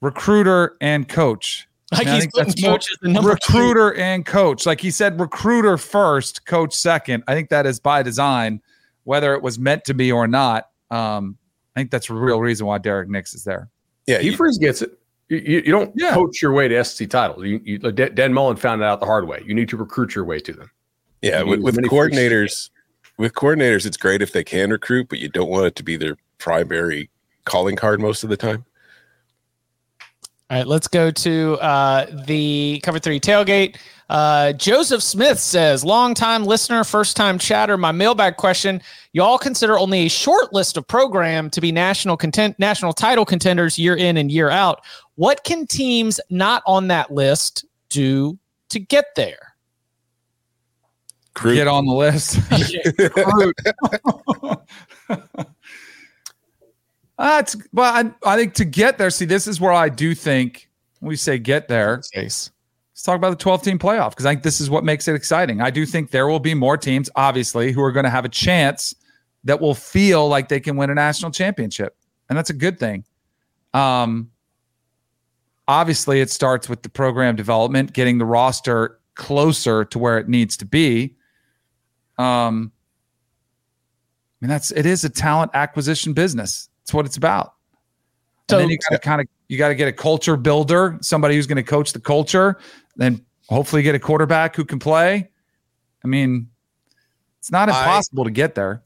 Recruiter 0.00 0.76
and 0.80 1.06
coach. 1.08 1.68
Like 1.92 2.06
And 2.06 2.14
he's 2.14 2.22
think 2.24 2.32
putting 2.32 2.46
that's 2.48 2.62
more- 2.62 2.72
coaches 2.72 2.98
in 3.04 3.12
number 3.12 3.36
two. 3.36 3.52
recruiter 3.58 3.94
and 3.94 4.24
coach. 4.24 4.64
Like 4.64 4.80
he 4.80 4.90
said, 4.90 5.20
recruiter 5.20 5.76
first, 5.76 6.46
coach 6.46 6.74
second. 6.74 7.24
I 7.28 7.34
think 7.34 7.50
that 7.50 7.66
is 7.66 7.78
by 7.78 8.02
design, 8.02 8.62
whether 9.04 9.34
it 9.34 9.42
was 9.42 9.58
meant 9.58 9.84
to 9.84 9.94
be 9.94 10.10
or 10.10 10.26
not. 10.26 10.70
Um, 10.90 11.36
I 11.76 11.80
think 11.80 11.90
that's 11.90 12.08
a 12.08 12.14
real 12.14 12.40
reason 12.40 12.66
why 12.66 12.78
Derrick 12.78 13.10
Nix 13.10 13.34
is 13.34 13.44
there. 13.44 13.68
Yeah, 14.06 14.18
Hugh 14.20 14.30
you- 14.30 14.36
Freeze 14.38 14.56
gets 14.58 14.80
it. 14.80 14.98
You, 15.28 15.38
you, 15.38 15.56
you 15.66 15.72
don't 15.72 15.92
Yeah. 15.96 16.12
coach 16.14 16.42
your 16.42 16.52
way 16.52 16.68
to 16.68 16.84
SEC 16.84 17.08
titles. 17.08 17.44
You, 17.44 17.60
you, 17.64 17.78
like 17.78 17.94
Dan 17.94 18.14
Dan 18.14 18.32
Mullen 18.34 18.56
found 18.56 18.82
it 18.82 18.84
out 18.84 19.00
the 19.00 19.06
hard 19.06 19.26
way. 19.26 19.42
You 19.46 19.54
need 19.54 19.68
to 19.70 19.76
recruit 19.76 20.14
your 20.14 20.24
way 20.24 20.40
to 20.40 20.52
them. 20.52 20.70
yeah. 21.22 21.42
With, 21.42 21.60
with 21.60 21.76
many 21.76 21.88
freaks. 21.88 22.16
coordinators, 22.16 22.70
with 23.18 23.32
coordinators, 23.34 23.86
it's 23.86 23.96
great 23.96 24.20
if 24.22 24.32
they 24.32 24.44
can 24.44 24.70
recruit, 24.70 25.08
but 25.08 25.18
you 25.18 25.28
don't 25.28 25.48
want 25.48 25.66
it 25.66 25.76
to 25.76 25.82
be 25.82 25.96
their 25.96 26.16
primary 26.38 27.08
calling 27.44 27.76
card 27.76 28.00
most 28.00 28.24
of 28.24 28.30
the 28.30 28.36
time. 28.36 28.64
All 30.50 30.58
right, 30.58 30.66
let's 30.66 30.86
go 30.88 31.10
to 31.10 31.54
uh, 31.62 32.06
the 32.26 32.80
cover 32.82 32.98
three 32.98 33.18
tailgate. 33.18 33.76
Uh, 34.12 34.52
Joseph 34.52 35.02
Smith 35.02 35.38
says, 35.38 35.86
long 35.86 36.12
time 36.12 36.44
listener, 36.44 36.84
first 36.84 37.16
time 37.16 37.38
chatter. 37.38 37.78
My 37.78 37.92
mailbag 37.92 38.36
question: 38.36 38.82
Y'all 39.14 39.38
consider 39.38 39.78
only 39.78 40.00
a 40.00 40.08
short 40.10 40.52
list 40.52 40.76
of 40.76 40.86
program 40.86 41.48
to 41.48 41.62
be 41.62 41.72
national 41.72 42.18
content, 42.18 42.58
national 42.58 42.92
title 42.92 43.24
contenders 43.24 43.78
year 43.78 43.96
in 43.96 44.18
and 44.18 44.30
year 44.30 44.50
out. 44.50 44.84
What 45.14 45.44
can 45.44 45.66
teams 45.66 46.20
not 46.28 46.62
on 46.66 46.88
that 46.88 47.10
list 47.10 47.64
do 47.88 48.38
to 48.68 48.78
get 48.78 49.06
there? 49.16 49.54
Recruit. 51.34 51.54
Get 51.54 51.68
on 51.68 51.86
the 51.86 51.94
list. 51.94 52.38
That's 57.16 57.56
but 57.72 58.06
I, 58.06 58.12
I 58.30 58.36
think 58.36 58.52
to 58.54 58.66
get 58.66 58.98
there. 58.98 59.08
See, 59.08 59.24
this 59.24 59.46
is 59.46 59.58
where 59.58 59.72
I 59.72 59.88
do 59.88 60.14
think 60.14 60.68
we 61.00 61.16
say 61.16 61.38
get 61.38 61.68
there. 61.68 62.02
Case. 62.12 62.50
Let's 63.02 63.06
talk 63.06 63.16
about 63.16 63.30
the 63.30 63.42
12 63.42 63.62
team 63.62 63.78
playoff 63.80 64.10
because 64.10 64.26
I 64.26 64.30
think 64.30 64.44
this 64.44 64.60
is 64.60 64.70
what 64.70 64.84
makes 64.84 65.08
it 65.08 65.16
exciting. 65.16 65.60
I 65.60 65.70
do 65.70 65.84
think 65.84 66.12
there 66.12 66.28
will 66.28 66.38
be 66.38 66.54
more 66.54 66.76
teams, 66.76 67.10
obviously, 67.16 67.72
who 67.72 67.82
are 67.82 67.90
going 67.90 68.04
to 68.04 68.10
have 68.10 68.24
a 68.24 68.28
chance 68.28 68.94
that 69.42 69.60
will 69.60 69.74
feel 69.74 70.28
like 70.28 70.48
they 70.48 70.60
can 70.60 70.76
win 70.76 70.88
a 70.88 70.94
national 70.94 71.32
championship. 71.32 71.96
And 72.28 72.38
that's 72.38 72.50
a 72.50 72.52
good 72.54 72.78
thing. 72.78 73.04
Um, 73.74 74.30
obviously, 75.66 76.20
it 76.20 76.30
starts 76.30 76.68
with 76.68 76.84
the 76.84 76.88
program 76.88 77.34
development, 77.34 77.92
getting 77.92 78.18
the 78.18 78.24
roster 78.24 79.00
closer 79.16 79.84
to 79.86 79.98
where 79.98 80.18
it 80.18 80.28
needs 80.28 80.56
to 80.58 80.64
be. 80.64 81.16
Um, 82.18 82.70
I 84.40 84.46
mean, 84.46 84.48
that's 84.48 84.70
it 84.70 84.86
is 84.86 85.02
a 85.02 85.10
talent 85.10 85.50
acquisition 85.54 86.12
business. 86.12 86.68
That's 86.84 86.94
what 86.94 87.04
it's 87.04 87.16
about. 87.16 87.54
So- 88.50 88.58
and 88.58 88.64
then 88.64 88.70
you 88.70 88.78
got 88.78 88.96
to 88.96 88.98
kind 88.98 89.20
of 89.20 89.26
you 89.48 89.58
got 89.58 89.68
to 89.68 89.74
get 89.74 89.88
a 89.88 89.92
culture 89.92 90.36
builder, 90.36 90.98
somebody 91.02 91.36
who's 91.36 91.46
going 91.46 91.56
to 91.56 91.62
coach 91.62 91.92
the 91.92 92.00
culture, 92.00 92.58
then 92.96 93.24
hopefully 93.48 93.82
get 93.82 93.94
a 93.94 93.98
quarterback 93.98 94.56
who 94.56 94.64
can 94.64 94.78
play. 94.78 95.28
I 96.02 96.08
mean, 96.08 96.48
it's 97.38 97.52
not 97.52 97.68
I- 97.68 97.78
impossible 97.78 98.24
to 98.24 98.30
get 98.30 98.54
there. 98.54 98.82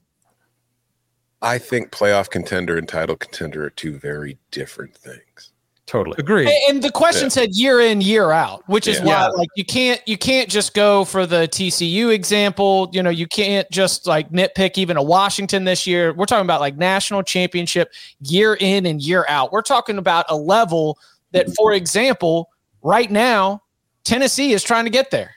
I 1.43 1.59
think 1.59 1.91
playoff 1.91 2.31
contender 2.31 2.77
and 2.79 2.89
title 2.89 3.15
contender 3.15 3.65
are 3.67 3.71
two 3.71 3.99
very 3.99 4.39
different 4.51 4.97
things. 4.97 5.53
Totally. 5.87 6.17
Agree. 6.19 6.47
And- 6.47 6.77
And 6.77 6.83
the 6.83 6.91
question 6.91 7.27
Yeah. 7.27 7.29
said 7.31 7.55
year 7.55 7.81
in, 7.81 8.01
year 8.01 8.33
out, 8.33 8.63
which 8.69 8.89
is 8.89 8.99
Yeah. 8.99 9.05
why 9.05 9.13
Yeah. 9.13 9.27
like 9.29 9.49
you 9.55 9.65
can't 9.65 10.01
you 10.07 10.19
can't 10.19 10.49
just 10.49 10.75
go 10.75 11.05
for 11.05 11.27
the 11.27 11.47
TCU 11.47 12.11
example. 12.11 12.91
You 12.93 13.03
know, 13.05 13.11
you 13.11 13.27
can't 13.29 13.71
just 13.71 14.05
like 14.07 14.31
nitpick 14.33 14.79
even 14.79 14.97
a 14.97 15.03
Washington 15.03 15.63
this 15.65 15.87
year. 15.87 16.13
We're 16.13 16.27
talking 16.27 16.45
about 16.45 16.61
like 16.61 16.77
national 16.77 17.23
championship 17.23 17.93
year 18.21 18.55
in 18.55 18.85
and 18.87 19.01
year 19.01 19.25
out. 19.29 19.53
We're 19.53 19.63
talking 19.63 19.97
about 19.97 20.25
a 20.29 20.37
level 20.37 20.99
that, 21.31 21.55
for 21.57 21.73
example, 21.73 22.51
right 22.83 23.11
now, 23.11 23.63
Tennessee 24.05 24.53
is 24.53 24.65
trying 24.65 24.85
to 24.85 24.91
get 24.91 25.11
there. 25.13 25.37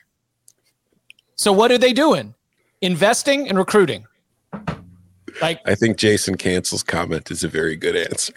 So 1.36 1.52
what 1.52 1.70
are 1.70 1.78
they 1.78 1.92
doing? 1.92 2.34
Investing 2.80 3.48
and 3.48 3.56
recruiting. 3.56 4.04
Like 5.40 5.60
I 5.64 5.76
think 5.76 5.96
Jason 5.96 6.36
Cancel's 6.36 6.82
comment 6.82 7.30
is 7.30 7.44
a 7.44 7.48
very 7.48 7.76
good 7.76 7.94
answer. 7.96 8.32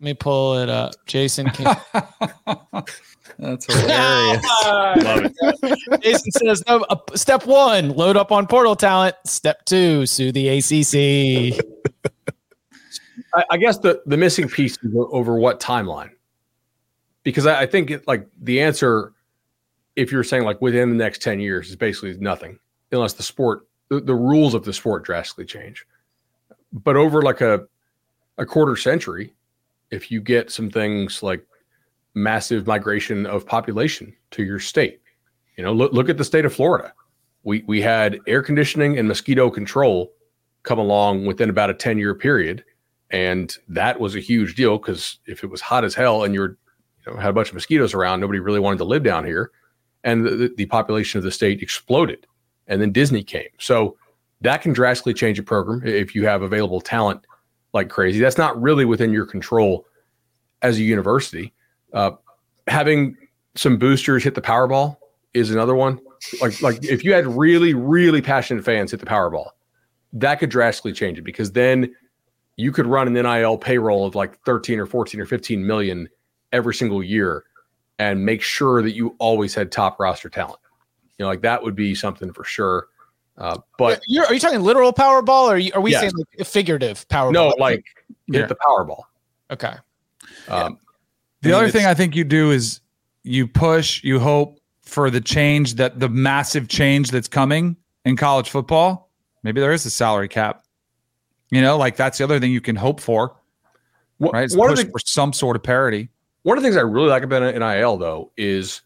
Let 0.00 0.04
me 0.04 0.14
pull 0.14 0.56
it 0.58 0.70
up. 0.70 0.94
Jason 1.06 1.46
can 1.50 1.76
That's 3.38 3.66
hilarious. 3.66 4.44
Love 4.64 5.24
it. 5.24 6.02
Jason 6.02 6.30
says, 6.32 6.62
no, 6.66 6.84
uh, 6.88 6.96
step 7.14 7.46
one, 7.46 7.90
load 7.90 8.16
up 8.16 8.32
on 8.32 8.46
portal 8.46 8.74
talent. 8.74 9.14
Step 9.26 9.64
two, 9.66 10.06
sue 10.06 10.32
the 10.32 10.48
ACC. 10.48 11.62
I, 13.34 13.44
I 13.50 13.56
guess 13.58 13.78
the 13.78 14.02
the 14.06 14.16
missing 14.16 14.48
piece 14.48 14.76
is 14.82 14.92
over 14.94 15.36
what 15.36 15.60
timeline, 15.60 16.10
because 17.22 17.46
I, 17.46 17.62
I 17.62 17.66
think 17.66 17.90
it, 17.90 18.08
like 18.08 18.26
the 18.40 18.60
answer, 18.60 19.12
if 19.96 20.10
you're 20.10 20.24
saying 20.24 20.44
like 20.44 20.60
within 20.60 20.90
the 20.90 20.96
next 20.96 21.22
ten 21.22 21.40
years, 21.40 21.68
is 21.68 21.76
basically 21.76 22.16
nothing 22.18 22.58
unless 22.90 23.12
the 23.12 23.22
sport 23.22 23.68
the, 23.88 24.00
the 24.00 24.14
rules 24.14 24.54
of 24.54 24.64
the 24.64 24.72
sport 24.72 25.04
drastically 25.04 25.44
change. 25.44 25.86
But 26.72 26.96
over 26.96 27.22
like 27.22 27.40
a 27.40 27.66
a 28.38 28.46
quarter 28.46 28.74
century, 28.74 29.34
if 29.90 30.10
you 30.10 30.20
get 30.20 30.50
some 30.50 30.70
things 30.70 31.22
like 31.22 31.44
massive 32.14 32.66
migration 32.66 33.26
of 33.26 33.46
population 33.46 34.14
to 34.32 34.42
your 34.42 34.58
state, 34.58 35.00
you 35.56 35.64
know, 35.64 35.72
look 35.72 35.92
look 35.92 36.08
at 36.08 36.18
the 36.18 36.24
state 36.24 36.44
of 36.44 36.54
Florida. 36.54 36.92
We 37.42 37.62
we 37.66 37.80
had 37.80 38.18
air 38.26 38.42
conditioning 38.42 38.98
and 38.98 39.08
mosquito 39.08 39.50
control 39.50 40.12
come 40.62 40.78
along 40.78 41.26
within 41.26 41.50
about 41.50 41.70
a 41.70 41.74
10 41.74 41.98
year 41.98 42.14
period. 42.14 42.64
And 43.10 43.54
that 43.68 43.98
was 43.98 44.14
a 44.14 44.20
huge 44.20 44.54
deal 44.54 44.78
because 44.78 45.18
if 45.26 45.42
it 45.42 45.48
was 45.48 45.60
hot 45.60 45.84
as 45.84 45.94
hell 45.94 46.24
and 46.24 46.34
you're 46.34 46.56
you 47.06 47.12
know, 47.12 47.18
had 47.18 47.30
a 47.30 47.32
bunch 47.32 47.48
of 47.48 47.54
mosquitoes 47.54 47.94
around, 47.94 48.20
nobody 48.20 48.38
really 48.38 48.60
wanted 48.60 48.78
to 48.78 48.84
live 48.84 49.02
down 49.02 49.24
here. 49.24 49.50
And 50.04 50.24
the, 50.24 50.52
the 50.56 50.66
population 50.66 51.18
of 51.18 51.24
the 51.24 51.30
state 51.30 51.60
exploded. 51.62 52.26
And 52.68 52.80
then 52.80 52.92
Disney 52.92 53.22
came. 53.22 53.48
So 53.58 53.96
that 54.42 54.62
can 54.62 54.72
drastically 54.72 55.14
change 55.14 55.38
a 55.38 55.42
program 55.42 55.86
if 55.86 56.14
you 56.14 56.24
have 56.24 56.42
available 56.42 56.80
talent 56.80 57.26
like 57.72 57.88
crazy. 57.88 58.20
That's 58.20 58.38
not 58.38 58.60
really 58.60 58.84
within 58.84 59.12
your 59.12 59.26
control 59.26 59.86
as 60.62 60.78
a 60.78 60.82
university. 60.82 61.52
Uh, 61.92 62.12
having 62.66 63.16
some 63.54 63.78
boosters 63.78 64.24
hit 64.24 64.34
the 64.34 64.42
Powerball 64.42 64.96
is 65.34 65.50
another 65.50 65.74
one. 65.74 66.00
Like 66.40 66.60
like 66.60 66.84
if 66.84 67.04
you 67.04 67.12
had 67.12 67.26
really 67.26 67.74
really 67.74 68.20
passionate 68.20 68.64
fans 68.64 68.90
hit 68.90 69.00
the 69.00 69.06
Powerball, 69.06 69.50
that 70.12 70.36
could 70.36 70.50
drastically 70.50 70.92
change 70.92 71.18
it 71.18 71.22
because 71.22 71.52
then 71.52 71.94
you 72.56 72.72
could 72.72 72.86
run 72.86 73.06
an 73.06 73.14
NIL 73.14 73.56
payroll 73.56 74.04
of 74.04 74.14
like 74.14 74.38
13 74.44 74.78
or 74.78 74.86
14 74.86 75.20
or 75.20 75.26
15 75.26 75.66
million 75.66 76.08
every 76.52 76.74
single 76.74 77.02
year 77.02 77.44
and 77.98 78.24
make 78.24 78.42
sure 78.42 78.82
that 78.82 78.92
you 78.92 79.14
always 79.18 79.54
had 79.54 79.72
top 79.72 79.98
roster 79.98 80.28
talent. 80.28 80.60
You 81.18 81.24
know, 81.24 81.28
like 81.28 81.42
that 81.42 81.62
would 81.62 81.74
be 81.74 81.94
something 81.94 82.32
for 82.32 82.44
sure. 82.44 82.88
Uh, 83.38 83.58
but 83.78 84.02
You're, 84.06 84.26
are 84.26 84.34
you 84.34 84.40
talking 84.40 84.60
literal 84.60 84.92
Powerball 84.92 85.48
or 85.48 85.54
are, 85.54 85.58
you, 85.58 85.72
are 85.74 85.80
we 85.80 85.92
Yes. 85.92 86.00
saying 86.00 86.12
like 86.36 86.46
figurative 86.46 87.06
Powerball? 87.08 87.32
no, 87.32 87.48
like 87.58 87.84
Yeah. 88.28 88.46
the 88.46 88.56
Powerball. 88.56 89.02
okay. 89.50 89.74
Um, 90.48 90.78
The 91.42 91.50
I 91.50 91.52
mean, 91.52 91.54
other 91.54 91.70
thing 91.70 91.86
I 91.86 91.94
think 91.94 92.14
you 92.14 92.24
do 92.24 92.50
is 92.50 92.80
you 93.22 93.46
push, 93.46 94.02
you 94.04 94.18
hope 94.20 94.58
for 94.82 95.10
the 95.10 95.20
change 95.20 95.74
that 95.76 96.00
the 96.00 96.08
massive 96.08 96.68
change 96.68 97.10
that's 97.10 97.28
coming 97.28 97.76
in 98.04 98.16
college 98.16 98.50
football. 98.50 99.10
Maybe 99.42 99.60
there 99.60 99.72
is 99.72 99.86
a 99.86 99.90
salary 99.90 100.28
cap. 100.28 100.64
You 101.50 101.62
know, 101.62 101.76
like 101.78 101.96
that's 101.96 102.18
the 102.18 102.24
other 102.24 102.38
thing 102.40 102.52
you 102.52 102.60
can 102.60 102.76
hope 102.76 103.00
for, 103.00 103.36
wh- 104.20 104.32
right? 104.32 104.44
Is 104.44 104.56
one 104.56 104.70
of 104.70 104.76
push 104.76 104.84
the 104.84 104.90
for 104.90 104.98
some 105.04 105.32
sort 105.32 105.56
of 105.56 105.62
parity. 105.62 106.08
One 106.42 106.56
of 106.58 106.62
the 106.62 106.66
things 106.68 106.76
I 106.76 106.82
really 106.82 107.08
like 107.08 107.22
about 107.22 107.42
NIL 107.54 107.96
though 107.96 108.32
is 108.36 108.82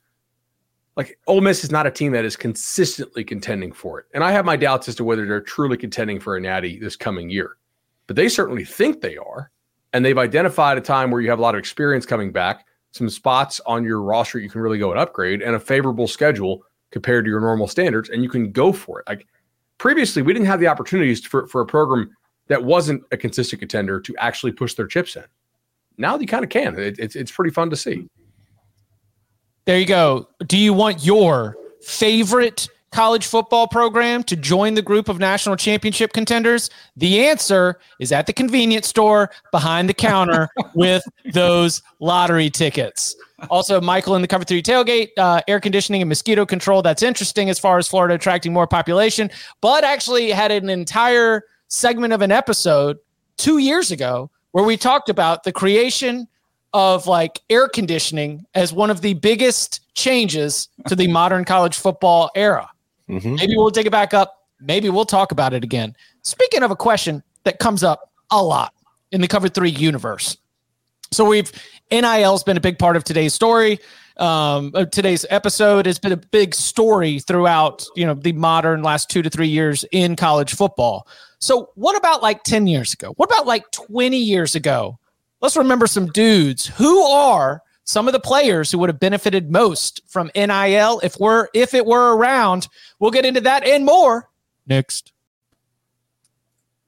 like 0.97 1.19
Ole 1.27 1.41
Miss 1.41 1.65
is 1.65 1.71
not 1.71 1.87
a 1.87 1.91
team 1.91 2.13
that 2.13 2.25
is 2.25 2.37
consistently 2.37 3.25
contending 3.25 3.73
for 3.73 4.01
it, 4.01 4.07
and 4.15 4.23
I 4.23 4.33
have 4.33 4.45
my 4.45 4.57
doubts 4.57 4.89
as 4.89 4.95
to 4.97 5.05
whether 5.05 5.27
they're 5.27 5.41
truly 5.41 5.77
contending 5.77 6.21
for 6.21 6.37
a 6.37 6.41
natty 6.41 6.79
this 6.79 6.97
coming 6.97 7.31
year. 7.31 7.57
But 8.07 8.17
they 8.17 8.29
certainly 8.29 8.65
think 8.65 9.01
they 9.01 9.17
are, 9.17 9.51
and 9.93 10.05
they've 10.05 10.19
identified 10.19 10.79
a 10.79 10.81
time 10.81 11.11
where 11.11 11.21
you 11.21 11.31
have 11.31 11.39
a 11.39 11.43
lot 11.43 11.55
of 11.55 11.59
experience 11.59 12.07
coming 12.07 12.33
back, 12.33 12.67
some 12.93 13.09
spots 13.09 13.61
on 13.67 13.85
your 13.85 14.03
roster 14.03 14.39
you 14.39 14.51
can 14.51 14.61
really 14.61 14.79
go 14.79 14.91
and 14.91 15.01
upgrade, 15.01 15.43
and 15.43 15.57
a 15.57 15.61
favorable 15.61 16.07
schedule 16.07 16.65
compared 16.91 17.25
to 17.25 17.31
your 17.31 17.41
normal 17.41 17.67
standards, 17.67 18.11
and 18.11 18.23
you 18.23 18.29
can 18.29 18.53
go 18.53 18.73
for 18.73 19.01
it. 19.01 19.09
Like 19.09 19.27
previously, 19.79 20.23
we 20.23 20.33
didn't 20.33 20.47
have 20.47 20.61
the 20.61 20.69
opportunities 20.69 21.25
for 21.25 21.47
for 21.47 21.61
a 21.61 21.67
program 21.67 22.15
that 22.47 22.63
wasn't 22.63 23.03
a 23.11 23.17
consistent 23.17 23.61
contender 23.61 24.01
to 24.01 24.15
actually 24.19 24.53
push 24.53 24.75
their 24.75 24.87
chips 24.87 25.17
in 25.17 25.25
now 25.99 26.19
you 26.19 26.27
kind 26.27 26.45
of 26.45 26.51
can. 26.51 26.79
It, 26.79 26.99
it's 26.99 27.17
it's 27.17 27.31
pretty 27.31 27.51
fun 27.51 27.71
to 27.71 27.77
see. 27.77 28.09
There 29.67 29.79
you 29.79 29.87
go. 29.87 30.29
Do 30.47 30.59
you 30.59 30.75
want 30.75 31.05
your 31.05 31.57
favorite 31.81 32.69
college 32.93 33.27
football 33.27 33.67
program 33.67 34.23
to 34.23 34.37
join 34.37 34.75
the 34.75 34.83
group 34.83 35.09
of 35.09 35.19
national 35.19 35.57
championship 35.57 36.13
contenders? 36.13 36.69
The 36.97 37.27
answer 37.27 37.81
is 37.99 38.13
at 38.13 38.27
the 38.27 38.35
convenience 38.35 38.89
store 38.89 39.31
behind 39.53 39.89
the 39.89 39.95
counter 39.95 40.49
with 40.75 41.03
those 41.33 41.83
lottery 41.99 42.51
tickets. 42.51 43.17
Also, 43.49 43.81
Michael 43.81 44.17
in 44.17 44.23
the 44.23 44.29
cover 44.29 44.45
three 44.45 44.63
tailgate, 44.63 45.09
uh, 45.17 45.41
air 45.49 45.61
conditioning 45.61 46.03
and 46.03 46.11
mosquito 46.11 46.45
control. 46.45 46.83
That's 46.83 47.03
interesting 47.03 47.49
as 47.49 47.59
far 47.59 47.79
as 47.79 47.89
Florida 47.89 48.15
attracting 48.15 48.53
more 48.53 48.67
population, 48.67 49.31
but 49.63 49.83
actually 49.83 50.31
had 50.31 50.53
an 50.53 50.69
entire 50.69 51.43
segment 51.69 52.13
of 52.13 52.21
an 52.21 52.31
episode 52.31 52.99
two 53.39 53.59
years 53.59 53.91
ago 53.91 54.31
where 54.53 54.65
we 54.65 54.77
talked 54.77 55.09
about 55.09 55.43
the 55.43 55.53
creation 55.53 56.29
of 56.75 57.07
like 57.07 57.41
air 57.49 57.69
conditioning 57.69 58.45
as 58.55 58.73
one 58.73 58.91
of 58.91 59.01
the 59.01 59.15
biggest 59.15 59.81
changes 59.95 60.69
to 60.89 60.97
the 60.97 61.07
modern 61.07 61.45
college 61.45 61.77
football 61.77 62.31
era. 62.35 62.69
Mhm. 63.09 63.39
Maybe 63.39 63.57
we'll 63.57 63.71
take 63.71 63.87
it 63.87 63.93
back 63.93 64.13
up. 64.13 64.35
Maybe 64.61 64.91
we'll 64.91 65.05
talk 65.05 65.31
about 65.31 65.55
it 65.55 65.63
again. 65.63 65.95
Speaking 66.23 66.63
of 66.63 66.71
a 66.71 66.77
question 66.77 67.23
that 67.45 67.61
comes 67.61 67.85
up 67.85 68.11
a 68.31 68.43
lot 68.43 68.73
in 69.13 69.21
the 69.21 69.29
cover 69.29 69.49
three 69.49 69.71
universe. 69.71 70.37
So 71.13 71.25
we've 71.25 71.53
NIL's 71.93 72.43
been 72.43 72.57
a 72.57 72.61
big 72.61 72.79
part 72.79 72.97
of 72.97 73.05
today's 73.05 73.35
story. 73.35 73.79
Um, 74.17 74.73
today's 74.91 75.25
episode 75.31 75.87
has 75.87 75.99
been 75.99 76.13
a 76.13 76.17
big 76.17 76.55
story 76.55 77.21
throughout, 77.21 77.85
you 77.95 78.05
know, 78.05 78.15
the 78.15 78.33
modern 78.33 78.83
last 78.83 79.11
two 79.11 79.23
to 79.23 79.31
three 79.31 79.49
years 79.49 79.85
in 79.93 80.17
college 80.17 80.55
football. 80.55 81.07
So 81.39 81.71
what 81.75 81.97
about 81.97 82.23
like 82.23 82.43
10 82.43 82.67
years 82.67 82.95
ago? 82.95 83.13
What 83.17 83.31
about 83.31 83.47
like 83.47 83.71
20 83.71 84.17
years 84.17 84.55
ago? 84.57 84.99
Let's 85.45 85.59
remember 85.59 85.87
some 85.87 86.07
dudes. 86.07 86.69
Who 86.69 87.03
are 87.03 87.61
some 87.85 88.09
of 88.09 88.15
the 88.15 88.19
players 88.19 88.73
who 88.73 88.79
would 88.79 88.89
have 88.89 88.99
benefited 88.99 89.53
most 89.53 90.01
from 90.07 90.31
NIL 90.35 91.01
if 91.03 91.21
we're 91.21 91.49
if 91.53 91.75
it 91.75 91.85
were 91.85 92.17
around? 92.17 92.67
We'll 92.99 93.11
get 93.11 93.27
into 93.27 93.43
that 93.43 93.63
and 93.63 93.85
more 93.85 94.31
next. 94.67 95.13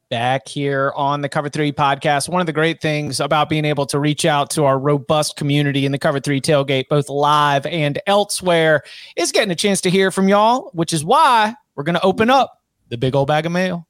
Back 0.08 0.48
here 0.48 0.90
on 0.96 1.20
the 1.20 1.28
Cover 1.28 1.50
Three 1.50 1.70
podcast. 1.70 2.30
One 2.30 2.40
of 2.40 2.46
the 2.46 2.54
great 2.54 2.80
things 2.80 3.20
about 3.20 3.50
being 3.50 3.66
able 3.66 3.84
to 3.84 3.98
reach 3.98 4.24
out 4.24 4.48
to 4.52 4.64
our 4.64 4.78
robust 4.78 5.36
community 5.36 5.84
in 5.84 5.92
the 5.92 5.98
Cover 5.98 6.18
Three 6.18 6.40
tailgate, 6.40 6.88
both 6.88 7.10
live 7.10 7.66
and 7.66 8.00
elsewhere, 8.06 8.84
is 9.16 9.32
getting 9.32 9.50
a 9.50 9.54
chance 9.54 9.82
to 9.82 9.90
hear 9.90 10.10
from 10.10 10.30
y'all, 10.30 10.70
which 10.72 10.94
is 10.94 11.04
why 11.04 11.54
we're 11.74 11.84
going 11.84 11.96
to 11.96 12.02
open 12.02 12.30
up 12.30 12.62
the 12.88 12.96
big 12.96 13.14
old 13.14 13.28
bag 13.28 13.44
of 13.44 13.52
mail. 13.52 13.86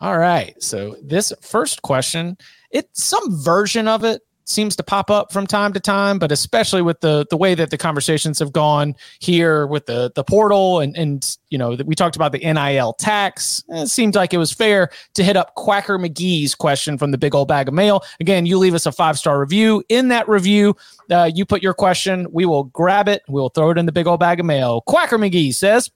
All 0.00 0.18
right. 0.18 0.60
So 0.62 0.96
this 1.02 1.32
first 1.40 1.82
question, 1.82 2.36
it 2.70 2.88
some 2.92 3.42
version 3.42 3.88
of 3.88 4.04
it 4.04 4.22
seems 4.48 4.74
to 4.74 4.82
pop 4.82 5.10
up 5.10 5.30
from 5.32 5.46
time 5.46 5.72
to 5.74 5.80
time, 5.80 6.18
but 6.18 6.32
especially 6.32 6.82
with 6.82 7.00
the 7.00 7.26
the 7.30 7.36
way 7.36 7.54
that 7.54 7.70
the 7.70 7.76
conversations 7.76 8.38
have 8.38 8.52
gone 8.52 8.94
here 9.18 9.66
with 9.66 9.86
the 9.86 10.10
the 10.14 10.24
portal 10.24 10.80
and 10.80 10.96
and 10.96 11.36
you 11.50 11.58
know 11.58 11.76
that 11.76 11.86
we 11.86 11.94
talked 11.94 12.16
about 12.16 12.32
the 12.32 12.38
NIL 12.38 12.94
tax. 12.94 13.62
It 13.68 13.88
seemed 13.88 14.14
like 14.14 14.32
it 14.32 14.38
was 14.38 14.52
fair 14.52 14.90
to 15.14 15.24
hit 15.24 15.36
up 15.36 15.54
Quacker 15.56 15.98
McGee's 15.98 16.54
question 16.54 16.96
from 16.96 17.10
the 17.10 17.18
big 17.18 17.34
old 17.34 17.48
bag 17.48 17.68
of 17.68 17.74
mail. 17.74 18.02
Again, 18.20 18.46
you 18.46 18.58
leave 18.58 18.74
us 18.74 18.86
a 18.86 18.92
five 18.92 19.18
star 19.18 19.38
review. 19.40 19.82
In 19.88 20.08
that 20.08 20.28
review, 20.28 20.76
uh, 21.10 21.30
you 21.32 21.44
put 21.44 21.62
your 21.62 21.74
question. 21.74 22.26
We 22.32 22.46
will 22.46 22.64
grab 22.64 23.08
it. 23.08 23.22
We'll 23.28 23.50
throw 23.50 23.70
it 23.70 23.78
in 23.78 23.86
the 23.86 23.92
big 23.92 24.06
old 24.06 24.20
bag 24.20 24.40
of 24.40 24.46
mail. 24.46 24.82
Quacker 24.82 25.18
McGee 25.18 25.54
says. 25.54 25.90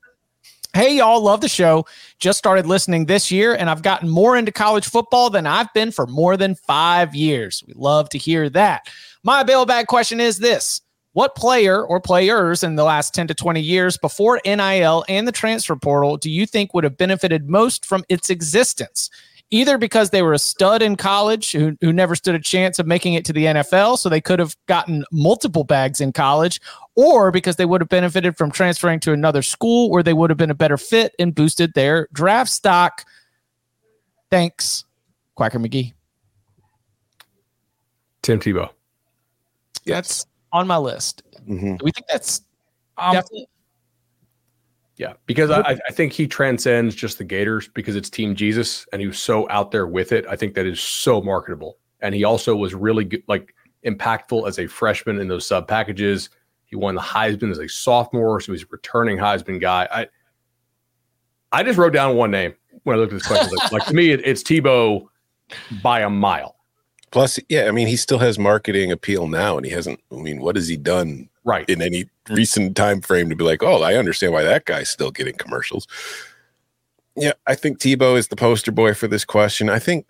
Hey, 0.74 0.96
y'all, 0.96 1.20
love 1.20 1.42
the 1.42 1.50
show. 1.50 1.84
Just 2.18 2.38
started 2.38 2.64
listening 2.64 3.04
this 3.04 3.30
year, 3.30 3.54
and 3.54 3.68
I've 3.68 3.82
gotten 3.82 4.08
more 4.08 4.38
into 4.38 4.50
college 4.50 4.88
football 4.88 5.28
than 5.28 5.46
I've 5.46 5.70
been 5.74 5.92
for 5.92 6.06
more 6.06 6.38
than 6.38 6.54
five 6.54 7.14
years. 7.14 7.62
We 7.66 7.74
love 7.76 8.08
to 8.08 8.18
hear 8.18 8.48
that. 8.48 8.88
My 9.22 9.42
bailbag 9.42 9.86
question 9.86 10.18
is 10.18 10.38
this 10.38 10.80
What 11.12 11.36
player 11.36 11.84
or 11.84 12.00
players 12.00 12.62
in 12.62 12.76
the 12.76 12.84
last 12.84 13.12
10 13.12 13.26
to 13.26 13.34
20 13.34 13.60
years 13.60 13.98
before 13.98 14.40
NIL 14.46 15.04
and 15.10 15.28
the 15.28 15.32
transfer 15.32 15.76
portal 15.76 16.16
do 16.16 16.30
you 16.30 16.46
think 16.46 16.72
would 16.72 16.84
have 16.84 16.96
benefited 16.96 17.50
most 17.50 17.84
from 17.84 18.02
its 18.08 18.30
existence? 18.30 19.10
Either 19.52 19.76
because 19.76 20.08
they 20.10 20.22
were 20.22 20.32
a 20.32 20.38
stud 20.38 20.80
in 20.80 20.96
college 20.96 21.52
who, 21.52 21.76
who 21.82 21.92
never 21.92 22.14
stood 22.14 22.34
a 22.34 22.40
chance 22.40 22.78
of 22.78 22.86
making 22.86 23.12
it 23.12 23.22
to 23.26 23.34
the 23.34 23.44
NFL, 23.44 23.98
so 23.98 24.08
they 24.08 24.20
could 24.20 24.38
have 24.38 24.56
gotten 24.66 25.04
multiple 25.12 25.62
bags 25.62 26.00
in 26.00 26.10
college, 26.10 26.58
or 26.96 27.30
because 27.30 27.56
they 27.56 27.66
would 27.66 27.82
have 27.82 27.90
benefited 27.90 28.38
from 28.38 28.50
transferring 28.50 28.98
to 29.00 29.12
another 29.12 29.42
school 29.42 29.90
where 29.90 30.02
they 30.02 30.14
would 30.14 30.30
have 30.30 30.38
been 30.38 30.50
a 30.50 30.54
better 30.54 30.78
fit 30.78 31.14
and 31.18 31.34
boosted 31.34 31.74
their 31.74 32.08
draft 32.14 32.50
stock. 32.50 33.04
Thanks, 34.30 34.86
Quacker 35.36 35.58
McGee. 35.58 35.92
Tim 38.22 38.40
Tebow. 38.40 38.70
That's 39.84 40.24
on 40.52 40.66
my 40.66 40.78
list. 40.78 41.24
Mhm. 41.46 41.82
We 41.82 41.90
think 41.90 42.06
that's 42.08 42.40
Um, 42.96 43.12
definitely? 43.12 43.48
Yeah, 45.02 45.14
because 45.26 45.50
I, 45.50 45.76
I 45.88 45.90
think 45.90 46.12
he 46.12 46.28
transcends 46.28 46.94
just 46.94 47.18
the 47.18 47.24
Gators 47.24 47.66
because 47.66 47.96
it's 47.96 48.08
Team 48.08 48.36
Jesus, 48.36 48.86
and 48.92 49.02
he 49.02 49.08
was 49.08 49.18
so 49.18 49.48
out 49.50 49.72
there 49.72 49.88
with 49.88 50.12
it. 50.12 50.24
I 50.28 50.36
think 50.36 50.54
that 50.54 50.64
is 50.64 50.80
so 50.80 51.20
marketable, 51.20 51.78
and 51.98 52.14
he 52.14 52.22
also 52.22 52.54
was 52.54 52.72
really 52.72 53.06
good, 53.06 53.24
like 53.26 53.52
impactful 53.84 54.46
as 54.46 54.60
a 54.60 54.68
freshman 54.68 55.18
in 55.18 55.26
those 55.26 55.44
sub 55.44 55.66
packages. 55.66 56.30
He 56.66 56.76
won 56.76 56.94
the 56.94 57.00
Heisman 57.00 57.50
as 57.50 57.58
a 57.58 57.68
sophomore, 57.68 58.40
so 58.40 58.52
he's 58.52 58.62
a 58.62 58.66
returning 58.70 59.18
Heisman 59.18 59.60
guy. 59.60 59.88
I 59.90 60.06
I 61.50 61.64
just 61.64 61.80
wrote 61.80 61.92
down 61.92 62.14
one 62.14 62.30
name 62.30 62.54
when 62.84 62.94
I 62.94 63.00
looked 63.00 63.12
at 63.12 63.16
this 63.16 63.26
question. 63.26 63.50
like, 63.56 63.72
like, 63.72 63.86
to 63.86 63.94
me, 63.94 64.12
it, 64.12 64.24
it's 64.24 64.44
Tebow 64.44 65.08
by 65.82 66.02
a 66.02 66.10
mile. 66.10 66.54
Plus, 67.10 67.40
yeah, 67.48 67.64
I 67.66 67.72
mean, 67.72 67.88
he 67.88 67.96
still 67.96 68.20
has 68.20 68.38
marketing 68.38 68.92
appeal 68.92 69.26
now, 69.26 69.56
and 69.56 69.66
he 69.66 69.72
hasn't. 69.72 69.98
I 70.12 70.14
mean, 70.14 70.40
what 70.40 70.54
has 70.54 70.68
he 70.68 70.76
done 70.76 71.28
right 71.44 71.68
in 71.68 71.82
any 71.82 72.04
mm. 72.04 72.08
recent 72.30 72.76
time 72.76 73.00
frame 73.00 73.28
to 73.28 73.36
be 73.36 73.44
like, 73.44 73.62
oh, 73.62 73.82
I 73.82 73.94
understand 73.94 74.32
why 74.32 74.42
that 74.42 74.64
guy's 74.64 74.90
still 74.90 75.10
getting 75.10 75.36
commercials. 75.36 75.86
Yeah, 77.16 77.32
I 77.46 77.54
think 77.54 77.78
Tebow 77.78 78.16
is 78.16 78.28
the 78.28 78.36
poster 78.36 78.72
boy 78.72 78.94
for 78.94 79.06
this 79.06 79.24
question. 79.24 79.68
I 79.68 79.78
think 79.78 80.06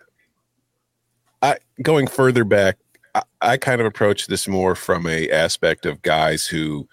I 1.41 1.57
going 1.81 2.07
further 2.07 2.45
back, 2.45 2.77
I, 3.13 3.23
I 3.41 3.57
kind 3.57 3.81
of 3.81 3.87
approach 3.87 4.27
this 4.27 4.47
more 4.47 4.75
from 4.75 5.05
a 5.07 5.29
aspect 5.29 5.85
of 5.85 6.01
guys 6.01 6.45
who 6.45 6.87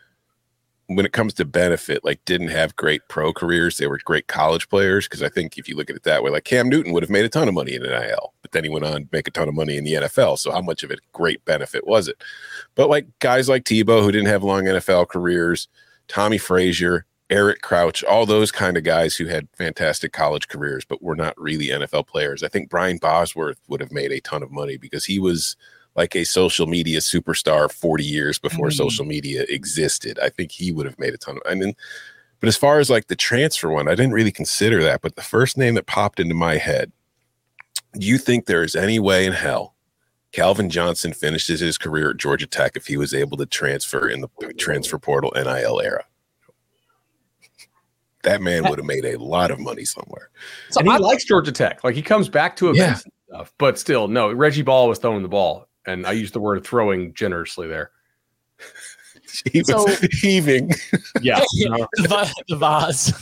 when 0.95 1.07
it 1.07 1.13
comes 1.13 1.33
to 1.35 1.45
benefit, 1.45 2.05
like 2.05 2.25
didn't 2.25 2.49
have 2.49 2.75
great 2.75 3.01
pro 3.09 3.33
careers. 3.33 3.77
They 3.77 3.87
were 3.87 4.01
great 4.05 4.27
college 4.27 4.69
players. 4.69 5.07
Cause 5.07 5.23
I 5.23 5.29
think 5.29 5.57
if 5.57 5.69
you 5.69 5.77
look 5.77 5.89
at 5.89 5.95
it 5.95 6.03
that 6.03 6.25
way, 6.25 6.33
like 6.33 6.43
Cam 6.43 6.69
Newton 6.69 6.93
would 6.93 7.05
have 7.05 7.11
made 7.11 7.25
a 7.25 7.29
ton 7.29 7.47
of 7.47 7.55
money 7.55 7.75
in 7.75 7.83
NIL, 7.83 8.35
but 8.43 8.51
then 8.51 8.65
he 8.65 8.71
went 8.71 8.85
on 8.85 9.03
to 9.03 9.09
make 9.13 9.29
a 9.29 9.31
ton 9.31 9.49
of 9.49 9.55
money 9.55 9.77
in 9.77 9.85
the 9.85 9.93
NFL. 9.93 10.37
So 10.41 10.51
how 10.51 10.61
much 10.61 10.83
of 10.83 10.91
a 10.91 10.97
great 11.13 11.45
benefit 11.45 11.87
was 11.87 12.09
it? 12.09 12.21
But 12.75 12.91
like 12.91 13.07
guys 13.21 13.49
like 13.49 13.63
Tebow 13.63 14.03
who 14.03 14.11
didn't 14.11 14.27
have 14.27 14.43
long 14.43 14.65
NFL 14.65 15.09
careers, 15.09 15.69
Tommie 16.09 16.39
Frazier, 16.39 17.07
Eric 17.31 17.63
Crouch, 17.63 18.03
all 18.03 18.27
those 18.27 18.51
kind 18.51 18.77
of 18.77 18.83
guys 18.83 19.15
who 19.15 19.27
had 19.27 19.47
fantastic 19.57 20.13
college 20.13 20.49
careers, 20.49 20.85
but 20.85 21.01
were 21.01 21.15
not 21.15 21.41
really 21.41 21.69
NFL 21.69 22.09
players. 22.09 22.43
I 22.43 22.49
think 22.49 22.69
Brian 22.69 22.99
Bosworth 22.99 23.61
would 23.69 23.81
have 23.81 23.93
made 23.93 24.11
a 24.11 24.21
ton 24.21 24.43
of 24.43 24.51
money 24.51 24.77
because 24.77 25.05
he 25.05 25.21
was 25.21 25.57
like 25.97 26.15
a 26.15 26.25
social 26.25 26.67
media 26.67 27.01
superstar 27.01 27.71
40 27.71 28.05
years 28.05 28.39
before 28.39 28.69
mm. 28.69 28.73
social 28.73 29.05
media 29.05 29.45
existed. 29.49 30.19
I 30.21 30.29
think 30.29 30.53
he 30.53 30.73
would 30.73 30.87
have 30.87 30.99
made 30.99 31.15
a 31.15 31.19
ton 31.19 31.37
of 31.37 31.43
I 31.47 31.55
mean 31.55 31.75
but 32.41 32.49
as 32.49 32.57
far 32.57 32.79
as 32.79 32.91
like 32.91 33.07
the 33.07 33.17
transfer 33.17 33.71
one, 33.71 33.87
I 33.87 33.95
didn't 33.95 34.13
really 34.13 34.33
consider 34.33 34.83
that. 34.83 35.03
But 35.03 35.15
the 35.15 35.23
first 35.23 35.59
name 35.59 35.75
that 35.75 35.87
popped 35.87 36.19
into 36.19 36.35
my 36.35 36.57
head, 36.57 36.91
do 37.99 38.07
you 38.07 38.19
think 38.19 38.47
there 38.47 38.63
is 38.63 38.75
any 38.75 38.99
way 38.99 39.27
in 39.27 39.35
hell 39.35 39.75
Calvin 40.33 40.71
Johnson 40.71 41.13
finishes 41.13 41.61
his 41.61 41.77
career 41.77 42.11
at 42.11 42.17
Georgia 42.17 42.47
Tech 42.47 42.77
if 42.77 42.87
he 42.87 42.97
was 42.97 43.13
able 43.13 43.37
to 43.37 43.47
transfer 43.47 44.09
in 44.09 44.23
the 44.23 44.29
transfer 44.57 44.99
portal 44.99 45.33
NIL 45.35 45.81
era? 45.81 46.05
That 48.23 48.43
man 48.43 48.69
would 48.69 48.79
have 48.79 48.87
made 48.87 49.05
a 49.05 49.19
lot 49.19 49.51
of 49.51 49.59
money 49.59 49.85
somewhere. 49.85 50.31
So 50.71 50.81
and 50.81 50.89
he 50.89 50.95
I, 50.95 50.99
likes 50.99 51.25
Georgia 51.25 51.53
Tech. 51.53 51.85
Like 51.85 51.95
he 51.95 52.03
comes 52.03 52.29
back 52.29 52.55
to 52.57 52.69
events 52.71 53.05
yeah. 53.07 53.37
stuff, 53.37 53.53
but 53.59 53.79
still, 53.79 54.09
no, 54.09 54.33
Reggie 54.33 54.63
Ball 54.63 54.89
was 54.89 54.99
throwing 54.99 55.23
the 55.23 55.29
ball 55.29 55.67
and 55.91 56.07
I 56.07 56.13
use 56.13 56.33
the 56.33 56.41
word 56.41 56.65
throwing 56.65 57.15
generously 57.15 57.69
there. 57.69 57.91
he 59.53 59.63
was 59.67 59.99
heaving. 60.21 60.71
Yeah, 61.23 61.41
the, 61.53 62.33
the 62.49 62.57
vase. 62.57 63.13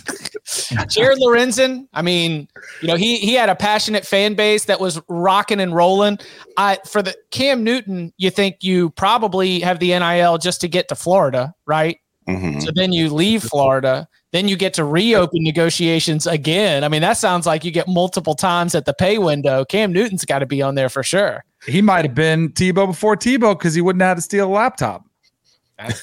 Jared 0.88 1.18
Lorenzen, 1.18 1.88
I 1.92 2.02
mean, 2.02 2.46
you 2.80 2.86
know, 2.86 2.94
he 2.94 3.16
he 3.16 3.34
had 3.34 3.48
a 3.48 3.56
passionate 3.56 4.06
fan 4.06 4.34
base 4.34 4.66
that 4.66 4.78
was 4.78 5.00
rocking 5.08 5.58
and 5.58 5.74
rolling. 5.74 6.18
I 6.56 6.78
for 6.86 7.02
the 7.02 7.16
Cam 7.30 7.64
Newton, 7.64 8.12
you 8.18 8.30
think 8.30 8.58
you 8.60 8.90
probably 8.90 9.60
have 9.60 9.80
the 9.80 9.98
NIL 9.98 10.38
just 10.38 10.60
to 10.60 10.68
get 10.68 10.88
to 10.88 10.94
Florida, 10.94 11.54
right? 11.66 11.98
Mm-hmm. 12.28 12.60
So 12.60 12.70
then 12.74 12.92
you 12.92 13.08
leave 13.08 13.42
Florida, 13.42 14.06
then 14.32 14.46
you 14.46 14.56
get 14.56 14.74
to 14.74 14.84
reopen 14.84 15.42
negotiations 15.42 16.26
again. 16.26 16.84
I 16.84 16.88
mean, 16.88 17.02
that 17.02 17.16
sounds 17.16 17.46
like 17.46 17.64
you 17.64 17.70
get 17.70 17.88
multiple 17.88 18.34
times 18.34 18.74
at 18.74 18.84
the 18.84 18.94
pay 18.94 19.18
window. 19.18 19.64
Cam 19.64 19.92
Newton's 19.92 20.24
got 20.24 20.40
to 20.40 20.46
be 20.46 20.62
on 20.62 20.74
there 20.74 20.90
for 20.90 21.02
sure. 21.02 21.44
He 21.66 21.82
might 21.82 22.04
have 22.04 22.14
been 22.14 22.50
Tebow 22.50 22.86
before 22.86 23.16
Tebow 23.16 23.58
because 23.58 23.74
he 23.74 23.80
wouldn't 23.80 24.02
have 24.02 24.16
to 24.16 24.22
steal 24.22 24.48
a 24.48 24.52
laptop. 24.52 25.04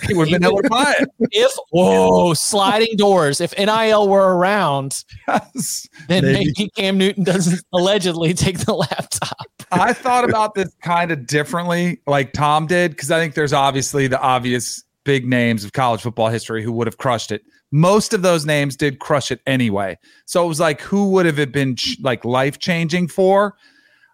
he 0.08 0.14
would 0.14 0.30
have 0.30 0.40
been 0.40 0.50
able 0.50 0.62
to 0.62 0.70
buy 0.70 0.96
it. 1.00 1.10
If 1.32 1.52
whoa, 1.72 2.34
sliding 2.34 2.96
doors. 2.96 3.42
If 3.42 3.58
NIL 3.58 4.08
were 4.08 4.38
around, 4.38 5.04
yes, 5.28 5.88
then 6.08 6.24
maybe. 6.24 6.54
maybe 6.58 6.70
Cam 6.78 6.98
Newton 6.98 7.24
doesn't 7.24 7.62
allegedly 7.74 8.34
take 8.34 8.60
the 8.60 8.74
laptop. 8.74 9.48
I 9.72 9.92
thought 9.92 10.24
about 10.24 10.56
this 10.56 10.74
kind 10.82 11.12
of 11.12 11.28
differently, 11.28 12.00
like 12.08 12.32
Tom 12.32 12.68
did, 12.68 12.92
because 12.92 13.12
I 13.12 13.20
think 13.20 13.34
there's 13.34 13.54
obviously 13.54 14.08
the 14.08 14.20
obvious 14.22 14.84
big 15.04 15.28
names 15.28 15.64
of 15.64 15.74
college 15.74 16.02
football 16.02 16.30
history 16.30 16.64
who 16.64 16.72
would 16.72 16.88
have 16.88 16.98
crushed 16.98 17.32
it. 17.32 17.44
Most 17.72 18.14
of 18.14 18.22
those 18.22 18.46
names 18.46 18.76
did 18.76 19.00
crush 19.00 19.32
it 19.32 19.42
anyway. 19.46 19.98
So 20.26 20.46
it 20.46 20.48
was 20.48 20.60
like, 20.60 20.80
who 20.82 21.10
would 21.12 21.26
have 21.26 21.40
it 21.40 21.52
been 21.52 21.76
like 22.02 22.24
life 22.24 22.60
changing 22.60 23.08
for? 23.08 23.56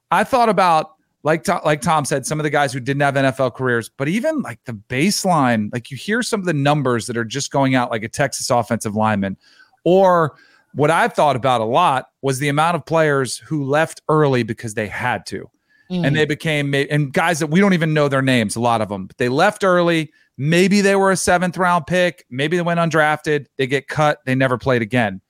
I 0.09 0.23
thought 0.23 0.49
about 0.49 0.91
like 1.23 1.47
like 1.65 1.81
Tom 1.81 2.05
said, 2.05 2.25
some 2.25 2.39
of 2.39 2.43
the 2.43 2.49
guys 2.49 2.73
who 2.73 2.79
didn't 2.79 3.01
have 3.01 3.15
NFL 3.15 3.55
careers, 3.55 3.89
but 3.95 4.07
even 4.07 4.41
like 4.41 4.59
the 4.65 4.73
baseline, 4.73 5.71
like 5.73 5.91
you 5.91 5.97
hear 5.97 6.23
some 6.23 6.39
of 6.39 6.45
the 6.45 6.53
numbers 6.53 7.07
that 7.07 7.17
are 7.17 7.25
just 7.25 7.51
going 7.51 7.75
out, 7.75 7.91
like 7.91 8.03
a 8.03 8.09
Texas 8.09 8.49
offensive 8.49 8.95
lineman, 8.95 9.37
or 9.83 10.35
what 10.73 10.89
I've 10.89 11.13
thought 11.13 11.35
about 11.35 11.61
a 11.61 11.65
lot 11.65 12.07
was 12.21 12.39
the 12.39 12.49
amount 12.49 12.75
of 12.75 12.85
players 12.85 13.37
who 13.37 13.63
left 13.65 14.01
early 14.09 14.43
because 14.43 14.73
they 14.73 14.87
had 14.87 15.25
to, 15.27 15.49
mm. 15.91 16.05
and 16.05 16.15
they 16.15 16.25
became 16.25 16.73
and 16.73 17.13
guys 17.13 17.39
that 17.39 17.47
we 17.47 17.59
don't 17.59 17.73
even 17.73 17.93
know 17.93 18.07
their 18.07 18.21
names, 18.21 18.55
a 18.55 18.61
lot 18.61 18.81
of 18.81 18.89
them, 18.89 19.07
but 19.07 19.17
they 19.17 19.29
left 19.29 19.63
early 19.63 20.11
Maybe 20.43 20.81
they 20.81 20.95
were 20.95 21.11
a 21.11 21.17
seventh 21.17 21.55
round 21.55 21.85
pick. 21.85 22.25
Maybe 22.31 22.57
they 22.57 22.63
went 22.63 22.79
undrafted. 22.79 23.45
They 23.57 23.67
get 23.67 23.87
cut. 23.87 24.21
They 24.25 24.33
never 24.33 24.57
played 24.57 24.81
again. 24.81 25.21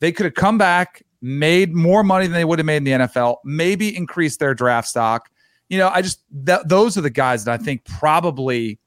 They 0.00 0.10
could 0.10 0.24
have 0.24 0.34
come 0.34 0.58
back, 0.58 1.02
made 1.20 1.74
more 1.74 2.02
money 2.02 2.26
than 2.26 2.34
they 2.34 2.44
would 2.44 2.58
have 2.58 2.66
made 2.66 2.76
in 2.78 2.84
the 2.84 2.90
NFL, 2.92 3.38
maybe 3.44 3.96
increased 3.96 4.38
their 4.38 4.54
draft 4.54 4.88
stock. 4.88 5.30
You 5.68 5.78
know, 5.78 5.88
I 5.88 6.02
just, 6.02 6.22
th- 6.46 6.62
those 6.64 6.96
are 6.96 7.00
the 7.00 7.10
guys 7.10 7.44
that 7.44 7.60
I 7.60 7.62
think 7.62 7.84
probably 7.84 8.78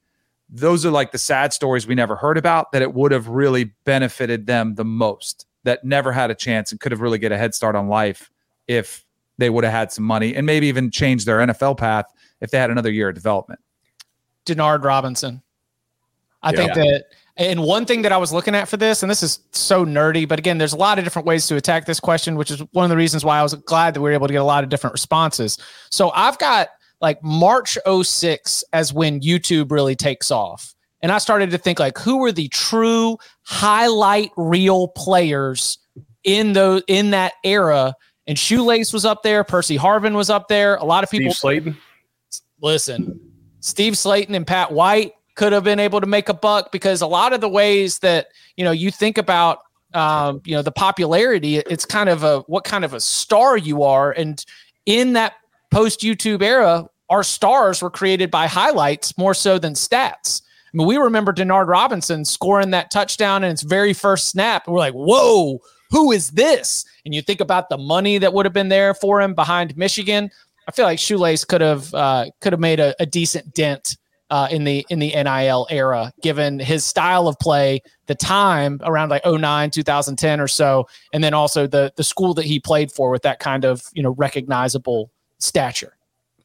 those 0.48 0.84
are 0.84 0.90
like 0.90 1.12
the 1.12 1.18
sad 1.18 1.52
stories 1.52 1.86
we 1.86 1.94
never 1.94 2.14
heard 2.14 2.36
about 2.36 2.72
that 2.72 2.82
it 2.82 2.92
would 2.92 3.10
have 3.10 3.28
really 3.28 3.72
benefited 3.84 4.46
them 4.46 4.74
the 4.74 4.84
most 4.84 5.46
that 5.64 5.82
never 5.84 6.12
had 6.12 6.30
a 6.30 6.34
chance 6.34 6.70
and 6.70 6.80
could 6.80 6.92
have 6.92 7.00
really 7.00 7.18
get 7.18 7.32
a 7.32 7.38
head 7.38 7.54
start 7.54 7.74
on 7.74 7.88
life 7.88 8.30
if 8.68 9.04
they 9.38 9.48
would 9.48 9.64
have 9.64 9.72
had 9.72 9.92
some 9.92 10.04
money 10.04 10.34
and 10.34 10.44
maybe 10.44 10.66
even 10.66 10.90
changed 10.90 11.26
their 11.26 11.38
NFL 11.38 11.78
path 11.78 12.06
if 12.40 12.50
they 12.50 12.58
had 12.58 12.70
another 12.70 12.90
year 12.90 13.08
of 13.08 13.14
development. 13.14 13.60
Denard 14.44 14.84
Robinson. 14.84 15.42
I 16.42 16.50
yeah. 16.50 16.56
think 16.56 16.74
that, 16.74 17.04
and 17.36 17.62
one 17.62 17.86
thing 17.86 18.02
that 18.02 18.12
I 18.12 18.18
was 18.18 18.32
looking 18.32 18.54
at 18.54 18.68
for 18.68 18.76
this, 18.76 19.02
and 19.02 19.10
this 19.10 19.22
is 19.22 19.40
so 19.52 19.86
nerdy, 19.86 20.28
but 20.28 20.38
again, 20.38 20.58
there's 20.58 20.74
a 20.74 20.76
lot 20.76 20.98
of 20.98 21.04
different 21.04 21.26
ways 21.26 21.46
to 21.46 21.56
attack 21.56 21.86
this 21.86 21.98
question, 21.98 22.36
which 22.36 22.50
is 22.50 22.60
one 22.72 22.84
of 22.84 22.90
the 22.90 22.96
reasons 22.96 23.24
why 23.24 23.38
I 23.38 23.42
was 23.42 23.54
glad 23.54 23.94
that 23.94 24.00
we 24.00 24.10
were 24.10 24.14
able 24.14 24.26
to 24.26 24.32
get 24.32 24.42
a 24.42 24.44
lot 24.44 24.64
of 24.64 24.70
different 24.70 24.92
responses. 24.92 25.56
So 25.90 26.10
I've 26.10 26.38
got 26.38 26.68
like 27.00 27.22
March 27.22 27.78
06 27.86 28.64
as 28.72 28.92
when 28.92 29.20
YouTube 29.20 29.70
really 29.70 29.96
takes 29.96 30.30
off. 30.30 30.74
And 31.00 31.10
I 31.10 31.18
started 31.18 31.50
to 31.50 31.58
think 31.58 31.80
like, 31.80 31.98
who 31.98 32.18
were 32.18 32.32
the 32.32 32.48
true 32.48 33.18
highlight 33.42 34.30
reel 34.36 34.88
players 34.88 35.78
in 36.22 36.52
those 36.52 36.82
in 36.86 37.10
that 37.10 37.32
era? 37.44 37.94
And 38.26 38.38
Shoelace 38.38 38.92
was 38.92 39.04
up 39.04 39.22
there, 39.22 39.42
Percy 39.42 39.76
Harvin 39.76 40.14
was 40.14 40.30
up 40.30 40.48
there. 40.48 40.76
A 40.76 40.84
lot 40.84 41.02
of 41.02 41.10
people. 41.10 41.32
Steve 41.32 41.62
Slaton. 41.64 41.76
Listen, 42.60 43.20
Steve 43.58 43.94
Slaton 43.94 44.36
and 44.36 44.46
Pat 44.46 44.70
White 44.70 45.12
could 45.34 45.52
have 45.52 45.64
been 45.64 45.80
able 45.80 46.00
to 46.00 46.06
make 46.06 46.28
a 46.28 46.34
buck 46.34 46.72
because 46.72 47.00
a 47.00 47.06
lot 47.06 47.32
of 47.32 47.40
the 47.40 47.48
ways 47.48 47.98
that 48.00 48.28
you 48.56 48.64
know 48.64 48.70
you 48.70 48.90
think 48.90 49.18
about 49.18 49.58
um, 49.94 50.40
you 50.44 50.54
know 50.54 50.62
the 50.62 50.72
popularity 50.72 51.58
it's 51.58 51.84
kind 51.84 52.08
of 52.08 52.22
a 52.22 52.40
what 52.40 52.64
kind 52.64 52.84
of 52.84 52.94
a 52.94 53.00
star 53.00 53.56
you 53.56 53.82
are 53.82 54.12
and 54.12 54.44
in 54.86 55.12
that 55.12 55.34
post 55.70 56.00
youtube 56.00 56.42
era 56.42 56.86
our 57.10 57.22
stars 57.22 57.82
were 57.82 57.90
created 57.90 58.30
by 58.30 58.46
highlights 58.46 59.16
more 59.18 59.34
so 59.34 59.58
than 59.58 59.74
stats 59.74 60.42
I 60.72 60.78
mean, 60.78 60.86
we 60.86 60.96
remember 60.96 61.32
Denard 61.32 61.66
Robinson 61.66 62.24
scoring 62.24 62.70
that 62.70 62.90
touchdown 62.90 63.44
in 63.44 63.50
its 63.50 63.62
very 63.62 63.92
first 63.92 64.28
snap. 64.28 64.66
And 64.66 64.72
we're 64.72 64.80
like, 64.80 64.94
whoa, 64.94 65.60
who 65.90 66.12
is 66.12 66.30
this? 66.30 66.86
And 67.04 67.14
you 67.14 67.20
think 67.20 67.40
about 67.40 67.68
the 67.68 67.76
money 67.76 68.16
that 68.18 68.32
would 68.32 68.46
have 68.46 68.54
been 68.54 68.70
there 68.70 68.94
for 68.94 69.20
him 69.20 69.34
behind 69.34 69.76
Michigan. 69.76 70.30
I 70.66 70.72
feel 70.72 70.86
like 70.86 70.98
Shoelace 70.98 71.44
could 71.44 71.60
have 71.60 71.92
uh, 71.92 72.26
could 72.40 72.52
have 72.52 72.60
made 72.60 72.80
a, 72.80 72.94
a 73.00 73.04
decent 73.04 73.52
dent 73.52 73.96
uh, 74.32 74.48
in 74.50 74.64
the 74.64 74.84
in 74.88 74.98
the 74.98 75.10
NIL 75.10 75.66
era, 75.68 76.10
given 76.22 76.58
his 76.58 76.86
style 76.86 77.28
of 77.28 77.38
play, 77.38 77.82
the 78.06 78.14
time 78.14 78.80
around 78.82 79.10
like 79.10 79.22
09, 79.26 79.70
2010 79.70 80.40
or 80.40 80.48
so, 80.48 80.88
and 81.12 81.22
then 81.22 81.34
also 81.34 81.66
the 81.66 81.92
the 81.96 82.02
school 82.02 82.32
that 82.32 82.46
he 82.46 82.58
played 82.58 82.90
for 82.90 83.10
with 83.10 83.20
that 83.22 83.40
kind 83.40 83.66
of 83.66 83.82
you 83.92 84.02
know 84.02 84.12
recognizable 84.12 85.10
stature. 85.38 85.98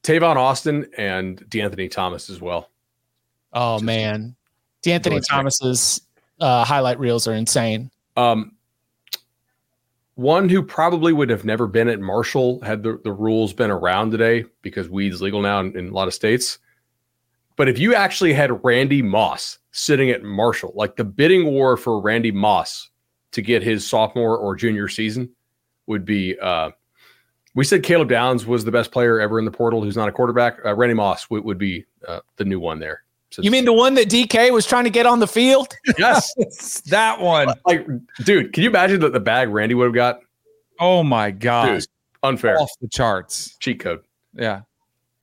Tavon 0.03 0.35
Austin 0.35 0.85
and 0.97 1.39
De'Anthony 1.49 1.89
Thomas 1.89 2.29
as 2.29 2.41
well. 2.41 2.69
Oh 3.53 3.75
Just 3.75 3.85
man, 3.85 4.35
De'Anthony 4.83 5.25
Thomas's 5.25 6.01
uh, 6.41 6.65
highlight 6.65 6.99
reels 6.99 7.25
are 7.25 7.33
insane. 7.33 7.89
Um, 8.17 8.51
one 10.15 10.49
who 10.49 10.61
probably 10.61 11.13
would 11.13 11.29
have 11.29 11.45
never 11.45 11.67
been 11.67 11.87
at 11.87 12.01
Marshall 12.01 12.59
had 12.59 12.83
the, 12.83 12.99
the 13.05 13.13
rules 13.13 13.53
been 13.53 13.71
around 13.71 14.11
today 14.11 14.43
because 14.61 14.89
weed's 14.89 15.21
legal 15.21 15.41
now 15.41 15.61
in, 15.61 15.77
in 15.77 15.87
a 15.87 15.91
lot 15.93 16.09
of 16.09 16.13
states. 16.13 16.59
But 17.57 17.67
if 17.67 17.77
you 17.77 17.93
actually 17.93 18.33
had 18.33 18.63
Randy 18.63 19.01
Moss 19.01 19.57
sitting 19.71 20.09
at 20.09 20.23
Marshall, 20.23 20.71
like 20.75 20.95
the 20.95 21.03
bidding 21.03 21.45
war 21.47 21.75
for 21.75 21.99
Randy 21.99 22.31
Moss 22.31 22.89
to 23.31 23.41
get 23.41 23.61
his 23.61 23.87
sophomore 23.87 24.37
or 24.37 24.55
junior 24.55 24.87
season 24.87 25.29
would 25.87 26.05
be. 26.05 26.39
Uh, 26.39 26.69
we 27.55 27.63
said 27.63 27.81
Caleb 27.83 28.09
Downs 28.09 28.45
was 28.45 28.63
the 28.63 28.71
best 28.71 28.91
player 28.91 29.19
ever 29.19 29.39
in 29.39 29.45
the 29.45 29.51
portal 29.51 29.83
who's 29.83 29.97
not 29.97 30.07
a 30.07 30.11
quarterback. 30.11 30.59
Uh, 30.63 30.75
Randy 30.75 30.93
Moss 30.93 31.23
w- 31.25 31.43
would 31.43 31.57
be 31.57 31.85
uh, 32.07 32.19
the 32.35 32.45
new 32.45 32.59
one 32.59 32.79
there. 32.79 33.03
since 33.31 33.43
You 33.43 33.49
mean 33.51 33.65
the 33.65 33.73
one 33.73 33.95
that 33.95 34.07
DK 34.07 34.51
was 34.53 34.65
trying 34.67 34.83
to 34.83 34.91
get 34.91 35.07
on 35.07 35.19
the 35.19 35.27
field? 35.27 35.73
yes? 35.97 36.31
that 36.89 37.19
one. 37.19 37.49
like, 37.65 37.87
dude, 38.23 38.53
can 38.53 38.63
you 38.63 38.69
imagine 38.69 38.99
the, 38.99 39.09
the 39.09 39.19
bag 39.19 39.49
Randy 39.49 39.73
would 39.73 39.85
have 39.85 39.95
got? 39.95 40.19
Oh 40.79 41.01
my 41.03 41.31
god. 41.31 41.83
Unfair 42.21 42.59
Off 42.59 42.71
the 42.81 42.87
charts. 42.87 43.55
cheat 43.59 43.79
code. 43.79 44.01
Yeah. 44.33 44.61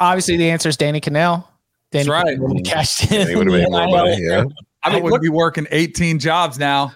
Obviously, 0.01 0.37
the 0.37 0.51
answer 0.51 0.69
is 0.69 0.77
Danny 0.77 1.01
Kanell. 1.01 1.47
Danny 1.95 2.09
That's 2.09 2.25
right. 2.25 2.39
Kanell 2.39 2.49
would've 2.49 2.65
cashed 2.67 3.13
in. 3.13 3.29
He 3.29 3.37
would 3.37 3.47
have 3.47 3.61
made 3.61 3.71
more 3.71 3.87
money. 3.89 4.19
Yeah. 4.21 4.45
I, 4.83 4.93
mean, 4.93 5.03
would 5.05 5.13
look- 5.13 5.23
be 5.23 5.29
working 5.31 5.67
18 5.71 6.19
jobs 6.19 6.59
now. 6.59 6.93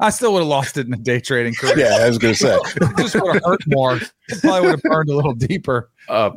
I 0.00 0.10
still 0.10 0.34
would 0.34 0.40
have 0.40 0.48
lost 0.48 0.76
it 0.76 0.84
in 0.84 0.90
the 0.90 0.98
day 0.98 1.18
trading 1.18 1.54
career. 1.54 1.78
Yeah, 1.78 2.04
I 2.04 2.08
was 2.08 2.18
going 2.18 2.34
to 2.34 2.38
say. 2.38 2.58
Just 2.98 3.14
would 3.14 3.36
have 3.36 3.42
hurt 3.42 3.60
more. 3.68 3.98
Probably 4.40 4.60
would 4.60 4.70
have 4.72 4.82
burned 4.82 5.08
a 5.08 5.16
little 5.16 5.32
deeper. 5.32 5.88
Uh, 6.10 6.32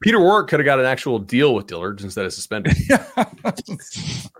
Peter 0.00 0.18
Warrick 0.18 0.48
could 0.48 0.58
have 0.58 0.64
got 0.64 0.80
an 0.80 0.86
actual 0.86 1.18
deal 1.18 1.54
with 1.54 1.66
Dillard's 1.66 2.02
instead 2.02 2.24
of 2.24 2.32
suspended. 2.32 2.74
I 3.18 3.26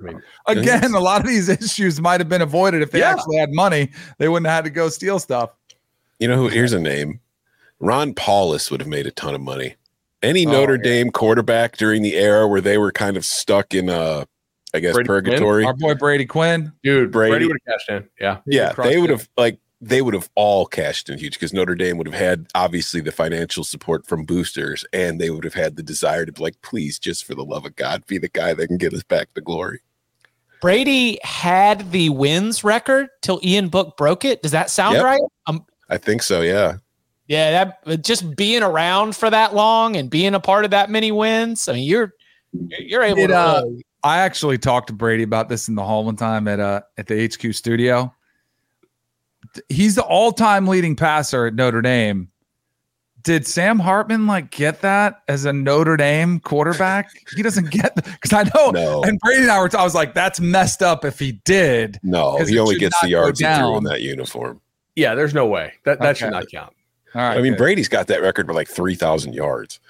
mean, 0.00 0.22
Again, 0.46 0.94
a 0.94 1.00
lot 1.00 1.20
of 1.20 1.26
these 1.26 1.50
issues 1.50 2.00
might 2.00 2.20
have 2.20 2.28
been 2.30 2.40
avoided 2.40 2.80
if 2.80 2.90
they 2.90 3.00
Yeah. 3.00 3.10
actually 3.10 3.36
had 3.36 3.52
money. 3.52 3.90
They 4.16 4.28
wouldn't 4.30 4.46
have 4.46 4.54
had 4.54 4.64
to 4.64 4.70
go 4.70 4.88
steal 4.88 5.18
stuff. 5.18 5.50
You 6.18 6.28
know 6.28 6.36
who? 6.36 6.48
Here's 6.48 6.72
a 6.72 6.80
name. 6.80 7.20
Ron 7.80 8.14
Powlus 8.14 8.70
would 8.70 8.80
have 8.80 8.88
made 8.88 9.06
a 9.06 9.10
ton 9.10 9.34
of 9.34 9.42
money. 9.42 9.74
Any 10.24 10.46
Oh, 10.46 10.50
Notre 10.52 10.76
yeah. 10.76 10.82
Dame 10.82 11.10
quarterback 11.10 11.76
during 11.76 12.02
the 12.02 12.14
era 12.16 12.46
where 12.48 12.60
they 12.60 12.78
were 12.78 12.90
kind 12.92 13.16
of 13.16 13.24
stuck 13.24 13.74
in, 13.74 13.88
uh, 13.90 14.24
I 14.74 14.80
guess, 14.80 14.94
Brady 14.94 15.06
Quinn? 15.08 15.22
purgatory. 15.24 15.64
Our 15.64 15.74
boy 15.74 15.94
Brady 15.94 16.26
Quinn. 16.26 16.72
dude, 16.82 17.10
Brady. 17.12 17.30
Brady, 17.32 17.46
would 17.46 17.58
have 17.66 17.78
cashed 17.78 17.88
in. 17.90 18.08
Yeah, 18.20 18.38
yeah, 18.46 18.72
they 18.72 18.98
would 18.98 19.10
have 19.10 19.28
like 19.36 19.58
they 19.80 20.00
would 20.00 20.14
have 20.14 20.30
all 20.34 20.64
cashed 20.64 21.10
in 21.10 21.18
huge 21.18 21.34
because 21.34 21.52
Notre 21.52 21.74
Dame 21.74 21.98
would 21.98 22.06
have 22.06 22.18
had 22.18 22.46
obviously 22.54 23.00
the 23.02 23.12
financial 23.12 23.64
support 23.64 24.06
from 24.06 24.24
boosters, 24.24 24.84
and 24.94 25.20
they 25.20 25.28
would 25.30 25.44
have 25.44 25.52
had 25.54 25.76
the 25.76 25.82
desire 25.82 26.24
to 26.24 26.32
be 26.32 26.42
like, 26.42 26.60
please, 26.62 26.98
just 26.98 27.24
for 27.24 27.34
the 27.34 27.44
love 27.44 27.66
of 27.66 27.76
God, 27.76 28.04
be 28.06 28.16
the 28.18 28.28
guy 28.30 28.54
that 28.54 28.66
can 28.68 28.78
get 28.78 28.94
us 28.94 29.02
back 29.02 29.34
to 29.34 29.40
glory. 29.42 29.80
Brady 30.62 31.18
had 31.22 31.90
the 31.92 32.08
wins 32.08 32.64
record 32.64 33.08
till 33.20 33.38
Ian 33.44 33.68
Book 33.68 33.96
broke 33.98 34.24
it. 34.24 34.42
Does 34.42 34.52
that 34.52 34.70
sound 34.70 34.94
Yep. 34.94 35.04
right? 35.04 35.20
Um, 35.46 35.66
I 35.90 35.98
think 35.98 36.22
so. 36.22 36.40
Yeah. 36.40 36.78
Yeah, 37.26 37.64
that 37.84 38.02
just 38.04 38.36
being 38.36 38.62
around 38.62 39.16
for 39.16 39.30
that 39.30 39.54
long 39.54 39.96
and 39.96 40.10
being 40.10 40.34
a 40.34 40.40
part 40.40 40.64
of 40.64 40.70
that 40.72 40.90
many 40.90 41.10
wins. 41.12 41.68
I 41.68 41.74
mean, 41.74 41.84
you're 41.88 42.12
you're 42.52 42.80
you're 42.80 43.02
able 43.02 43.16
Did, 43.16 43.28
to. 43.28 43.36
uh, 43.38 43.64
I 44.02 44.18
actually 44.18 44.58
talked 44.58 44.88
to 44.88 44.92
Brady 44.92 45.22
about 45.22 45.48
this 45.48 45.68
in 45.68 45.74
the 45.74 45.82
hall 45.82 46.04
one 46.04 46.16
time 46.16 46.46
at 46.48 46.60
uh 46.60 46.82
at 46.98 47.06
the 47.06 47.26
HQ 47.26 47.54
studio. 47.54 48.12
He's 49.68 49.94
the 49.94 50.02
all-time 50.02 50.66
leading 50.66 50.96
passer 50.96 51.46
at 51.46 51.54
Notre 51.54 51.80
Dame. 51.80 52.28
Did 53.22 53.46
Sam 53.46 53.78
Hartman 53.78 54.26
like 54.26 54.50
get 54.50 54.80
that 54.82 55.22
as 55.28 55.44
a 55.44 55.52
Notre 55.52 55.96
Dame 55.96 56.40
quarterback? 56.40 57.08
He 57.36 57.42
doesn't 57.42 57.70
get 57.70 57.94
because 57.94 58.32
I 58.32 58.42
know. 58.54 58.70
No. 58.70 59.02
And 59.04 59.18
Brady 59.20 59.42
and 59.42 59.50
I 59.50 59.60
were. 59.60 59.70
I 59.78 59.84
was 59.84 59.94
like, 59.94 60.12
that's 60.12 60.40
messed 60.40 60.82
up 60.82 61.04
if 61.06 61.18
he 61.18 61.32
did. 61.44 61.98
no, 62.02 62.36
he 62.44 62.58
only 62.58 62.76
gets 62.76 63.00
the 63.00 63.08
yards 63.08 63.38
he 63.40 63.46
threw 63.46 63.54
down. 63.54 63.76
in 63.76 63.84
that 63.84 64.02
uniform. 64.02 64.60
yeah. 64.96 65.14
There's 65.14 65.32
no 65.32 65.46
way 65.46 65.72
that 65.84 66.00
that 66.00 66.18
should 66.18 66.32
not 66.32 66.48
count. 66.50 66.74
All 67.14 67.22
right. 67.22 67.38
I 67.38 67.42
mean, 67.42 67.52
good. 67.52 67.58
Brady's 67.58 67.88
got 67.88 68.06
that 68.08 68.22
record 68.22 68.46
for 68.46 68.54
like 68.54 68.68
three 68.68 68.94
thousand 68.94 69.34
yards. 69.34 69.80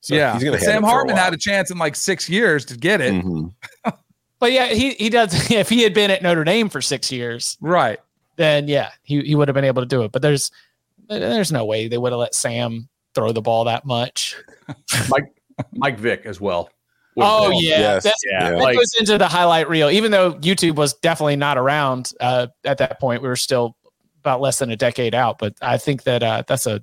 So 0.00 0.14
yeah. 0.14 0.34
he's 0.34 0.44
gonna. 0.44 0.58
Sam 0.58 0.84
it 0.84 0.86
a 0.86 0.90
Hartman 0.90 1.16
had 1.16 1.32
a 1.32 1.36
chance 1.38 1.70
in 1.70 1.78
like 1.78 1.96
six 1.96 2.28
years 2.28 2.64
to 2.66 2.76
get 2.76 3.00
it. 3.00 3.14
Mhm. 3.14 3.52
but 4.38 4.52
yeah, 4.52 4.66
he 4.66 4.90
he 4.94 5.08
does. 5.08 5.50
If 5.50 5.68
he 5.68 5.82
had 5.82 5.94
been 5.94 6.10
at 6.10 6.22
Notre 6.22 6.44
Dame 6.44 6.68
for 6.68 6.82
six 6.82 7.10
years, 7.10 7.56
Right. 7.60 7.98
then 8.36 8.68
yeah, 8.68 8.90
he, 9.02 9.22
he 9.22 9.34
would 9.34 9.48
have 9.48 9.54
been 9.54 9.64
able 9.64 9.82
to 9.82 9.86
do 9.88 10.02
it. 10.02 10.12
But 10.12 10.22
there's 10.22 10.50
there's 11.08 11.52
no 11.52 11.64
way 11.64 11.88
they 11.88 11.98
would 11.98 12.12
have 12.12 12.18
let 12.18 12.34
Sam 12.34 12.88
throw 13.14 13.32
the 13.32 13.40
ball 13.42 13.64
that 13.64 13.84
much. 13.86 14.36
Mike 15.08 15.32
Mike 15.72 15.98
Vick 15.98 16.26
as 16.26 16.40
well. 16.40 16.68
Oh 17.16 17.50
yeah, 17.50 17.78
Yes. 17.78 18.04
that's, 18.04 18.22
yeah. 18.30 18.50
that 18.50 18.58
Like 18.58 18.76
goes 18.76 18.92
into 18.98 19.16
the 19.18 19.28
highlight 19.28 19.68
reel. 19.68 19.88
Even 19.88 20.10
though 20.10 20.34
YouTube 20.34 20.74
was 20.76 20.94
definitely 20.94 21.36
not 21.36 21.56
around 21.56 22.12
uh, 22.20 22.48
at 22.64 22.78
that 22.78 22.98
point, 22.98 23.22
we 23.22 23.28
were 23.28 23.36
still 23.36 23.76
about 24.24 24.40
less 24.40 24.58
than 24.58 24.70
a 24.70 24.76
decade 24.76 25.14
out. 25.14 25.38
But 25.38 25.54
I 25.60 25.76
think 25.76 26.04
that 26.04 26.22
uh, 26.22 26.42
that's 26.46 26.66
a 26.66 26.82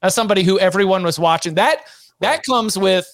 that's 0.00 0.14
somebody 0.14 0.42
who 0.42 0.58
everyone 0.58 1.02
was 1.02 1.18
watching. 1.18 1.54
That 1.54 1.82
that 2.20 2.42
comes 2.44 2.78
with 2.78 3.06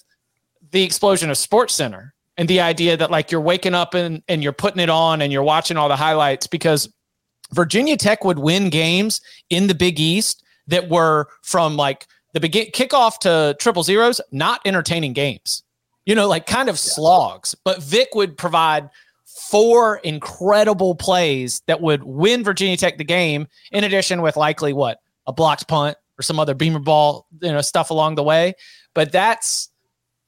the 0.71 0.83
explosion 0.83 1.29
of 1.29 1.37
Sports 1.37 1.75
Center 1.75 2.15
and 2.37 2.49
the 2.49 2.61
idea 2.61 2.97
that 2.97 3.11
like 3.11 3.31
you're 3.31 3.41
waking 3.41 3.75
up 3.75 3.95
and 3.95 4.23
and 4.29 4.43
you're 4.43 4.53
putting 4.53 4.81
it 4.81 4.91
on 4.91 5.21
and 5.21 5.33
you're 5.33 5.43
watching 5.43 5.77
all 5.77 5.89
the 5.89 5.97
highlights 5.97 6.47
because 6.47 6.89
Virginia 7.53 7.97
Tech 7.97 8.25
would 8.25 8.39
win 8.39 8.71
games 8.71 9.21
in 9.51 9.67
the 9.67 9.75
Big 9.75 9.99
East 9.99 10.45
that 10.69 10.89
were 10.89 11.29
from 11.43 11.77
like 11.77 12.07
the 12.33 12.41
begin 12.41 12.67
kickoff 12.67 13.19
to 13.21 13.57
triple 13.59 13.83
zeros, 13.83 14.21
not 14.31 14.61
entertaining 14.65 15.13
games. 15.13 15.63
You 16.07 16.15
know, 16.15 16.29
like 16.29 16.47
kind 16.47 16.69
of 16.69 16.79
slogs. 16.79 17.55
But 17.65 17.83
Vick 17.83 18.09
would 18.15 18.37
provide 18.37 18.91
four 19.35 19.97
incredible 19.99 20.95
plays 20.95 21.63
that 21.67 21.81
would 21.81 22.05
win 22.05 22.45
Virginia 22.45 22.77
Tech 22.77 22.99
the 22.99 23.05
game, 23.05 23.49
in 23.73 23.85
addition 23.85 24.23
with 24.23 24.37
likely 24.37 24.73
what 24.73 24.99
a 25.27 25.33
blocked 25.33 25.67
punt 25.69 25.97
or 26.19 26.23
some 26.23 26.39
other 26.39 26.55
beamer 26.55 26.79
ball, 26.79 27.27
you 27.43 27.53
know, 27.53 27.61
stuff 27.61 27.91
along 27.91 28.15
the 28.15 28.23
way. 28.23 28.55
But 28.95 29.11
that's 29.11 29.71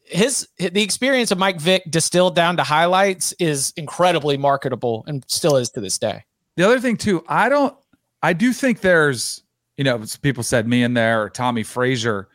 his 0.04 0.48
the 0.58 0.82
experience 0.82 1.30
of 1.30 1.38
Mike 1.38 1.60
Vick 1.60 1.82
distilled 1.90 2.34
down 2.34 2.56
to 2.56 2.62
highlights 2.62 3.32
is 3.38 3.72
incredibly 3.76 4.36
marketable 4.36 5.04
and 5.06 5.24
still 5.28 5.56
is 5.56 5.70
to 5.70 5.80
this 5.80 5.98
day. 5.98 6.24
The 6.56 6.64
other 6.64 6.80
thing 6.80 6.96
too, 6.96 7.24
I 7.28 7.48
don't. 7.48 7.76
I 8.22 8.32
do 8.32 8.52
think 8.52 8.80
there's, 8.80 9.42
you 9.76 9.84
know, 9.84 10.02
people 10.22 10.42
said 10.42 10.66
me 10.66 10.82
in 10.82 10.94
there 10.94 11.22
or 11.22 11.30
Tommie 11.30 11.62
Frazier, 11.62 12.28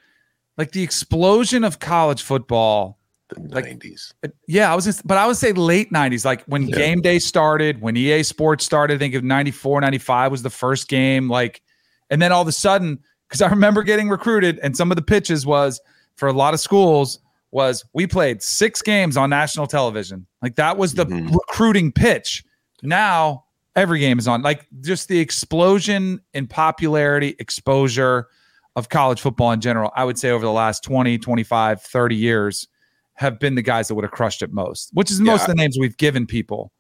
like 0.58 0.72
the 0.72 0.84
explosion 0.84 1.64
of 1.64 1.80
college 1.80 2.22
football. 2.22 2.98
The 3.36 3.56
Like- 3.56 3.66
nineties. 3.66 4.14
Uh, 4.24 4.30
Yeah, 4.48 4.72
I 4.72 4.76
was 4.76 4.86
just, 4.86 5.06
but 5.08 5.18
I 5.18 5.26
would 5.26 5.38
say 5.38 5.54
late 5.54 5.92
90s, 5.92 6.26
like 6.26 6.44
when 6.46 6.68
Yeah. 6.68 6.76
game 6.76 7.02
day 7.02 7.20
started, 7.20 7.82
when 7.82 7.96
EA 7.96 8.24
Sports 8.24 8.66
started, 8.66 8.96
I 8.96 8.98
think 8.98 9.14
of 9.16 9.24
94, 9.24 9.80
95 9.82 10.32
was 10.32 10.42
the 10.42 10.50
first 10.50 10.88
game. 10.88 11.30
Like, 11.30 11.62
and 12.10 12.22
then 12.22 12.32
all 12.32 12.42
of 12.42 12.48
a 12.48 12.52
sudden, 12.52 13.00
because 13.28 13.42
I 13.42 13.48
remember 13.48 13.84
getting 13.84 14.10
recruited, 14.10 14.60
and 14.62 14.76
some 14.76 14.92
of 14.92 14.98
the 14.98 15.02
pitches 15.02 15.46
was 15.46 15.80
for 16.16 16.28
a 16.28 16.34
lot 16.34 16.54
of 16.54 16.60
schools 16.60 17.20
was 17.52 17.84
we 17.94 18.06
played 18.08 18.42
six 18.42 18.82
games 18.82 19.18
on 19.18 19.30
national 19.30 19.68
television. 19.68 20.26
Like 20.42 20.56
that 20.56 20.78
was 20.78 20.94
the 20.94 21.06
Mhm. 21.06 21.32
recruiting 21.34 21.92
pitch. 21.92 22.44
Now 22.82 23.46
every 23.76 24.00
game 24.00 24.20
is 24.20 24.28
on. 24.28 24.42
Like 24.42 24.68
just 24.82 25.08
the 25.08 25.20
explosion 25.20 26.20
in 26.34 26.48
popularity, 26.48 27.36
exposure 27.40 28.28
of 28.76 28.88
college 28.90 29.20
football 29.22 29.52
in 29.52 29.60
general, 29.62 29.92
I 29.96 30.04
would 30.06 30.18
say 30.18 30.30
over 30.32 30.46
the 30.46 30.52
last 30.52 30.84
20, 30.84 31.18
25, 31.18 31.82
30 31.82 32.16
years 32.16 32.68
have 33.22 33.40
been 33.40 33.56
the 33.56 33.62
guys 33.62 33.88
that 33.88 33.96
would 33.96 34.04
have 34.04 34.12
crushed 34.12 34.42
it 34.42 34.52
most, 34.52 34.90
which 34.94 35.12
is 35.12 35.20
Yeah, 35.20 35.26
most 35.26 35.44
of 35.44 35.48
the 35.50 35.56
names 35.56 35.78
we've 35.80 35.98
given 35.98 36.26
people. 36.26 36.72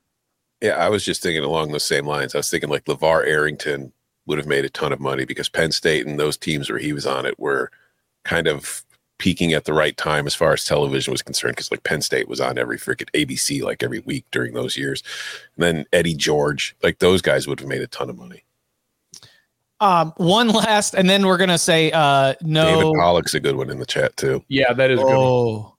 Yeah, 0.61 0.75
I 0.75 0.89
was 0.89 1.05
just 1.05 1.21
thinking 1.23 1.43
along 1.43 1.71
those 1.71 1.85
same 1.85 2.05
lines. 2.05 2.35
I 2.35 2.39
was 2.39 2.49
thinking 2.49 2.69
like 2.69 2.85
LaVar 2.85 3.25
Arrington 3.27 3.93
would 4.25 4.37
have 4.37 4.47
made 4.47 4.65
a 4.65 4.69
ton 4.69 4.91
of 4.91 4.99
money 4.99 5.23
because 5.23 5.49
Penn 5.49 5.71
State 5.71 6.05
and 6.05 6.19
those 6.19 6.37
teams 6.37 6.69
where 6.69 6.79
he 6.79 6.93
was 6.93 7.05
on 7.05 7.25
it 7.25 7.39
were 7.39 7.71
kind 8.25 8.47
of 8.47 8.83
peaking 9.17 9.53
at 9.53 9.65
the 9.65 9.73
right 9.73 9.95
time 9.97 10.25
as 10.25 10.33
far 10.33 10.53
as 10.53 10.65
television 10.65 11.11
was 11.11 11.21
concerned. 11.21 11.55
Because 11.55 11.71
like 11.71 11.83
Penn 11.83 12.01
State 12.01 12.27
was 12.27 12.41
on 12.41 12.57
every 12.57 12.77
freaking 12.77 13.09
ABC 13.13 13.61
like 13.61 13.83
every 13.83 13.99
week 13.99 14.25
during 14.31 14.53
those 14.53 14.75
years. 14.77 15.03
And 15.55 15.63
then 15.63 15.85
Eddie 15.93 16.15
George, 16.15 16.75
like 16.81 16.99
those 16.99 17.21
guys 17.21 17.47
would 17.47 17.59
have 17.59 17.69
made 17.69 17.81
a 17.81 17.87
ton 17.87 18.09
of 18.09 18.17
money. 18.17 18.43
Um, 19.79 20.13
one 20.17 20.47
last, 20.49 20.93
and 20.93 21.09
then 21.09 21.25
we're 21.25 21.37
gonna 21.37 21.57
say 21.57 21.91
uh 21.91 22.35
no. 22.41 22.65
David 22.65 22.93
Pollack's 22.99 23.33
a 23.33 23.39
good 23.39 23.55
one 23.55 23.71
in 23.71 23.79
the 23.79 23.85
chat 23.85 24.15
too. 24.15 24.43
Yeah, 24.47 24.73
that 24.73 24.91
is 24.91 24.99
a 24.99 25.03
good. 25.03 25.09
one. 25.09 25.19
Oh, 25.19 25.75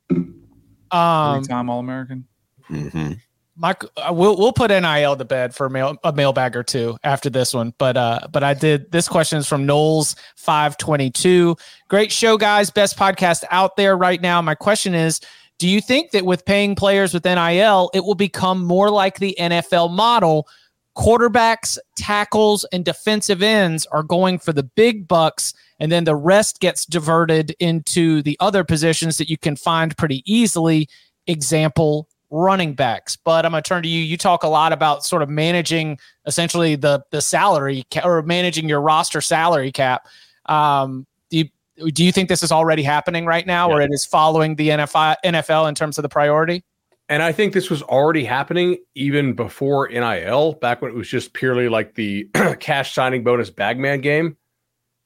um, 0.93 1.43
Three-time 1.43 1.71
All-American. 1.71 2.27
hmm 2.67 3.13
Mike, 3.55 3.85
uh, 3.99 4.11
we'll 4.13 4.37
we'll 4.39 4.53
put 4.53 4.71
NIL 4.71 5.15
to 5.15 5.25
bed 5.27 5.55
for 5.55 5.67
a 5.67 5.71
mail 5.71 5.97
a 6.05 6.13
mailbag 6.13 6.57
or 6.57 6.63
two 6.63 6.97
after 7.05 7.29
this 7.29 7.53
one. 7.53 7.75
But 7.77 7.99
uh, 7.99 8.21
but 8.31 8.43
I 8.43 8.55
did. 8.55 8.91
This 8.91 9.09
question 9.09 9.39
is 9.39 9.47
from 9.47 9.67
Knowles 9.67 10.17
five 10.37 10.79
twenty 10.79 11.11
two. 11.11 11.57
Great 11.89 12.11
show, 12.11 12.39
guys. 12.39 12.71
Best 12.71 12.99
podcast 12.99 13.45
out 13.51 13.77
there 13.77 13.97
right 13.97 14.21
now. 14.21 14.41
My 14.41 14.55
question 14.55 14.95
is. 14.95 15.21
Do 15.59 15.69
you 15.69 15.81
think 15.81 16.11
that 16.11 16.25
with 16.25 16.45
paying 16.45 16.75
players 16.75 17.15
with 17.15 17.25
NIL, 17.25 17.89
it 17.95 18.05
will 18.05 18.17
become 18.17 18.65
more 18.65 18.91
like 18.91 19.21
the 19.21 19.37
NFL 19.39 19.93
model? 19.93 20.49
Quarterbacks, 20.97 21.79
tackles, 21.97 22.65
and 22.73 22.85
defensive 22.85 23.43
ends 23.43 23.87
are 23.87 24.03
going 24.03 24.41
for 24.41 24.53
the 24.53 24.65
big 24.65 25.07
bucks, 25.07 25.55
and 25.83 25.91
then 25.91 26.05
the 26.05 26.15
rest 26.15 26.61
gets 26.61 26.87
diverted 26.87 27.57
into 27.59 28.23
the 28.23 28.37
other 28.39 28.63
positions 28.63 29.19
that 29.19 29.29
you 29.29 29.37
can 29.37 29.57
find 29.57 29.97
pretty 29.97 30.23
easily. 30.33 30.89
Example, 31.27 32.09
running 32.31 32.75
backs. 32.75 33.17
But 33.17 33.45
I'm 33.45 33.51
going 33.51 33.65
to 33.65 33.69
turn 33.69 33.83
to 33.83 33.89
you. 33.89 33.99
You 33.99 34.17
talk 34.17 34.45
a 34.45 34.49
lot 34.49 34.73
about 34.73 35.05
sort 35.05 35.23
of 35.23 35.29
managing 35.29 35.99
essentially 36.25 36.77
the 36.77 37.03
the 37.11 37.21
salary 37.21 37.85
ca- 37.93 38.03
or 38.05 38.23
managing 38.23 38.69
your 38.69 38.81
roster 38.81 39.21
salary 39.21 39.73
cap. 39.73 40.07
Um, 40.47 41.05
do 41.31 41.39
you 41.39 41.91
do 41.91 42.05
you 42.05 42.13
think 42.13 42.29
this 42.29 42.45
is 42.45 42.53
already 42.53 42.85
happening 42.85 43.27
right 43.27 43.45
now, 43.45 43.69
or 43.69 43.81
it 43.81 43.91
is 43.91 44.07
following 44.07 44.55
the 44.55 44.69
NFL 44.69 45.17
NFL 45.25 45.69
in 45.69 45.75
terms 45.75 45.99
of 45.99 46.03
the 46.03 46.09
priority? 46.09 46.63
And 47.09 47.25
I 47.25 47.33
think 47.33 47.55
this 47.55 47.71
was 47.71 47.83
already 47.83 48.25
happening 48.25 48.79
even 48.95 49.33
before 49.33 49.89
NIL, 49.89 50.53
back 50.53 50.81
when 50.81 50.93
it 50.93 50.95
was 50.95 51.09
just 51.09 51.33
purely 51.33 51.69
like 51.69 51.97
the 51.97 52.31
cash 52.61 52.95
signing 52.95 53.25
bonus 53.25 53.51
bagman 53.51 54.01
game. 54.01 54.37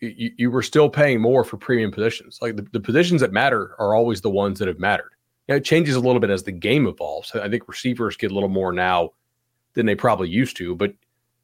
You, 0.00 0.32
you 0.36 0.50
were 0.50 0.62
still 0.62 0.90
paying 0.90 1.20
more 1.20 1.42
for 1.42 1.56
premium 1.56 1.90
positions. 1.90 2.38
Like 2.42 2.56
the, 2.56 2.66
the 2.72 2.80
positions 2.80 3.20
that 3.22 3.32
matter 3.32 3.74
are 3.78 3.94
always 3.94 4.20
the 4.20 4.30
ones 4.30 4.58
that 4.58 4.68
have 4.68 4.78
mattered. 4.78 5.12
know, 5.48 5.56
it 5.56 5.64
changes 5.64 5.94
a 5.94 6.00
little 6.00 6.20
bit 6.20 6.30
as 6.30 6.42
the 6.42 6.52
game 6.52 6.86
evolves. 6.86 7.34
I 7.34 7.48
think 7.48 7.68
receivers 7.68 8.16
get 8.16 8.30
a 8.30 8.34
little 8.34 8.48
more 8.48 8.72
now 8.72 9.10
than 9.74 9.86
they 9.86 9.94
probably 9.94 10.28
used 10.28 10.56
to, 10.58 10.74
but 10.74 10.92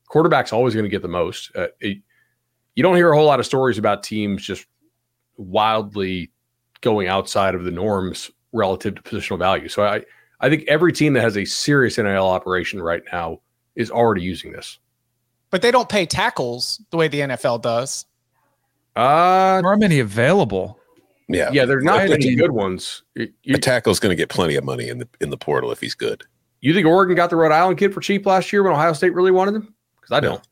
quarterback's 0.07 0.53
always 0.53 0.75
going 0.75 0.85
to 0.85 0.91
get 0.91 1.03
the 1.03 1.09
most. 1.09 1.51
Uh, 1.57 1.69
it, 1.81 1.99
you 2.75 2.83
don't 2.83 2.97
hear 2.97 3.13
a 3.13 3.17
whole 3.17 3.27
lot 3.27 3.41
of 3.41 3.47
stories 3.47 3.79
about 3.79 4.03
teams 4.03 4.45
just 4.45 4.67
wildly 5.37 6.31
going 6.81 7.09
outside 7.09 7.55
of 7.55 7.65
the 7.65 7.71
norms 7.71 8.31
relative 8.53 8.95
to 8.95 9.03
positional 9.03 9.39
value. 9.39 9.69
So 9.69 9.85
I, 9.85 10.03
I 10.41 10.49
think 10.49 10.65
every 10.69 10.93
team 10.93 11.15
that 11.15 11.23
has 11.23 11.37
a 11.37 11.45
serious 11.45 11.99
NIL 11.99 12.27
operation 12.27 12.83
right 12.83 13.03
now 13.13 13.41
is 13.77 13.91
already 13.91 14.23
using 14.23 14.53
this. 14.53 14.79
But 15.51 15.63
they 15.63 15.71
don't 15.71 15.89
pay 15.89 16.07
tackles 16.07 16.81
the 16.91 16.97
way 16.97 17.09
the 17.09 17.21
NFL 17.21 17.63
does. 17.63 18.07
Uh, 18.97 19.61
there 19.61 19.70
are 19.70 19.76
many 19.76 20.01
available. 20.01 20.78
Yeah, 21.28 21.51
yeah, 21.53 21.64
they're 21.64 21.80
not 21.80 22.01
I 22.01 22.09
many 22.09 22.34
good 22.34 22.51
ones. 22.51 23.03
You, 23.14 23.32
The 23.45 23.59
tackle's 23.59 23.99
going 23.99 24.11
to 24.11 24.16
get 24.16 24.28
plenty 24.28 24.57
of 24.57 24.64
money 24.64 24.88
in 24.88 24.99
the 24.99 25.09
in 25.20 25.30
the 25.30 25.38
portal 25.38 25.70
if 25.72 25.80
he's 25.80 25.95
good. 25.95 26.24
you 26.61 26.74
think 26.74 26.86
Oregon 26.86 27.16
got 27.16 27.30
the 27.30 27.36
Rhode 27.36 27.53
Island 27.53 27.78
kid 27.78 27.95
for 27.95 28.01
cheap 28.01 28.26
last 28.26 28.53
year 28.53 28.62
when 28.62 28.72
Ohio 28.72 28.93
State 28.93 29.14
really 29.14 29.30
wanted 29.30 29.55
him? 29.55 29.74
Because 29.97 30.12
I 30.12 30.20
don't. 30.20 30.43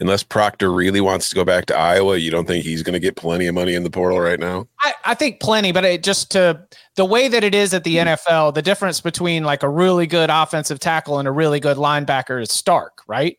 Unless 0.00 0.22
Proctor 0.22 0.72
really 0.72 1.00
wants 1.00 1.28
to 1.30 1.34
go 1.34 1.44
back 1.44 1.66
to 1.66 1.76
Iowa, 1.76 2.16
you 2.18 2.30
don't 2.30 2.46
think 2.46 2.64
he's 2.64 2.84
going 2.84 2.92
to 2.92 3.00
get 3.00 3.16
plenty 3.16 3.48
of 3.48 3.54
money 3.56 3.74
in 3.74 3.82
the 3.82 3.90
portal 3.90 4.20
right 4.20 4.38
now? 4.38 4.68
I, 4.80 4.94
I 5.04 5.14
think 5.14 5.40
plenty, 5.40 5.72
but 5.72 5.84
it 5.84 6.04
just 6.04 6.30
to 6.32 6.62
the 6.94 7.04
way 7.04 7.26
that 7.26 7.42
it 7.42 7.52
is 7.52 7.74
at 7.74 7.82
the 7.82 7.96
NFL, 7.96 8.54
the 8.54 8.62
difference 8.62 9.00
between 9.00 9.42
like 9.42 9.64
a 9.64 9.68
really 9.68 10.06
good 10.06 10.30
offensive 10.30 10.78
tackle 10.78 11.18
and 11.18 11.26
a 11.26 11.32
really 11.32 11.58
good 11.58 11.78
linebacker 11.78 12.40
is 12.40 12.52
stark, 12.52 13.02
right? 13.08 13.38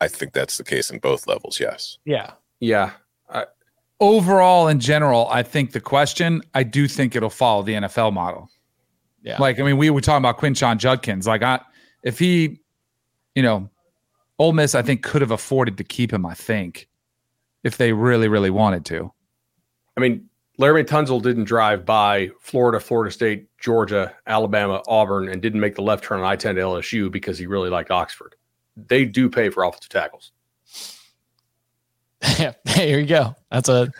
I 0.00 0.08
think 0.08 0.32
that's 0.32 0.58
the 0.58 0.64
case 0.64 0.90
in 0.90 0.98
both 0.98 1.26
levels. 1.26 1.58
Yes. 1.58 1.98
Yeah. 2.04 2.32
Yeah, 2.60 2.92
Overall, 4.00 4.68
in 4.68 4.78
general, 4.78 5.26
I 5.28 5.42
think 5.42 5.72
the 5.72 5.80
question, 5.80 6.42
I 6.54 6.62
do 6.62 6.86
think 6.86 7.16
it'll 7.16 7.30
follow 7.30 7.62
the 7.62 7.74
NFL 7.74 8.12
model. 8.12 8.48
Yeah. 9.22 9.38
Like, 9.40 9.58
I 9.58 9.64
mean, 9.64 9.76
we 9.76 9.90
were 9.90 10.00
talking 10.00 10.18
about 10.18 10.38
Quinshon 10.38 10.78
Judkins. 10.78 11.26
Like, 11.26 11.42
I, 11.42 11.60
if 12.04 12.16
he, 12.18 12.60
you 13.34 13.42
know, 13.42 13.68
Ole 14.38 14.52
Miss, 14.52 14.76
I 14.76 14.82
think 14.82 15.02
could 15.02 15.20
have 15.20 15.32
afforded 15.32 15.76
to 15.78 15.84
keep 15.84 16.12
him. 16.12 16.24
I 16.24 16.34
think, 16.34 16.88
if 17.64 17.76
they 17.76 17.92
really, 17.92 18.28
really 18.28 18.50
wanted 18.50 18.84
to. 18.86 19.12
I 19.96 20.00
mean, 20.00 20.28
Laremy 20.60 20.84
Tunsil 20.84 21.20
didn't 21.20 21.44
drive 21.44 21.84
by 21.84 22.30
Florida, 22.40 22.78
Florida 22.78 23.10
State, 23.10 23.48
Georgia, 23.58 24.14
Alabama, 24.28 24.80
Auburn, 24.86 25.28
and 25.28 25.42
didn't 25.42 25.60
make 25.60 25.74
the 25.74 25.82
left 25.82 26.04
turn 26.04 26.20
on 26.20 26.24
I 26.24 26.36
10 26.36 26.54
to 26.54 26.60
LSU 26.60 27.10
because 27.10 27.36
he 27.36 27.46
really 27.46 27.68
liked 27.68 27.90
Oxford. 27.90 28.36
They 28.86 29.04
do 29.04 29.28
pay 29.28 29.50
for 29.50 29.64
offensive 29.64 29.90
tackles. 29.90 30.32
Yeah. 32.38 32.52
Here 32.66 32.98
you 32.98 33.06
go. 33.06 33.34
That's 33.50 33.68
a 33.68 33.90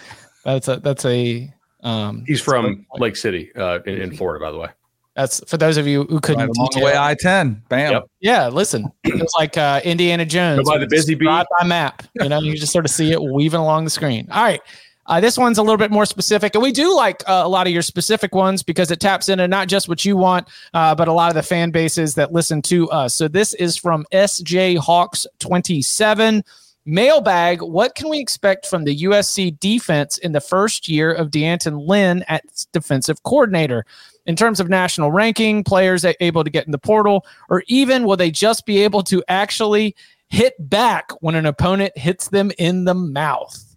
that's 0.45 0.67
a 0.69 0.77
that's 0.81 1.05
a 1.05 1.53
um 1.83 2.25
He's 2.27 2.41
from 2.41 2.85
Lake 2.97 3.17
City 3.17 3.53
uh, 3.55 3.79
in, 3.87 4.01
in 4.01 4.17
Florida, 4.17 4.45
by 4.45 4.51
the 4.51 4.59
way. 4.59 4.69
that's 5.15 5.41
for 5.49 5.57
those 5.57 5.77
of 5.77 5.87
you 5.87 6.05
who 6.05 6.21
couldn't 6.21 6.49
Right 6.49 6.57
along 6.57 6.69
the 6.75 6.81
way, 6.85 6.97
I 6.97 7.15
ten, 7.19 7.63
bam. 7.69 7.93
Yep. 7.93 8.03
Yeah, 8.21 8.49
listen, 8.49 8.91
it's 9.05 9.35
like 9.39 9.57
uh, 9.57 9.81
Indiana 9.85 10.25
Jones. 10.27 10.65
Go 10.65 10.73
by 10.73 10.79
the 10.79 10.87
busy 10.89 11.15
bee. 11.15 11.27
Drive 11.27 11.47
by 11.59 11.67
map. 11.67 12.03
You 12.21 12.29
know, 12.29 12.41
you 12.41 12.57
just 12.57 12.73
sort 12.73 12.85
of 12.85 12.91
see 12.91 13.13
it 13.13 13.23
weaving 13.23 13.61
along 13.61 13.85
the 13.85 13.91
screen. 13.91 14.29
All 14.33 14.43
right. 14.43 14.61
Uh, 15.09 15.21
this 15.21 15.39
one's 15.39 15.57
a 15.57 15.63
little 15.63 15.79
bit 15.79 15.91
more 15.91 16.05
specific, 16.07 16.55
and 16.55 16.63
we 16.63 16.71
do 16.71 16.95
like 16.95 17.23
uh, 17.27 17.43
a 17.45 17.49
lot 17.49 17.67
of 17.67 17.73
your 17.73 17.83
specific 17.83 18.35
ones 18.35 18.63
because 18.63 18.91
it 18.91 19.01
taps 19.01 19.29
into 19.29 19.49
not 19.49 19.67
just 19.67 19.89
what 19.89 20.05
you 20.05 20.17
want, 20.17 20.47
uh, 20.75 20.95
but 20.95 21.09
a 21.09 21.13
lot 21.13 21.31
of 21.31 21.35
the 21.35 21.43
fan 21.43 21.71
bases 21.71 22.15
that 22.15 22.33
listen 22.33 22.61
to 22.63 22.89
us. 22.91 23.15
So 23.15 23.27
this 23.27 23.55
is 23.55 23.77
from 23.77 24.05
SJ 24.13 24.77
Hawks 24.77 25.27
27 25.39 26.45
mailbag. 26.85 27.63
What 27.63 27.95
can 27.95 28.11
we 28.11 28.21
expect 28.21 28.67
from 28.67 28.85
the 28.85 29.03
USC 29.05 29.59
defense 29.59 30.19
in 30.19 30.33
the 30.33 30.41
first 30.41 30.89
year 30.89 31.13
of 31.13 31.31
D'Anton 31.31 31.79
Lynn 31.79 32.23
at 32.29 32.45
defensive 32.73 33.23
coordinator? 33.23 33.85
in 34.29 34.37
terms 34.37 34.61
of 34.61 34.69
national 34.69 35.11
ranking, 35.11 35.65
players 35.65 36.05
able 36.21 36.45
to 36.45 36.51
get 36.51 36.67
in 36.67 36.71
the 36.71 36.79
portal, 36.79 37.25
or 37.49 37.65
even 37.67 38.05
will 38.05 38.17
they 38.17 38.31
just 38.31 38.67
be 38.67 38.85
able 38.85 39.03
to 39.03 39.25
actually 39.27 39.97
hit 40.29 40.55
back 40.69 41.11
when 41.23 41.35
an 41.35 41.47
opponent 41.47 41.97
hits 41.97 42.29
them 42.29 42.53
in 42.59 42.85
the 42.85 42.93
mouth? 42.93 43.68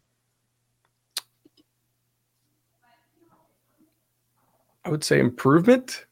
I 4.84 4.90
would 4.90 5.04
say 5.04 5.20
improvement. 5.20 6.06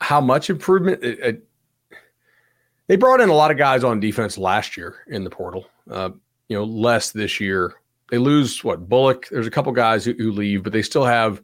How 0.00 0.20
much 0.20 0.50
improvement? 0.50 1.02
It- 1.02 1.18
it- 1.20 1.48
they 2.88 2.96
brought 2.96 3.20
in 3.20 3.28
a 3.28 3.34
lot 3.34 3.50
of 3.50 3.56
guys 3.56 3.84
on 3.84 4.00
defense 4.00 4.36
last 4.36 4.76
year 4.76 5.04
in 5.06 5.24
the 5.24 5.30
portal. 5.30 5.66
Uh, 5.88 6.10
you 6.48 6.56
know, 6.56 6.64
less 6.64 7.12
this 7.12 7.40
year. 7.40 7.74
They 8.10 8.18
lose 8.18 8.62
what 8.62 8.88
Bullock. 8.88 9.28
There's 9.30 9.46
a 9.46 9.50
couple 9.50 9.72
guys 9.72 10.04
who, 10.04 10.12
who 10.14 10.32
leave, 10.32 10.62
but 10.64 10.72
they 10.72 10.82
still 10.82 11.04
have 11.04 11.42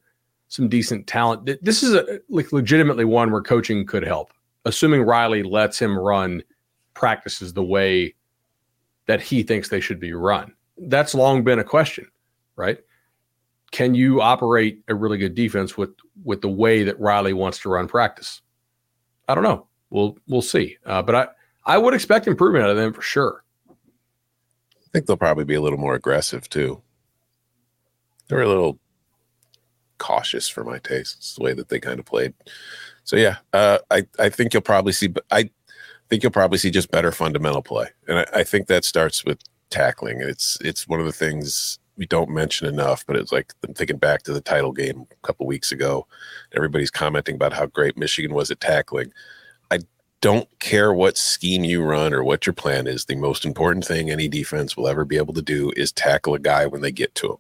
some 0.48 0.68
decent 0.68 1.06
talent. 1.06 1.48
This 1.62 1.82
is 1.82 1.94
a, 1.94 2.20
like 2.28 2.52
legitimately 2.52 3.04
one 3.04 3.30
where 3.30 3.40
coaching 3.40 3.86
could 3.86 4.02
help, 4.02 4.32
assuming 4.64 5.02
Riley 5.02 5.42
lets 5.42 5.78
him 5.78 5.96
run 5.96 6.42
practices 6.94 7.52
the 7.52 7.62
way 7.62 8.14
that 9.06 9.22
he 9.22 9.42
thinks 9.42 9.68
they 9.68 9.80
should 9.80 10.00
be 10.00 10.12
run. 10.12 10.52
That's 10.76 11.14
long 11.14 11.42
been 11.44 11.58
a 11.58 11.64
question, 11.64 12.06
right? 12.56 12.78
Can 13.70 13.94
you 13.94 14.20
operate 14.20 14.82
a 14.88 14.94
really 14.94 15.18
good 15.18 15.34
defense 15.34 15.76
with 15.76 15.90
with 16.24 16.40
the 16.40 16.48
way 16.48 16.82
that 16.84 16.98
Riley 16.98 17.32
wants 17.32 17.58
to 17.60 17.68
run 17.68 17.88
practice? 17.88 18.40
I 19.28 19.34
don't 19.34 19.44
know. 19.44 19.66
We'll 19.90 20.18
we'll 20.26 20.42
see. 20.42 20.76
Uh, 20.84 21.02
but 21.02 21.14
I 21.14 21.28
I 21.66 21.78
would 21.78 21.94
expect 21.94 22.26
improvement 22.26 22.64
out 22.64 22.70
of 22.70 22.76
them 22.76 22.92
for 22.92 23.02
sure. 23.02 23.44
I 23.70 24.90
think 24.92 25.06
they'll 25.06 25.16
probably 25.16 25.44
be 25.44 25.54
a 25.54 25.60
little 25.60 25.78
more 25.78 25.94
aggressive 25.94 26.48
too. 26.48 26.82
They're 28.28 28.42
a 28.42 28.48
little 28.48 28.78
cautious 29.98 30.48
for 30.48 30.64
my 30.64 30.78
tastes, 30.78 31.34
the 31.34 31.42
way 31.42 31.52
that 31.52 31.68
they 31.68 31.80
kind 31.80 31.98
of 31.98 32.06
played. 32.06 32.32
So 33.04 33.16
yeah, 33.16 33.36
uh, 33.52 33.78
I 33.90 34.06
I 34.18 34.28
think 34.28 34.52
you'll 34.52 34.62
probably 34.62 34.92
see. 34.92 35.12
I 35.30 35.50
think 36.08 36.22
you'll 36.22 36.32
probably 36.32 36.58
see 36.58 36.70
just 36.70 36.90
better 36.90 37.12
fundamental 37.12 37.62
play, 37.62 37.88
and 38.06 38.20
I, 38.20 38.26
I 38.34 38.44
think 38.44 38.66
that 38.68 38.84
starts 38.84 39.24
with 39.24 39.38
tackling. 39.70 40.20
It's 40.20 40.58
it's 40.62 40.88
one 40.88 41.00
of 41.00 41.06
the 41.06 41.12
things 41.12 41.78
we 41.98 42.06
don't 42.06 42.30
mention 42.30 42.66
enough, 42.68 43.04
but 43.06 43.16
it's 43.16 43.32
like 43.32 43.52
I'm 43.66 43.74
thinking 43.74 43.98
back 43.98 44.22
to 44.22 44.32
the 44.32 44.40
title 44.40 44.72
game 44.72 45.06
a 45.10 45.26
couple 45.26 45.46
weeks 45.46 45.72
ago. 45.72 46.06
Everybody's 46.54 46.92
commenting 46.92 47.34
about 47.34 47.52
how 47.52 47.66
great 47.66 47.98
Michigan 47.98 48.32
was 48.32 48.50
at 48.50 48.60
tackling. 48.60 49.12
I 49.72 49.80
don't 50.20 50.48
care 50.60 50.94
what 50.94 51.18
scheme 51.18 51.64
you 51.64 51.82
run 51.82 52.14
or 52.14 52.22
what 52.22 52.46
your 52.46 52.54
plan 52.54 52.86
is. 52.86 53.04
The 53.04 53.16
most 53.16 53.44
important 53.44 53.84
thing 53.84 54.10
any 54.10 54.28
defense 54.28 54.76
will 54.76 54.86
ever 54.86 55.04
be 55.04 55.16
able 55.16 55.34
to 55.34 55.42
do 55.42 55.72
is 55.76 55.90
tackle 55.90 56.34
a 56.34 56.38
guy 56.38 56.66
when 56.66 56.80
they 56.80 56.92
get 56.92 57.14
to 57.16 57.32
him. 57.32 57.38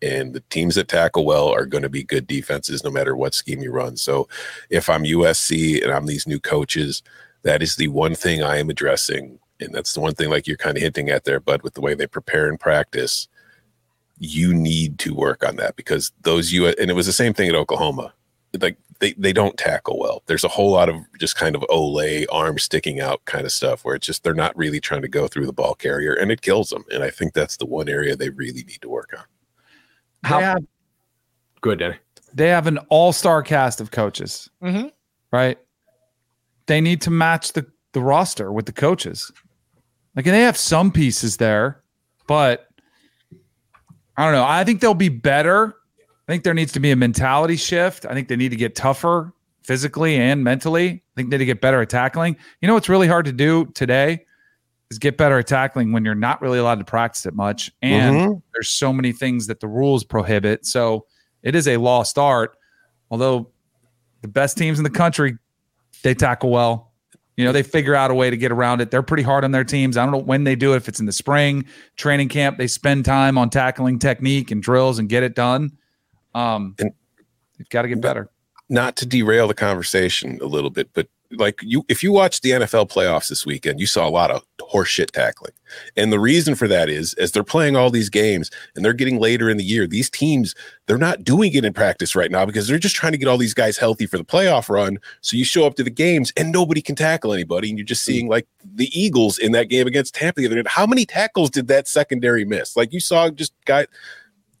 And 0.00 0.32
the 0.32 0.40
teams 0.48 0.76
that 0.76 0.88
tackle 0.88 1.26
well 1.26 1.48
are 1.48 1.66
going 1.66 1.82
to 1.82 1.88
be 1.88 2.02
good 2.02 2.26
defenses 2.26 2.82
no 2.82 2.90
matter 2.90 3.14
what 3.14 3.34
scheme 3.34 3.60
you 3.60 3.72
run. 3.72 3.96
So 3.96 4.28
if 4.70 4.88
I'm 4.88 5.04
USC 5.04 5.82
and 5.82 5.92
I'm 5.92 6.06
these 6.06 6.26
new 6.26 6.40
coaches, 6.40 7.02
that 7.42 7.62
is 7.62 7.76
the 7.76 7.88
one 7.88 8.14
thing 8.14 8.42
I 8.42 8.56
am 8.56 8.70
addressing. 8.70 9.38
And 9.60 9.74
that's 9.74 9.92
the 9.92 10.00
one 10.00 10.14
thing, 10.14 10.30
like 10.30 10.46
you're 10.46 10.56
kind 10.56 10.76
of 10.76 10.82
hinting 10.82 11.10
at 11.10 11.24
there, 11.24 11.40
but 11.40 11.62
with 11.62 11.74
the 11.74 11.80
way 11.80 11.94
they 11.94 12.06
prepare 12.06 12.48
and 12.48 12.60
practice, 12.60 13.26
you 14.18 14.52
need 14.54 14.98
to 15.00 15.14
work 15.14 15.46
on 15.46 15.56
that 15.56 15.76
because 15.76 16.12
those 16.22 16.52
you 16.52 16.66
and 16.66 16.90
it 16.90 16.94
was 16.94 17.06
the 17.06 17.12
same 17.12 17.34
thing 17.34 17.48
at 17.48 17.54
Oklahoma. 17.54 18.12
Like 18.60 18.76
they 19.00 19.12
they 19.12 19.32
don't 19.32 19.56
tackle 19.56 19.98
well. 19.98 20.22
There's 20.26 20.44
a 20.44 20.48
whole 20.48 20.72
lot 20.72 20.88
of 20.88 20.96
just 21.18 21.36
kind 21.36 21.54
of 21.54 21.64
ole 21.68 22.02
arm 22.32 22.58
sticking 22.58 23.00
out 23.00 23.24
kind 23.26 23.44
of 23.44 23.52
stuff 23.52 23.84
where 23.84 23.94
it's 23.94 24.06
just 24.06 24.24
they're 24.24 24.34
not 24.34 24.56
really 24.56 24.80
trying 24.80 25.02
to 25.02 25.08
go 25.08 25.28
through 25.28 25.46
the 25.46 25.52
ball 25.52 25.74
carrier 25.74 26.14
and 26.14 26.32
it 26.32 26.40
kills 26.42 26.70
them. 26.70 26.84
And 26.90 27.02
I 27.04 27.10
think 27.10 27.32
that's 27.34 27.56
the 27.58 27.66
one 27.66 27.88
area 27.88 28.16
they 28.16 28.30
really 28.30 28.64
need 28.64 28.80
to 28.82 28.88
work 28.88 29.10
on. 29.16 29.24
How 30.24 30.40
have, 30.40 30.64
good, 31.60 31.78
Danny? 31.78 31.96
they 32.34 32.48
have 32.48 32.66
an 32.66 32.78
all-star 32.88 33.42
cast 33.42 33.80
of 33.80 33.90
coaches, 33.90 34.50
Mhm. 34.62 34.92
right? 35.32 35.58
They 36.66 36.80
need 36.80 37.00
to 37.02 37.10
match 37.10 37.52
the 37.52 37.66
the 37.92 38.00
roster 38.02 38.52
with 38.52 38.66
the 38.66 38.72
coaches. 38.72 39.30
Like 40.16 40.26
and 40.26 40.34
they 40.34 40.42
have 40.42 40.56
some 40.58 40.90
pieces 40.92 41.36
there, 41.38 41.82
but 42.26 42.67
I 44.18 44.24
don't 44.24 44.32
know. 44.32 44.44
I 44.44 44.64
think 44.64 44.80
they'll 44.80 44.94
be 44.94 45.08
better. 45.08 45.76
I 45.98 46.32
think 46.32 46.42
there 46.42 46.52
needs 46.52 46.72
to 46.72 46.80
be 46.80 46.90
a 46.90 46.96
mentality 46.96 47.56
shift. 47.56 48.04
I 48.04 48.12
think 48.14 48.28
they 48.28 48.36
need 48.36 48.50
to 48.50 48.56
get 48.56 48.74
tougher 48.74 49.32
physically 49.62 50.16
and 50.16 50.42
mentally. 50.42 50.88
I 50.88 51.00
think 51.16 51.30
they 51.30 51.36
need 51.36 51.44
to 51.44 51.46
get 51.46 51.60
better 51.60 51.80
at 51.80 51.88
tackling. 51.88 52.36
You 52.60 52.68
know 52.68 52.74
what's 52.74 52.88
really 52.88 53.06
hard 53.06 53.26
to 53.26 53.32
do 53.32 53.66
today 53.74 54.24
is 54.90 54.98
get 54.98 55.16
better 55.16 55.38
at 55.38 55.46
tackling 55.46 55.92
when 55.92 56.04
you're 56.04 56.14
not 56.16 56.42
really 56.42 56.58
allowed 56.58 56.80
to 56.80 56.84
practice 56.84 57.26
it 57.26 57.34
much. 57.34 57.70
And 57.80 58.16
Mhm. 58.16 58.42
there's 58.54 58.68
so 58.68 58.92
many 58.92 59.12
things 59.12 59.46
that 59.46 59.60
the 59.60 59.68
rules 59.68 60.02
prohibit. 60.02 60.66
So 60.66 61.06
it 61.42 61.54
is 61.54 61.68
a 61.68 61.76
lost 61.76 62.18
art. 62.18 62.56
Although 63.10 63.50
the 64.22 64.28
best 64.28 64.58
teams 64.58 64.78
in 64.78 64.84
the 64.84 64.90
country, 64.90 65.38
they 66.02 66.14
tackle 66.14 66.50
well. 66.50 66.87
You 67.38 67.44
know, 67.44 67.52
they 67.52 67.62
figure 67.62 67.94
out 67.94 68.10
a 68.10 68.14
way 68.14 68.30
to 68.30 68.36
get 68.36 68.50
around 68.50 68.80
it. 68.80 68.90
They're 68.90 69.00
pretty 69.00 69.22
hard 69.22 69.44
on 69.44 69.52
their 69.52 69.62
teams. 69.62 69.96
I 69.96 70.02
don't 70.02 70.10
know 70.10 70.18
when 70.18 70.42
they 70.42 70.56
do 70.56 70.72
it. 70.72 70.78
If 70.78 70.88
it's 70.88 70.98
in 70.98 71.06
the 71.06 71.12
spring 71.12 71.66
training 71.94 72.30
camp, 72.30 72.58
they 72.58 72.66
spend 72.66 73.04
time 73.04 73.38
on 73.38 73.48
tackling 73.48 74.00
technique 74.00 74.50
and 74.50 74.60
drills 74.60 74.98
and 74.98 75.08
get 75.08 75.22
it 75.22 75.36
done. 75.36 75.70
Um, 76.34 76.74
And- 76.80 76.90
they've 77.56 77.68
got 77.68 77.82
to 77.82 77.88
get 77.88 78.00
better. 78.00 78.28
not 78.68 78.96
to 78.96 79.06
derail 79.06 79.46
the 79.46 79.54
conversation 79.54 80.40
a 80.42 80.46
little 80.46 80.70
bit, 80.70 80.90
but 80.92 81.06
like 81.32 81.60
you 81.62 81.84
if 81.88 82.02
you 82.02 82.10
watch 82.10 82.40
the 82.40 82.50
NFL 82.50 82.90
playoffs 82.90 83.28
this 83.28 83.44
weekend, 83.44 83.80
you 83.80 83.86
saw 83.86 84.08
a 84.08 84.10
lot 84.10 84.30
of 84.30 84.42
horseshit 84.60 85.10
tackling. 85.10 85.52
And 85.96 86.12
the 86.12 86.18
reason 86.18 86.54
for 86.54 86.66
that 86.68 86.88
is 86.88 87.12
as 87.14 87.32
they're 87.32 87.44
playing 87.44 87.76
all 87.76 87.90
these 87.90 88.08
games 88.08 88.50
and 88.74 88.84
they're 88.84 88.94
getting 88.94 89.18
later 89.18 89.50
in 89.50 89.58
the 89.58 89.64
year, 89.64 89.86
these 89.86 90.08
teams 90.08 90.54
they're 90.86 90.96
not 90.96 91.24
doing 91.24 91.52
it 91.52 91.64
in 91.64 91.72
practice 91.72 92.16
right 92.16 92.30
now 92.30 92.46
because 92.46 92.66
they're 92.66 92.78
just 92.78 92.96
trying 92.96 93.12
to 93.12 93.18
get 93.18 93.28
all 93.28 93.36
these 93.36 93.54
guys 93.54 93.76
healthy 93.76 94.06
for 94.06 94.16
the 94.16 94.24
playoff 94.24 94.70
run. 94.70 94.98
So 95.20 95.36
you 95.36 95.44
show 95.44 95.66
up 95.66 95.74
to 95.76 95.84
the 95.84 95.90
games 95.90 96.32
and 96.36 96.50
nobody 96.50 96.80
can 96.80 96.94
tackle 96.94 97.34
anybody. 97.34 97.68
And 97.68 97.78
you're 97.78 97.84
just 97.84 98.06
hmm. 98.06 98.12
seeing 98.12 98.28
like 98.28 98.46
the 98.64 98.88
Eagles 98.98 99.38
in 99.38 99.52
that 99.52 99.68
game 99.68 99.86
against 99.86 100.14
Tampa 100.14 100.40
the 100.40 100.46
other 100.46 100.62
day. 100.62 100.68
How 100.68 100.86
many 100.86 101.04
tackles 101.04 101.50
did 101.50 101.68
that 101.68 101.88
secondary 101.88 102.44
miss? 102.44 102.76
Like 102.76 102.92
you 102.92 103.00
saw 103.00 103.28
just 103.30 103.52
guy 103.66 103.86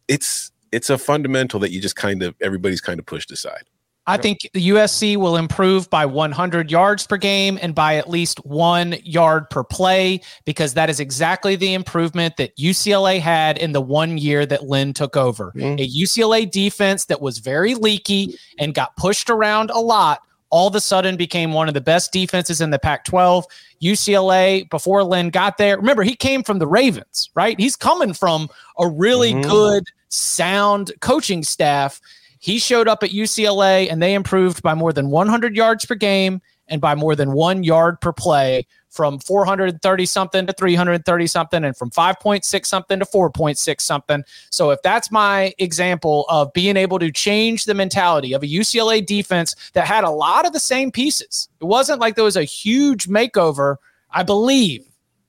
it's 0.06 0.52
it's 0.72 0.90
a 0.90 0.98
fundamental 0.98 1.60
that 1.60 1.70
you 1.70 1.80
just 1.80 1.96
kind 1.96 2.22
of 2.22 2.34
everybody's 2.42 2.80
kind 2.80 2.98
of 2.98 3.06
pushed 3.06 3.30
aside. 3.30 3.64
I 4.08 4.16
think 4.16 4.48
the 4.54 4.70
USC 4.70 5.16
will 5.16 5.36
improve 5.36 5.88
by 5.90 6.06
100 6.06 6.70
yards 6.70 7.06
per 7.06 7.16
game 7.16 7.58
and 7.60 7.74
by 7.74 7.96
at 7.96 8.08
least 8.08 8.44
one 8.44 8.96
yard 9.04 9.50
per 9.50 9.62
play 9.62 10.20
because 10.44 10.74
that 10.74 10.88
is 10.88 10.98
exactly 10.98 11.56
the 11.56 11.74
improvement 11.74 12.36
that 12.38 12.56
UCLA 12.56 13.20
had 13.20 13.58
in 13.58 13.72
the 13.72 13.80
one 13.80 14.18
year 14.18 14.46
that 14.46 14.64
Lynn 14.64 14.94
took 14.94 15.16
over. 15.16 15.52
Mm-hmm. 15.54 15.78
A 15.78 15.88
UCLA 15.88 16.50
defense 16.50 17.04
that 17.04 17.20
was 17.20 17.38
very 17.38 17.74
leaky 17.74 18.36
and 18.58 18.74
got 18.74 18.96
pushed 18.96 19.30
around 19.30 19.70
a 19.70 19.80
lot 19.80 20.20
all 20.50 20.68
of 20.68 20.74
a 20.74 20.80
sudden 20.80 21.16
became 21.16 21.52
one 21.52 21.68
of 21.68 21.74
the 21.74 21.80
best 21.80 22.12
defenses 22.12 22.60
in 22.60 22.70
the 22.70 22.78
Pac 22.78 23.04
12. 23.04 23.44
UCLA, 23.82 24.68
before 24.70 25.04
Lynn 25.04 25.30
got 25.30 25.58
there, 25.58 25.76
remember, 25.76 26.02
he 26.02 26.16
came 26.16 26.42
from 26.42 26.58
the 26.58 26.66
Ravens, 26.66 27.30
right? 27.34 27.58
He's 27.58 27.76
coming 27.76 28.14
from 28.14 28.48
a 28.78 28.88
really 28.88 29.32
mm-hmm. 29.32 29.50
good, 29.50 29.84
sound 30.08 30.92
coaching 31.00 31.42
staff. 31.42 32.00
He 32.40 32.58
showed 32.58 32.88
up 32.88 33.02
at 33.02 33.10
UCLA 33.10 33.90
and 33.90 34.02
they 34.02 34.14
improved 34.14 34.62
by 34.62 34.74
more 34.74 34.92
than 34.92 35.10
100 35.10 35.56
yards 35.56 35.84
per 35.84 35.94
game 35.94 36.40
and 36.68 36.80
by 36.80 36.94
more 36.94 37.16
than 37.16 37.32
one 37.32 37.64
yard 37.64 38.00
per 38.00 38.12
play 38.12 38.66
from 38.90 39.18
430 39.18 40.06
something 40.06 40.46
to 40.46 40.52
330 40.52 41.26
something 41.26 41.64
and 41.64 41.76
from 41.76 41.90
5.6 41.90 42.66
something 42.66 42.98
to 42.98 43.04
4.6 43.04 43.80
something. 43.80 44.24
So 44.50 44.70
if 44.70 44.80
that's 44.82 45.10
my 45.10 45.54
example 45.58 46.26
of 46.28 46.52
being 46.52 46.76
able 46.76 46.98
to 46.98 47.10
change 47.10 47.64
the 47.64 47.74
mentality 47.74 48.32
of 48.32 48.42
a 48.42 48.46
UCLA 48.46 49.04
defense 49.04 49.54
that 49.74 49.86
had 49.86 50.04
a 50.04 50.10
lot 50.10 50.46
of 50.46 50.52
the 50.52 50.60
same 50.60 50.90
pieces. 50.90 51.48
It 51.60 51.64
wasn't 51.64 52.00
like 52.00 52.14
there 52.14 52.24
was 52.24 52.36
a 52.36 52.44
huge 52.44 53.08
makeover, 53.08 53.76
I 54.10 54.22
believe, 54.22 54.86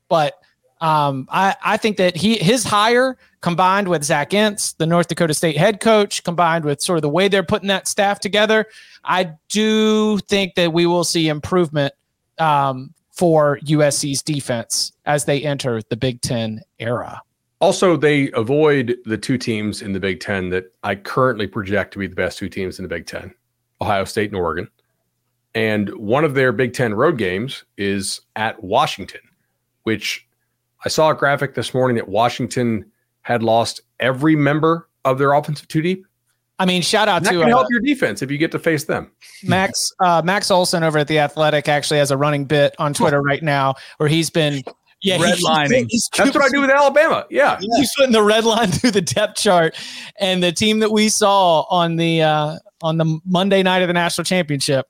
but 0.08 0.40
um, 0.82 1.28
I, 1.30 1.56
I 1.64 1.78
think 1.78 1.98
that 1.98 2.16
he 2.16 2.38
his 2.38 2.64
hire 2.64 3.18
combined 3.42 3.88
with 3.88 4.04
Zach 4.04 4.32
Entz, 4.32 4.76
the 4.78 4.86
North 4.86 5.08
Dakota 5.08 5.34
State 5.34 5.58
head 5.58 5.80
coach, 5.80 6.24
combined 6.24 6.66
with 6.66 6.82
sort 6.82 6.98
of 6.98 7.02
the 7.02 7.10
way 7.10 7.28
they're 7.28 7.44
putting 7.44 7.68
that 7.68 7.88
staff 7.88 8.20
together, 8.20 8.66
I 9.04 9.32
do 9.50 10.20
think 10.20 10.56
that 10.56 10.74
we 10.74 10.86
will 10.86 11.04
see 11.04 11.28
improvement 11.28 11.94
um, 12.38 12.94
for 13.12 13.60
USC's 13.60 14.22
defense 14.22 14.92
as 15.06 15.26
they 15.26 15.42
enter 15.42 15.82
the 15.90 15.98
Big 15.98 16.22
Ten 16.22 16.62
era. 16.80 17.22
Also, 17.62 17.98
they 17.98 18.32
avoid 18.32 18.98
the 19.04 19.18
two 19.18 19.38
teams 19.38 19.82
in 19.82 19.92
the 19.92 20.00
Big 20.00 20.22
Ten 20.22 20.50
that 20.50 20.74
I 20.84 20.96
currently 20.96 21.48
project 21.48 21.94
to 21.94 22.00
be 22.00 22.08
the 22.08 22.16
best 22.16 22.38
two 22.38 22.48
teams 22.48 22.80
in 22.80 22.84
the 22.84 22.90
Big 22.90 23.06
Ten 23.06 23.34
Ohio 23.82 24.06
State 24.06 24.32
and 24.32 24.40
Oregon. 24.40 24.70
And 25.56 25.90
one 25.96 26.24
of 26.24 26.36
their 26.36 26.52
Big 26.52 26.74
Ten 26.74 26.94
road 26.94 27.18
games 27.18 27.66
is 27.78 28.22
at 28.36 28.64
Washington, 28.64 29.22
which 29.84 30.26
I 30.86 30.90
saw 30.90 31.10
a 31.10 31.16
graphic 31.16 31.56
this 31.56 31.74
morning 31.74 31.98
that 31.98 32.08
Washington 32.08 32.90
had 33.22 33.44
lost 33.44 33.82
every 34.00 34.36
member 34.36 34.90
of 35.06 35.18
their 35.18 35.34
offensive 35.34 35.68
two 35.68 35.82
deep. 35.82 36.06
I 36.60 36.66
mean, 36.66 36.82
shout 36.82 37.08
out 37.08 37.24
that 37.24 37.32
to 37.32 37.40
can 37.40 37.44
uh, 37.44 37.48
help 37.48 37.68
your 37.70 37.80
defense 37.80 38.22
if 38.22 38.30
you 38.30 38.38
get 38.38 38.52
to 38.52 38.60
face 38.60 38.84
them. 38.84 39.10
Max 39.44 39.92
uh, 40.02 40.22
Max 40.24 40.52
Olson 40.52 40.84
over 40.84 40.98
at 40.98 41.08
the 41.08 41.20
Athletic 41.20 41.70
actually 41.70 42.00
has 42.00 42.12
a 42.12 42.18
running 42.18 42.44
bit 42.44 42.76
on 42.80 42.94
Twitter 42.94 43.22
right 43.22 43.42
now 43.42 43.76
where 43.98 44.10
he's 44.10 44.30
been 44.30 44.62
yeah 45.02 45.18
redlining. 45.18 45.88
He's, 45.88 45.88
he's, 45.90 46.10
That's 46.18 46.36
what 46.36 46.44
I 46.44 46.50
do 46.50 46.60
with 46.60 46.70
Alabama. 46.70 47.26
Yeah, 47.30 47.58
he's 47.60 47.92
putting 47.96 48.12
the 48.12 48.24
red 48.24 48.44
line 48.44 48.68
through 48.72 48.92
the 48.92 49.02
depth 49.02 49.38
chart, 49.38 49.78
and 50.20 50.44
the 50.44 50.52
team 50.52 50.80
that 50.80 50.92
we 50.92 51.08
saw 51.08 51.62
on 51.70 51.96
the 51.96 52.24
uh, 52.24 52.58
on 52.82 52.98
the 52.98 53.20
Monday 53.26 53.64
night 53.64 53.82
of 53.82 53.88
the 53.88 53.94
national 53.94 54.26
championship 54.26 54.86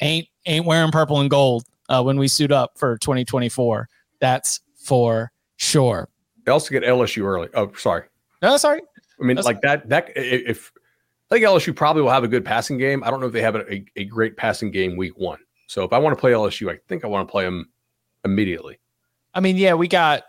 ain't 0.00 0.26
ain't 0.46 0.66
wearing 0.66 0.90
purple 0.90 1.20
and 1.20 1.30
gold 1.30 1.64
uh, 1.88 2.02
when 2.02 2.18
we 2.18 2.26
suit 2.26 2.50
up 2.50 2.72
for 2.76 2.98
2024. 2.98 3.88
That's 4.20 4.60
for 4.76 5.30
sure. 5.56 6.08
They 6.44 6.52
also 6.52 6.70
get 6.70 6.82
LSU 6.82 7.22
early. 7.24 7.48
Oh, 7.54 7.72
sorry. 7.76 8.04
No, 8.40 8.56
sorry. 8.56 8.80
I 9.20 9.24
mean, 9.24 9.36
that's 9.36 9.46
like 9.46 9.60
that. 9.62 9.88
That 9.88 10.10
if 10.16 10.72
I 11.30 11.36
think 11.36 11.46
LSU 11.46 11.74
probably 11.74 12.02
will 12.02 12.10
have 12.10 12.24
a 12.24 12.28
good 12.28 12.44
passing 12.44 12.76
game. 12.76 13.02
I 13.04 13.10
don't 13.10 13.20
know 13.20 13.26
if 13.26 13.32
they 13.32 13.42
have 13.42 13.56
a, 13.56 13.84
a 13.96 14.04
great 14.04 14.36
passing 14.36 14.70
game 14.70 14.96
week 14.96 15.16
one. 15.16 15.38
So 15.66 15.84
if 15.84 15.92
I 15.92 15.98
want 15.98 16.16
to 16.16 16.20
play 16.20 16.32
LSU, 16.32 16.70
I 16.70 16.78
think 16.88 17.04
I 17.04 17.06
want 17.06 17.26
to 17.26 17.30
play 17.32 17.44
them 17.44 17.70
immediately. 18.24 18.78
I 19.32 19.40
mean, 19.40 19.56
yeah, 19.56 19.74
we 19.74 19.88
got 19.88 20.24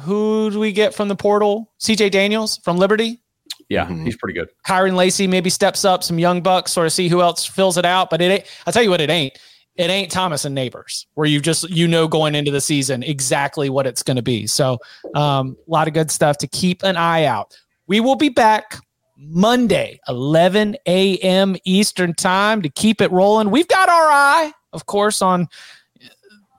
who 0.00 0.50
do 0.50 0.58
we 0.58 0.72
get 0.72 0.94
from 0.94 1.08
the 1.08 1.16
portal? 1.16 1.72
CJ 1.80 2.10
Daniels 2.10 2.58
from 2.58 2.76
Liberty. 2.76 3.20
Yeah, 3.68 3.86
mm-hmm. 3.86 4.04
he's 4.04 4.16
pretty 4.16 4.38
good. 4.38 4.48
Kyren 4.66 4.94
Lacy 4.94 5.26
maybe 5.26 5.50
steps 5.50 5.84
up, 5.84 6.02
some 6.02 6.18
young 6.18 6.42
bucks, 6.42 6.72
sort 6.72 6.86
of 6.86 6.92
see 6.92 7.08
who 7.08 7.20
else 7.20 7.44
fills 7.44 7.76
it 7.76 7.84
out. 7.84 8.10
But 8.10 8.20
it 8.20 8.26
ain't, 8.26 8.44
I'll 8.66 8.72
tell 8.72 8.82
you 8.82 8.90
what, 8.90 9.00
it 9.00 9.10
ain't. 9.10 9.38
It 9.78 9.90
ain't 9.90 10.10
Thomas 10.10 10.44
and 10.44 10.58
Nabers, 10.58 11.06
where 11.14 11.26
you 11.26 11.40
just 11.40 11.70
you 11.70 11.86
know 11.86 12.08
going 12.08 12.34
into 12.34 12.50
the 12.50 12.60
season 12.60 13.04
exactly 13.04 13.70
what 13.70 13.86
it's 13.86 14.02
going 14.02 14.16
to 14.16 14.22
be. 14.22 14.46
So 14.48 14.78
um, 15.14 15.56
a 15.66 15.70
lot 15.70 15.86
of 15.86 15.94
good 15.94 16.10
stuff 16.10 16.36
to 16.38 16.48
keep 16.48 16.82
an 16.82 16.96
eye 16.96 17.24
out. 17.24 17.56
We 17.86 18.00
will 18.00 18.16
be 18.16 18.28
back 18.28 18.76
Monday, 19.16 20.00
11 20.08 20.76
a.m. 20.86 21.56
Eastern 21.64 22.12
time 22.12 22.60
to 22.62 22.68
keep 22.68 23.00
it 23.00 23.10
rolling. 23.12 23.50
We've 23.50 23.68
got 23.68 23.88
our 23.88 24.10
eye, 24.10 24.52
of 24.72 24.86
course, 24.86 25.22
on 25.22 25.48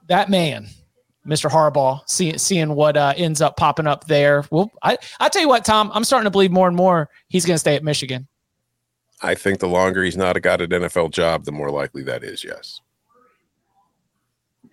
that 0.07 0.29
man, 0.29 0.67
Mr. 1.27 1.49
Harbaugh, 1.49 2.01
see, 2.09 2.37
seeing 2.37 2.73
what 2.73 2.95
uh, 2.95 3.13
ends 3.17 3.41
up 3.41 3.57
popping 3.57 3.85
up 3.85 4.07
there. 4.07 4.45
Well, 4.49 4.71
I, 4.81 4.97
I 5.19 5.27
tell 5.29 5.41
you 5.41 5.49
what, 5.49 5.65
Tom, 5.65 5.91
I'm 5.93 6.05
starting 6.05 6.25
to 6.25 6.31
believe 6.31 6.51
more 6.51 6.67
and 6.67 6.75
more 6.75 7.09
he's 7.27 7.45
going 7.45 7.55
to 7.55 7.59
stay 7.59 7.75
at 7.75 7.83
Michigan. 7.83 8.27
I 9.21 9.35
think 9.35 9.59
the 9.59 9.67
longer 9.67 10.03
he's 10.03 10.17
not 10.17 10.41
got 10.41 10.61
an 10.61 10.69
NFL 10.69 11.11
job, 11.11 11.43
the 11.43 11.51
more 11.51 11.69
likely 11.69 12.03
that 12.03 12.23
is, 12.23 12.43
yes. 12.43 12.79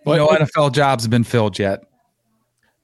No 0.07 0.29
NFL 0.29 0.73
jobs 0.73 1.05
have 1.05 1.11
been 1.11 1.25
filled 1.25 1.59
yet. 1.59 1.85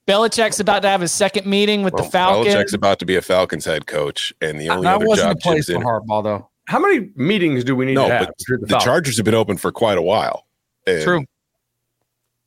Belichick's 0.07 0.59
about 0.59 0.83
to 0.83 0.89
have 0.89 1.01
his 1.01 1.13
second 1.13 1.47
meeting 1.47 1.83
with 1.85 1.95
well, 1.95 2.05
the 2.05 2.11
Falcons. 2.11 2.55
Belichick's 2.55 2.75
about 2.75 2.99
to 2.99 3.07
be 3.07 3.15
a 3.15 3.23
Falcons 3.23 3.65
head 3.65 3.87
coach, 3.87 4.35
and 4.41 4.61
the 4.61 4.69
only 4.69 4.83
that 4.83 4.97
other 4.97 5.07
wasn't 5.07 5.29
job 5.29 5.37
a 5.37 5.41
place 5.41 5.67
for 5.67 5.79
Harbaugh, 5.79 6.25
though. 6.25 6.49
How 6.67 6.81
many 6.81 7.11
meetings 7.15 7.63
do 7.65 7.77
we 7.77 7.87
need 7.87 7.95
no, 7.95 8.09
to 8.09 8.15
have? 8.15 8.27
But 8.27 8.61
the, 8.61 8.67
the 8.67 8.79
Chargers 8.79 9.17
have 9.17 9.25
been 9.25 9.35
open 9.35 9.57
for 9.57 9.71
quite 9.71 9.99
a 9.99 10.03
while. 10.03 10.47
True. 10.87 11.25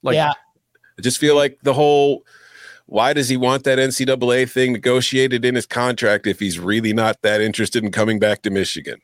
Like, 0.04 0.16
yeah. 0.16 0.34
I 0.98 1.02
just 1.02 1.18
feel 1.18 1.36
like 1.36 1.60
the 1.64 1.74
whole 1.74 2.24
why 2.88 3.14
does 3.14 3.30
he 3.30 3.38
want 3.38 3.64
that 3.64 3.80
NCAA 3.80 4.50
thing 4.50 4.74
negotiated 4.74 5.44
in 5.44 5.56
his 5.56 5.66
contract 5.66 6.28
if 6.28 6.40
he's 6.40 6.60
really 6.60 6.94
not 6.94 7.22
that 7.24 7.42
interested 7.42 7.84
in 7.84 7.92
coming 7.92 8.20
back 8.20 8.44
to 8.44 8.50
Michigan? 8.50 9.00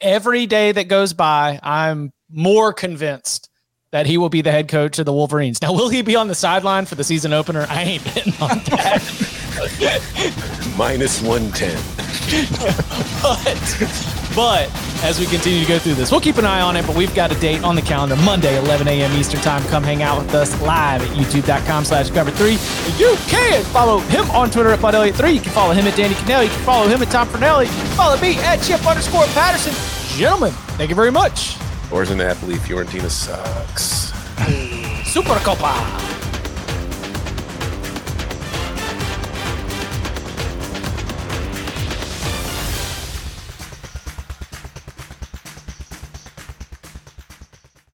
Every 0.00 0.46
day 0.46 0.72
that 0.72 0.88
goes 0.88 1.12
by, 1.12 1.58
I'm 1.62 2.12
more 2.30 2.72
convinced 2.72 3.47
that 3.90 4.06
he 4.06 4.18
will 4.18 4.28
be 4.28 4.42
the 4.42 4.52
head 4.52 4.68
coach 4.68 4.98
of 4.98 5.06
the 5.06 5.12
Wolverines. 5.12 5.62
Now, 5.62 5.72
will 5.72 5.88
he 5.88 6.02
be 6.02 6.14
on 6.16 6.28
the 6.28 6.34
sideline 6.34 6.84
for 6.84 6.94
the 6.94 7.04
season 7.04 7.32
opener? 7.32 7.66
I 7.68 7.82
ain't 7.82 8.04
betting 8.04 8.34
on 8.40 8.58
that. 8.70 9.02
Minus 10.76 11.22
110. 11.22 11.72
but, 13.22 13.46
but 14.36 14.70
as 15.02 15.18
we 15.18 15.26
continue 15.26 15.62
to 15.62 15.66
go 15.66 15.78
through 15.78 15.94
this, 15.94 16.10
we'll 16.10 16.20
keep 16.20 16.36
an 16.36 16.44
eye 16.44 16.60
on 16.60 16.76
it. 16.76 16.86
But 16.86 16.96
we've 16.96 17.14
got 17.14 17.32
a 17.34 17.40
date 17.40 17.64
on 17.64 17.74
the 17.74 17.82
calendar 17.82 18.16
Monday, 18.16 18.58
11 18.58 18.86
a.m. 18.86 19.10
Eastern 19.18 19.40
Time. 19.40 19.62
Come 19.64 19.82
hang 19.82 20.02
out 20.02 20.22
with 20.22 20.34
us 20.34 20.60
live 20.60 21.02
at 21.02 21.08
youtube.com 21.16 21.84
slash 21.84 22.10
cover 22.10 22.30
three. 22.30 22.58
You 22.98 23.16
can 23.26 23.64
follow 23.64 24.00
him 24.00 24.30
on 24.32 24.50
Twitter 24.50 24.70
at 24.70 24.82
Bud 24.82 24.94
Elliott3. 24.94 25.34
You 25.34 25.40
can 25.40 25.52
follow 25.52 25.72
him 25.72 25.86
at 25.86 25.96
Danny 25.96 26.14
Kanell. 26.14 26.44
You 26.44 26.50
can 26.50 26.64
follow 26.64 26.86
him 26.88 27.02
at 27.02 27.10
Tom. 27.10 27.28
You 27.28 27.38
can 27.38 27.96
follow 27.96 28.20
me 28.20 28.36
at 28.38 28.62
Chip 28.62 28.86
underscore 28.86 29.24
Patterson. 29.28 29.72
Gentlemen, 30.18 30.52
thank 30.76 30.90
you 30.90 30.96
very 30.96 31.10
much. 31.10 31.56
Or 31.90 32.02
as 32.02 32.10
an 32.10 32.20
athlete, 32.20 32.60
Fiorentina 32.60 33.10
sucks. 33.10 34.12
Super 35.10 35.38
Copa. 35.40 36.27